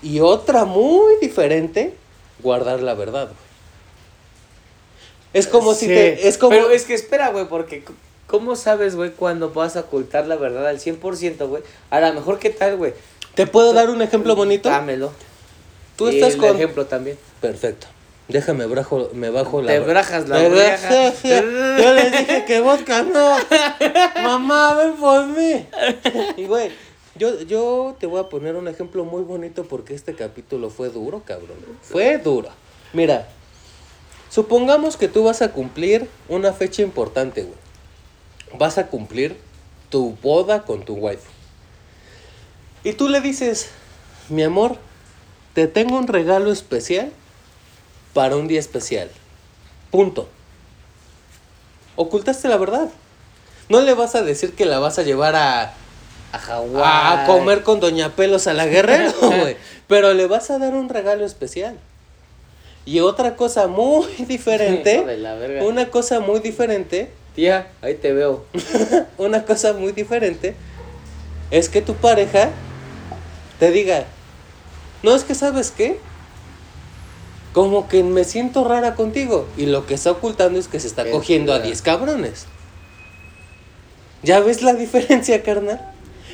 y 0.03 0.20
otra 0.20 0.66
muy 0.66 1.14
diferente, 1.22 1.94
guardar 2.42 2.82
la 2.82 2.94
verdad, 2.94 3.28
güey. 3.28 3.47
Es 5.32 5.47
como 5.47 5.74
si 5.74 5.86
te... 5.86 6.28
Es 6.28 6.36
como... 6.38 6.51
Pero 6.51 6.70
es 6.70 6.84
que 6.84 6.94
espera, 6.94 7.30
güey, 7.30 7.47
porque 7.49 7.84
¿cómo 8.26 8.57
sabes, 8.57 8.97
güey, 8.97 9.11
cuando 9.12 9.51
vas 9.51 9.76
a 9.76 9.80
ocultar 9.80 10.26
la 10.26 10.36
verdad 10.36 10.66
al 10.66 10.80
100%, 10.80 11.47
güey? 11.49 11.62
A 11.90 12.01
lo 12.01 12.12
mejor, 12.12 12.38
¿qué 12.38 12.51
tal, 12.51 12.76
güey? 12.76 12.92
¿Te 13.34 13.47
puedo 13.47 13.72
dar 13.72 13.90
un 13.90 14.03
ejemplo 14.03 14.34
bonito? 14.34 14.68
Dámelo. 14.68 15.12
Tú 15.97 16.09
Y 16.09 16.16
estás 16.16 16.34
el 16.34 16.40
con... 16.40 16.55
ejemplo 16.57 16.86
también. 16.86 17.18
Perfecto. 17.40 17.86
Déjame, 18.28 18.66
brajo, 18.66 19.11
me 19.14 19.30
bajo 19.30 19.62
la... 19.62 19.72
Te 19.72 19.80
brajas 19.80 20.28
la 20.28 20.38
oreja. 20.38 20.88
brajas, 20.88 21.22
Yo 21.22 21.94
les 21.94 22.11
dije 22.12 22.44
que 22.44 22.61
vodka 22.61 23.03
no. 23.03 23.36
Mamá, 24.22 24.74
ven 24.74 24.94
por 24.94 25.26
mí. 25.28 25.64
Y 26.36 26.47
güey, 26.47 26.72
yo, 27.14 27.40
yo 27.42 27.97
te 28.01 28.07
voy 28.07 28.20
a 28.20 28.24
poner 28.24 28.57
un 28.57 28.66
ejemplo 28.66 29.05
muy 29.05 29.22
bonito 29.22 29.64
porque 29.64 29.94
este 29.94 30.14
capítulo 30.14 30.70
fue 30.70 30.90
duro, 30.90 31.22
cabrón. 31.24 31.57
Fue 31.82 32.18
duro. 32.18 32.51
Mira, 32.92 33.28
supongamos 34.28 34.97
que 34.97 35.07
tú 35.07 35.22
vas 35.22 35.40
a 35.40 35.53
cumplir 35.53 36.09
una 36.28 36.53
fecha 36.53 36.82
importante, 36.82 37.42
güey. 37.42 38.59
Vas 38.59 38.76
a 38.78 38.88
cumplir 38.88 39.36
tu 39.88 40.16
boda 40.20 40.62
con 40.62 40.84
tu 40.84 40.94
wife. 40.94 41.28
Y 42.82 42.92
tú 42.92 43.09
le 43.09 43.20
dices, 43.20 43.70
mi 44.28 44.42
amor, 44.42 44.76
te 45.57 45.67
tengo 45.67 45.97
un 45.97 46.07
regalo 46.07 46.53
especial 46.53 47.11
para 48.13 48.37
un 48.37 48.47
día 48.47 48.61
especial. 48.61 49.09
Punto. 49.91 50.29
Ocultaste 51.97 52.47
la 52.49 52.59
verdad. 52.59 52.91
No 53.71 53.81
le 53.81 53.95
vas 53.95 54.15
a 54.17 54.23
decir 54.23 54.53
que 54.53 54.67
la 54.67 54.81
vas 54.81 54.99
a 54.99 55.03
llevar 55.03 55.35
a, 55.35 55.73
A 56.33 56.39
Hawái. 56.39 56.83
a 56.85 57.25
comer 57.27 57.63
con 57.63 57.81
Doña 57.81 58.15
Pelos 58.15 58.47
a 58.49 58.53
la 58.53 58.67
Guerrero, 58.67 59.15
güey. 59.23 59.57
Pero 59.87 60.13
le 60.13 60.27
vas 60.27 60.51
a 60.51 60.59
dar 60.59 60.75
un 60.75 60.91
regalo 60.91 61.25
especial. 61.25 61.79
Y 62.85 63.01
otra 63.01 63.35
cosa 63.37 63.67
muy 63.67 64.05
diferente. 64.29 65.17
La 65.17 65.37
verga. 65.37 65.65
Una 65.65 65.89
cosa 65.89 66.21
muy 66.21 66.41
diferente. 66.41 67.11
Tía, 67.35 67.69
ahí 67.81 67.95
te 67.95 68.13
veo. 68.13 68.45
Una 69.17 69.47
cosa 69.47 69.73
muy 69.73 69.93
diferente. 69.93 70.55
Es 71.51 71.71
que 71.71 71.81
tu 71.81 71.95
pareja 71.95 72.51
te 73.59 73.71
diga. 73.71 74.05
No 75.07 75.15
es 75.15 75.23
que 75.23 75.37
sabes 75.37 75.71
qué. 75.71 76.01
Como 77.53 77.87
que 77.87 78.03
me 78.03 78.25
siento 78.25 78.65
rara 78.65 78.97
contigo. 78.97 79.47
Y 79.57 79.67
lo 79.67 79.87
que 79.87 79.95
está 79.95 80.11
ocultando 80.11 80.59
es 80.59 80.67
que 80.67 80.81
se 80.81 80.89
está 80.89 81.09
cogiendo 81.09 81.53
a 81.53 81.59
chula. 81.59 81.67
10 81.67 81.83
cabrones. 81.83 82.47
¿Ya 84.25 84.41
ves 84.41 84.63
la 84.63 84.75
diferencia, 84.85 85.45
carnal? 85.45 85.81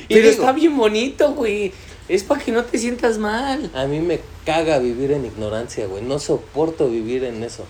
Y 0.09 0.15
Pero 0.15 0.31
digo, 0.31 0.41
está 0.41 0.53
bien 0.53 0.75
bonito, 0.75 1.35
güey. 1.35 1.75
Es 2.09 2.25
para 2.25 2.43
que 2.43 2.51
no 2.51 2.65
te 2.65 2.79
sientas 2.79 3.19
mal. 3.19 3.71
A 3.75 3.85
mí 3.85 4.01
me 4.01 4.21
caga 4.47 4.79
vivir 4.79 5.13
en 5.13 5.27
ignorancia, 5.27 5.87
güey. 5.87 6.03
No 6.03 6.19
soporto 6.19 6.89
vivir 6.89 7.25
en 7.25 7.45
eso. 7.45 7.67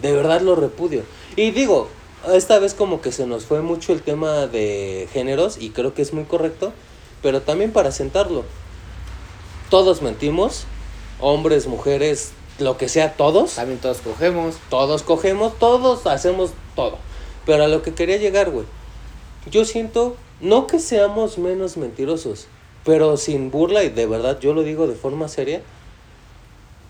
De 0.00 0.12
verdad 0.12 0.40
lo 0.40 0.56
repudio. 0.56 1.04
Y 1.36 1.52
digo, 1.52 1.88
esta 2.34 2.58
vez 2.58 2.74
como 2.74 3.00
que 3.00 3.12
se 3.12 3.28
nos 3.28 3.44
fue 3.44 3.62
mucho 3.62 3.92
el 3.92 4.02
tema 4.02 4.48
de 4.48 5.06
géneros 5.12 5.56
y 5.60 5.70
creo 5.70 5.94
que 5.94 6.02
es 6.02 6.12
muy 6.12 6.24
correcto, 6.24 6.72
pero 7.22 7.42
también 7.42 7.70
para 7.70 7.92
sentarlo. 7.92 8.44
Todos 9.72 10.02
mentimos, 10.02 10.66
hombres, 11.18 11.66
mujeres, 11.66 12.32
lo 12.58 12.76
que 12.76 12.90
sea, 12.90 13.14
todos. 13.14 13.54
También 13.54 13.80
todos 13.80 14.02
cogemos. 14.02 14.56
Todos 14.68 15.02
cogemos, 15.02 15.58
todos 15.58 16.06
hacemos 16.06 16.50
todo. 16.76 16.98
Pero 17.46 17.64
a 17.64 17.68
lo 17.68 17.80
que 17.80 17.94
quería 17.94 18.18
llegar, 18.18 18.50
güey. 18.50 18.66
Yo 19.50 19.64
siento, 19.64 20.14
no 20.42 20.66
que 20.66 20.78
seamos 20.78 21.38
menos 21.38 21.78
mentirosos, 21.78 22.48
pero 22.84 23.16
sin 23.16 23.50
burla 23.50 23.82
y 23.82 23.88
de 23.88 24.04
verdad 24.04 24.38
yo 24.40 24.52
lo 24.52 24.62
digo 24.62 24.86
de 24.86 24.94
forma 24.94 25.26
seria. 25.28 25.62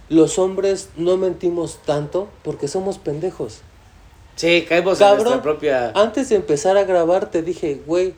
Los 0.08 0.40
hombres 0.40 0.88
no 0.96 1.16
mentimos 1.16 1.78
tanto 1.86 2.26
porque 2.42 2.66
somos 2.66 2.98
pendejos. 2.98 3.60
Sí, 4.34 4.66
caemos 4.68 5.00
en 5.00 5.08
nuestra 5.08 5.40
propia. 5.40 5.92
antes 5.94 6.30
de 6.30 6.34
empezar 6.34 6.76
a 6.76 6.82
grabar 6.82 7.30
te 7.30 7.42
dije, 7.42 7.80
güey, 7.86 8.14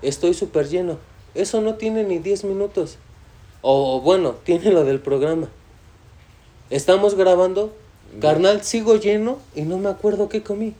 estoy 0.00 0.32
súper 0.32 0.70
lleno. 0.70 0.96
Eso 1.34 1.60
no 1.60 1.74
tiene 1.74 2.02
ni 2.02 2.18
10 2.18 2.44
minutos. 2.44 2.96
O 3.62 4.00
bueno, 4.00 4.36
tiene 4.44 4.70
lo 4.72 4.84
del 4.84 5.00
programa. 5.00 5.48
Estamos 6.70 7.14
grabando, 7.14 7.74
carnal, 8.20 8.62
sigo 8.62 8.96
lleno 8.96 9.38
y 9.54 9.62
no 9.62 9.78
me 9.78 9.88
acuerdo 9.90 10.28
qué 10.28 10.42
comí. 10.42 10.74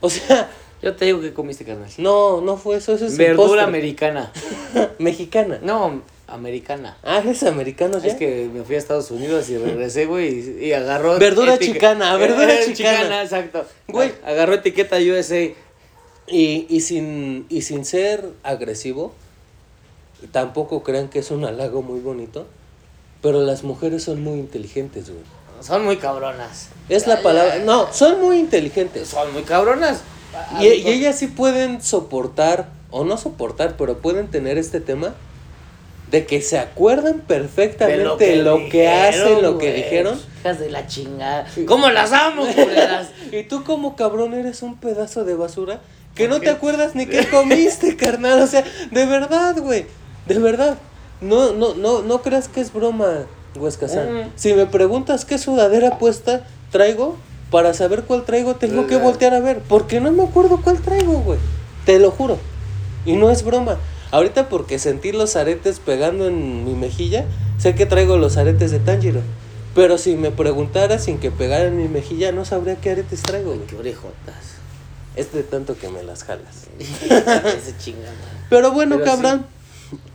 O 0.00 0.08
sea, 0.10 0.50
Yo 0.82 0.94
te 0.96 1.04
digo 1.04 1.20
que 1.20 1.32
comiste 1.32 1.64
carnal. 1.64 1.88
no, 1.98 2.40
no 2.40 2.56
fue 2.56 2.76
eso, 2.76 2.92
eso 2.94 3.06
es 3.06 3.16
Verdura 3.16 3.64
americana. 3.64 4.32
mexicana. 4.98 5.58
No, 5.62 6.02
americana. 6.26 6.96
Ah, 7.02 7.18
eres 7.18 7.42
americano 7.44 7.98
ya. 7.98 8.08
Es 8.08 8.14
que 8.14 8.48
me 8.52 8.62
fui 8.64 8.76
a 8.76 8.78
Estados 8.78 9.10
Unidos 9.10 9.48
y 9.50 9.58
regresé, 9.58 10.06
güey, 10.06 10.28
y, 10.60 10.66
y 10.66 10.72
agarró... 10.72 11.18
Verdura 11.18 11.58
chicana, 11.58 12.16
verdura 12.16 12.52
Eh, 12.54 12.72
chicana. 12.72 13.22
exacto. 13.22 13.64
Güey. 13.88 14.12
Agarró 14.24 14.54
etiqueta 14.54 14.96
USA. 14.96 15.40
Y, 16.28 16.66
y, 16.68 16.80
sin, 16.80 17.46
y 17.48 17.62
sin 17.62 17.84
ser 17.84 18.24
agresivo, 18.44 19.12
tampoco 20.30 20.82
crean 20.82 21.08
que 21.08 21.18
es 21.18 21.30
un 21.30 21.44
halago 21.44 21.82
muy 21.82 22.00
bonito. 22.00 22.46
Pero 23.20 23.42
las 23.42 23.62
mujeres 23.62 24.02
son 24.02 24.22
muy 24.22 24.38
inteligentes, 24.38 25.08
güey. 25.08 25.22
Son 25.60 25.84
muy 25.84 25.96
cabronas. 25.96 26.70
Es 26.88 27.06
la 27.06 27.22
palabra. 27.22 27.58
No, 27.60 27.92
son 27.92 28.20
muy 28.20 28.38
inteligentes. 28.38 29.08
Son 29.08 29.32
muy 29.32 29.42
cabronas. 29.42 30.02
Y, 30.60 30.66
y 30.66 30.88
ellas 30.88 31.18
sí 31.18 31.28
pueden 31.28 31.82
soportar, 31.82 32.68
o 32.90 33.04
no 33.04 33.16
soportar, 33.16 33.76
pero 33.76 33.98
pueden 33.98 34.28
tener 34.28 34.58
este 34.58 34.80
tema 34.80 35.14
de 36.12 36.26
que 36.26 36.42
se 36.42 36.58
acuerdan 36.58 37.20
perfectamente 37.20 38.36
lo 38.36 38.68
que, 38.68 38.86
hacen, 38.86 39.40
lo 39.40 39.56
que 39.56 39.72
dijeron. 39.72 40.20
Hijas 40.40 40.60
de 40.60 40.70
la 40.70 40.86
chingada. 40.86 41.46
¿Cómo 41.66 41.90
las 41.90 42.12
amo, 42.12 42.44
culeras? 42.54 43.08
y 43.32 43.44
tú 43.44 43.64
como 43.64 43.96
cabrón 43.96 44.34
eres 44.34 44.62
un 44.62 44.76
pedazo 44.76 45.24
de 45.24 45.34
basura 45.34 45.80
que 46.14 46.28
no 46.28 46.40
te 46.40 46.50
acuerdas 46.50 46.94
ni 46.94 47.06
qué 47.06 47.26
comiste, 47.30 47.96
carnal. 47.96 48.42
O 48.42 48.46
sea, 48.46 48.62
de 48.90 49.06
verdad, 49.06 49.56
güey. 49.58 49.86
De 50.26 50.38
verdad. 50.38 50.78
No, 51.20 51.52
no, 51.52 51.74
no, 51.74 52.02
no 52.02 52.22
creas 52.22 52.48
que 52.48 52.60
es 52.60 52.72
broma, 52.72 53.26
Huesca. 53.54 53.86
Si 54.34 54.54
me 54.54 54.66
preguntas 54.66 55.24
qué 55.24 55.38
sudadera 55.38 55.98
puesta 55.98 56.44
traigo, 56.70 57.16
para 57.50 57.74
saber 57.74 58.04
cuál 58.04 58.24
traigo 58.24 58.56
tengo 58.56 58.86
que 58.86 58.96
voltear 58.96 59.34
a 59.34 59.40
ver. 59.40 59.60
Porque 59.68 60.00
no 60.00 60.10
me 60.10 60.24
acuerdo 60.24 60.60
cuál 60.62 60.80
traigo, 60.80 61.20
güey. 61.20 61.38
Te 61.84 61.98
lo 61.98 62.10
juro. 62.10 62.38
Y 63.04 63.12
no 63.12 63.30
es 63.30 63.44
broma. 63.44 63.76
Ahorita 64.10 64.48
porque 64.48 64.78
sentí 64.78 65.12
los 65.12 65.36
aretes 65.36 65.78
pegando 65.78 66.26
en 66.26 66.64
mi 66.64 66.74
mejilla, 66.74 67.24
sé 67.58 67.74
que 67.74 67.86
traigo 67.86 68.16
los 68.16 68.36
aretes 68.36 68.70
de 68.70 68.78
Tanjiro. 68.78 69.20
Pero 69.74 69.96
si 69.96 70.16
me 70.16 70.30
preguntara 70.30 70.98
sin 70.98 71.18
que 71.18 71.30
pegara 71.30 71.64
en 71.64 71.76
mi 71.76 71.88
mejilla, 71.88 72.32
no 72.32 72.44
sabría 72.44 72.76
qué 72.76 72.90
aretes 72.90 73.22
traigo, 73.22 73.54
güey. 73.54 73.66
Qué 73.66 73.76
orejotas. 73.76 74.34
Es 75.14 75.32
de 75.32 75.42
tanto 75.42 75.76
que 75.76 75.88
me 75.88 76.02
las 76.02 76.24
jalas. 76.24 76.68
Pero 78.50 78.72
bueno, 78.72 79.00
cabrón 79.02 79.46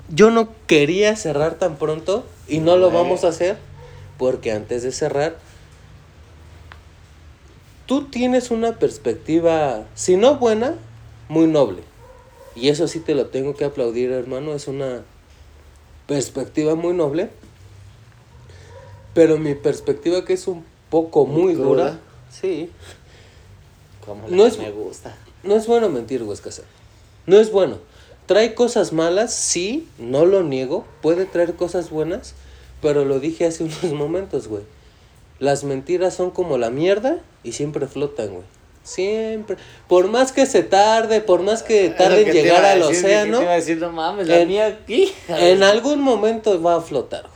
yo 0.10 0.32
no 0.32 0.50
quería 0.68 1.16
cerrar 1.16 1.56
tan 1.56 1.78
pronto 1.78 2.26
y 2.48 2.60
no 2.60 2.78
lo 2.78 2.92
vamos 2.92 3.24
a 3.24 3.30
hacer 3.30 3.58
porque 4.18 4.52
antes 4.52 4.84
de 4.84 4.92
cerrar, 4.92 5.38
tú 7.86 8.06
tienes 8.06 8.52
una 8.52 8.80
perspectiva, 8.80 9.86
si 9.96 10.18
no 10.18 10.38
buena, 10.38 10.76
muy 11.30 11.48
noble. 11.48 11.84
Y 12.56 12.70
eso 12.70 12.88
sí 12.88 13.00
te 13.00 13.14
lo 13.14 13.28
tengo 13.28 13.56
que 13.56 13.66
aplaudir, 13.66 14.12
hermano, 14.12 14.54
es 14.54 14.68
una 14.68 15.04
perspectiva 16.08 16.76
muy 16.76 16.94
noble. 16.94 17.30
Pero 19.14 19.38
mi 19.38 19.56
perspectiva 19.56 20.26
que 20.26 20.34
es 20.34 20.48
un 20.48 20.66
poco 20.90 21.26
muy, 21.26 21.54
dura, 21.54 22.00
sí. 22.32 22.72
Como 24.06 24.28
no 24.30 24.46
es, 24.46 24.58
me 24.58 24.72
gusta. 24.72 25.16
No 25.44 25.56
es 25.56 25.68
bueno 25.68 25.90
mentir, 25.90 26.24
Huescasa. 26.24 26.64
No 27.26 27.40
es 27.40 27.52
bueno. 27.52 27.78
Trae 28.28 28.54
cosas 28.54 28.94
malas, 28.94 29.34
sí, 29.34 29.88
no 29.98 30.26
lo 30.26 30.44
niego, 30.44 30.86
puede 31.02 31.26
traer 31.26 31.56
cosas 31.56 31.90
buenas, 31.90 32.36
pero 32.82 33.06
lo 33.06 33.20
dije 33.20 33.46
hace 33.46 33.64
unos 33.66 33.94
momentos, 33.94 34.48
güey. 34.48 34.64
Las 35.40 35.64
mentiras 35.64 36.14
son 36.14 36.32
como 36.32 36.58
la 36.58 36.70
mierda 36.70 37.20
y 37.44 37.54
siempre 37.54 37.88
flotan, 37.88 38.30
güey. 38.30 38.44
Siempre. 38.84 39.58
Por 39.88 40.08
más 40.08 40.32
que 40.32 40.46
se 40.46 40.64
tarde, 40.64 41.22
por 41.22 41.42
más 41.42 41.62
que 41.62 41.90
tarde 41.90 42.22
en 42.22 42.32
llegar 42.32 42.64
al 42.64 42.82
océano. 42.84 43.42
en, 45.28 45.64
algún 45.64 46.02
momento 46.02 46.62
va 46.62 46.76
a 46.76 46.82
flotar, 46.82 47.24
güey. 47.24 47.34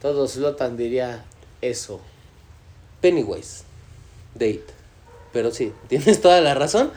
Todos 0.00 0.34
flotan, 0.34 0.76
diría 0.76 1.24
eso. 1.60 2.00
Pennywise. 3.00 3.64
Date. 4.34 4.64
Pero 5.32 5.50
sí, 5.50 5.72
tienes 5.88 6.20
toda 6.20 6.40
la 6.40 6.54
razón. 6.54 6.90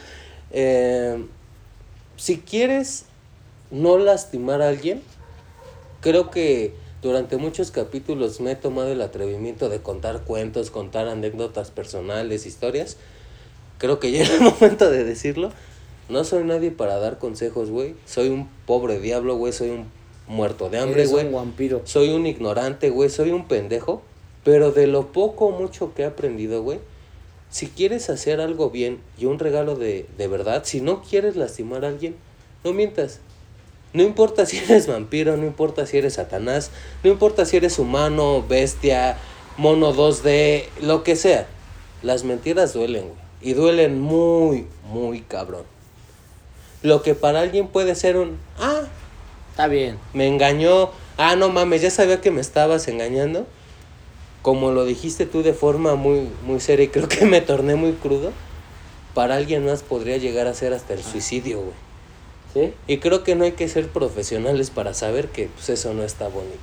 Eh, 0.51 1.25
si 2.15 2.37
quieres 2.37 3.05
no 3.71 3.97
lastimar 3.97 4.61
a 4.61 4.69
alguien, 4.69 5.01
creo 6.01 6.29
que 6.31 6.73
durante 7.01 7.37
muchos 7.37 7.69
capítulos 7.69 8.39
me 8.41 8.51
he 8.51 8.55
tomado 8.55 8.91
el 8.91 9.01
atrevimiento 9.01 9.69
de 9.69 9.79
contar 9.79 10.21
cuentos, 10.23 10.71
contar 10.71 11.07
anécdotas 11.07 11.69
personales, 11.69 12.45
historias. 12.45 12.97
Creo 13.77 13.99
que 13.99 14.11
ya 14.13 14.23
es 14.23 14.31
el 14.31 14.41
momento 14.41 14.89
de 14.89 15.03
decirlo. 15.03 15.51
No 16.09 16.23
soy 16.23 16.43
nadie 16.43 16.71
para 16.71 16.97
dar 16.97 17.19
consejos, 17.19 17.69
güey. 17.69 17.95
Soy 18.05 18.29
un 18.29 18.49
pobre 18.65 18.99
diablo, 18.99 19.35
güey. 19.37 19.53
Soy 19.53 19.69
un 19.69 19.85
muerto 20.27 20.69
de 20.69 20.79
hambre, 20.79 21.05
güey. 21.07 21.25
un 21.27 21.33
vampiro. 21.33 21.81
Soy 21.85 22.09
un 22.09 22.25
ignorante, 22.25 22.89
güey. 22.89 23.09
Soy 23.09 23.31
un 23.31 23.47
pendejo. 23.47 24.01
Pero 24.43 24.71
de 24.71 24.87
lo 24.87 25.11
poco 25.11 25.47
o 25.47 25.51
mucho 25.51 25.93
que 25.93 26.03
he 26.03 26.05
aprendido, 26.05 26.61
güey. 26.61 26.79
Si 27.49 27.67
quieres 27.67 28.09
hacer 28.09 28.41
algo 28.41 28.69
bien 28.69 28.99
y 29.17 29.25
un 29.25 29.39
regalo 29.39 29.75
de, 29.75 30.07
de 30.17 30.27
verdad, 30.27 30.63
si 30.65 30.81
no 30.81 31.01
quieres 31.01 31.35
lastimar 31.35 31.85
a 31.85 31.89
alguien, 31.89 32.15
no 32.63 32.73
mientas. 32.73 33.19
No 33.95 34.03
importa 34.03 34.45
si 34.45 34.57
eres 34.57 34.87
vampiro, 34.87 35.37
no 35.37 35.45
importa 35.45 35.85
si 35.85 35.97
eres 35.97 36.15
Satanás, 36.15 36.69
no 37.01 37.09
importa 37.09 37.45
si 37.45 37.55
eres 37.55 37.79
humano, 37.79 38.43
bestia, 38.45 39.15
mono 39.55 39.95
2D, 39.95 40.65
lo 40.81 41.01
que 41.03 41.15
sea. 41.15 41.47
Las 42.03 42.25
mentiras 42.25 42.73
duelen, 42.73 43.03
güey. 43.03 43.19
Y 43.39 43.53
duelen 43.53 44.01
muy, 44.01 44.67
muy 44.91 45.21
cabrón. 45.21 45.63
Lo 46.81 47.03
que 47.03 47.15
para 47.15 47.39
alguien 47.39 47.69
puede 47.69 47.95
ser 47.95 48.17
un, 48.17 48.37
ah, 48.59 48.81
está 49.51 49.67
bien. 49.67 49.97
Me 50.11 50.27
engañó. 50.27 50.89
Ah, 51.15 51.37
no 51.37 51.47
mames, 51.47 51.81
ya 51.81 51.89
sabía 51.89 52.19
que 52.19 52.31
me 52.31 52.41
estabas 52.41 52.89
engañando. 52.89 53.47
Como 54.41 54.71
lo 54.71 54.83
dijiste 54.83 55.25
tú 55.25 55.41
de 55.41 55.53
forma 55.53 55.95
muy, 55.95 56.27
muy 56.45 56.59
seria 56.59 56.83
y 56.83 56.89
creo 56.89 57.07
que 57.07 57.25
me 57.25 57.39
torné 57.39 57.75
muy 57.75 57.93
crudo. 57.93 58.33
Para 59.13 59.35
alguien 59.35 59.65
más 59.65 59.83
podría 59.83 60.17
llegar 60.17 60.47
a 60.47 60.53
ser 60.53 60.73
hasta 60.73 60.95
el 60.95 61.01
suicidio, 61.01 61.61
güey. 61.61 61.84
Y 62.87 62.97
creo 62.99 63.23
que 63.23 63.35
no 63.35 63.43
hay 63.43 63.53
que 63.53 63.67
ser 63.67 63.87
profesionales 63.89 64.69
para 64.69 64.93
saber 64.93 65.29
que 65.29 65.47
pues, 65.47 65.69
eso 65.69 65.93
no 65.93 66.03
está 66.03 66.27
bonito. 66.27 66.55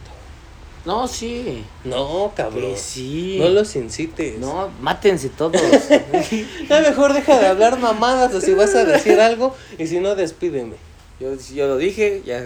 No, 0.85 1.07
sí. 1.07 1.65
No, 1.85 2.33
cabrón. 2.35 2.73
sí. 2.77 3.37
No 3.39 3.49
los 3.49 3.77
incites. 3.77 4.39
No, 4.39 4.69
mátense 4.81 5.29
todos. 5.29 5.61
ya 6.69 6.81
mejor 6.81 7.13
deja 7.13 7.39
de 7.39 7.47
hablar 7.47 7.79
mamadas 7.79 8.35
o 8.35 8.41
si 8.41 8.53
vas 8.55 8.75
a 8.75 8.85
decir 8.85 9.21
algo 9.21 9.55
y 9.79 9.87
si 9.87 10.01
no, 10.01 10.17
despídeme. 10.17 10.75
Yo, 11.21 11.35
yo 11.55 11.69
lo 11.69 11.77
dije, 11.77 12.23
ya, 12.27 12.43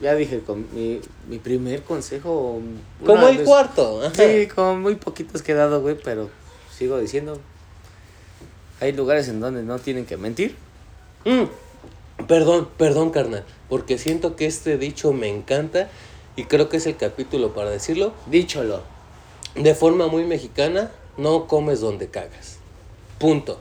ya 0.00 0.14
dije 0.16 0.40
con 0.40 0.66
mi, 0.74 1.00
mi 1.28 1.38
primer 1.38 1.82
consejo. 1.82 2.60
Como 3.04 3.28
el 3.28 3.44
cuarto. 3.44 4.02
Sí, 4.14 4.48
con 4.52 4.82
muy 4.82 4.96
poquitos 4.96 5.42
que 5.42 5.52
he 5.52 5.54
dado, 5.54 5.80
güey, 5.80 5.96
pero 6.02 6.28
sigo 6.76 6.98
diciendo. 6.98 7.38
Hay 8.80 8.92
lugares 8.92 9.28
en 9.28 9.40
donde 9.40 9.62
no 9.62 9.78
tienen 9.78 10.06
que 10.06 10.16
mentir. 10.16 10.56
Mm. 11.24 11.44
Perdón, 12.28 12.68
perdón, 12.76 13.10
carnal, 13.10 13.44
porque 13.68 13.98
siento 13.98 14.36
que 14.36 14.46
este 14.46 14.78
dicho 14.78 15.12
me 15.12 15.28
encanta 15.28 15.88
y 16.34 16.44
creo 16.44 16.68
que 16.68 16.78
es 16.78 16.86
el 16.86 16.96
capítulo 16.96 17.54
para 17.54 17.70
decirlo. 17.70 18.12
Dícholo. 18.26 18.82
De 19.54 19.74
forma 19.74 20.06
muy 20.08 20.24
mexicana, 20.24 20.90
no 21.16 21.46
comes 21.46 21.80
donde 21.80 22.08
cagas. 22.08 22.58
Punto. 23.18 23.60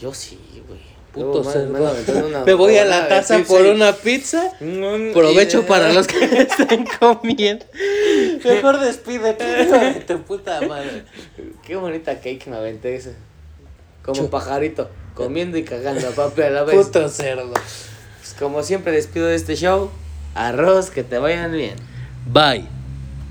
Yo 0.00 0.14
sí, 0.14 0.38
güey. 0.66 0.80
Puto 1.12 1.44
cerdo. 1.44 1.94
Me, 2.46 2.54
voy 2.54 2.76
a 2.78 2.84
la 2.84 3.06
taza 3.06 3.38
por 3.46 3.66
una 3.66 3.92
pizza. 3.92 4.52
Provecho 5.12 5.66
para 5.66 5.92
los 5.92 6.06
que 6.06 6.24
estén 6.24 6.86
comiendo. 6.98 7.66
Mejor 8.44 8.80
despídete, 8.80 10.04
tu 10.06 10.22
puta 10.22 10.60
madre. 10.62 11.04
Qué 11.62 11.76
bonita 11.76 12.20
cake 12.20 12.46
me 12.46 12.56
aventé 12.56 12.96
ese. 12.96 13.14
Como 14.02 14.30
pajarito. 14.30 14.88
Comiendo 15.14 15.58
y 15.58 15.64
cagando 15.64 16.08
a 16.08 16.10
papi 16.12 16.42
a 16.42 16.50
la 16.50 16.64
vez. 16.64 16.86
Puto 16.86 17.08
cerdo. 17.08 17.52
Pues 17.52 18.34
como 18.38 18.62
siempre 18.62 18.92
despido 18.92 19.26
de 19.26 19.34
este 19.34 19.56
show. 19.56 19.90
Arroz, 20.34 20.90
que 20.90 21.02
te 21.04 21.18
vayan 21.18 21.52
bien. 21.52 21.76
Bye. 22.26 22.81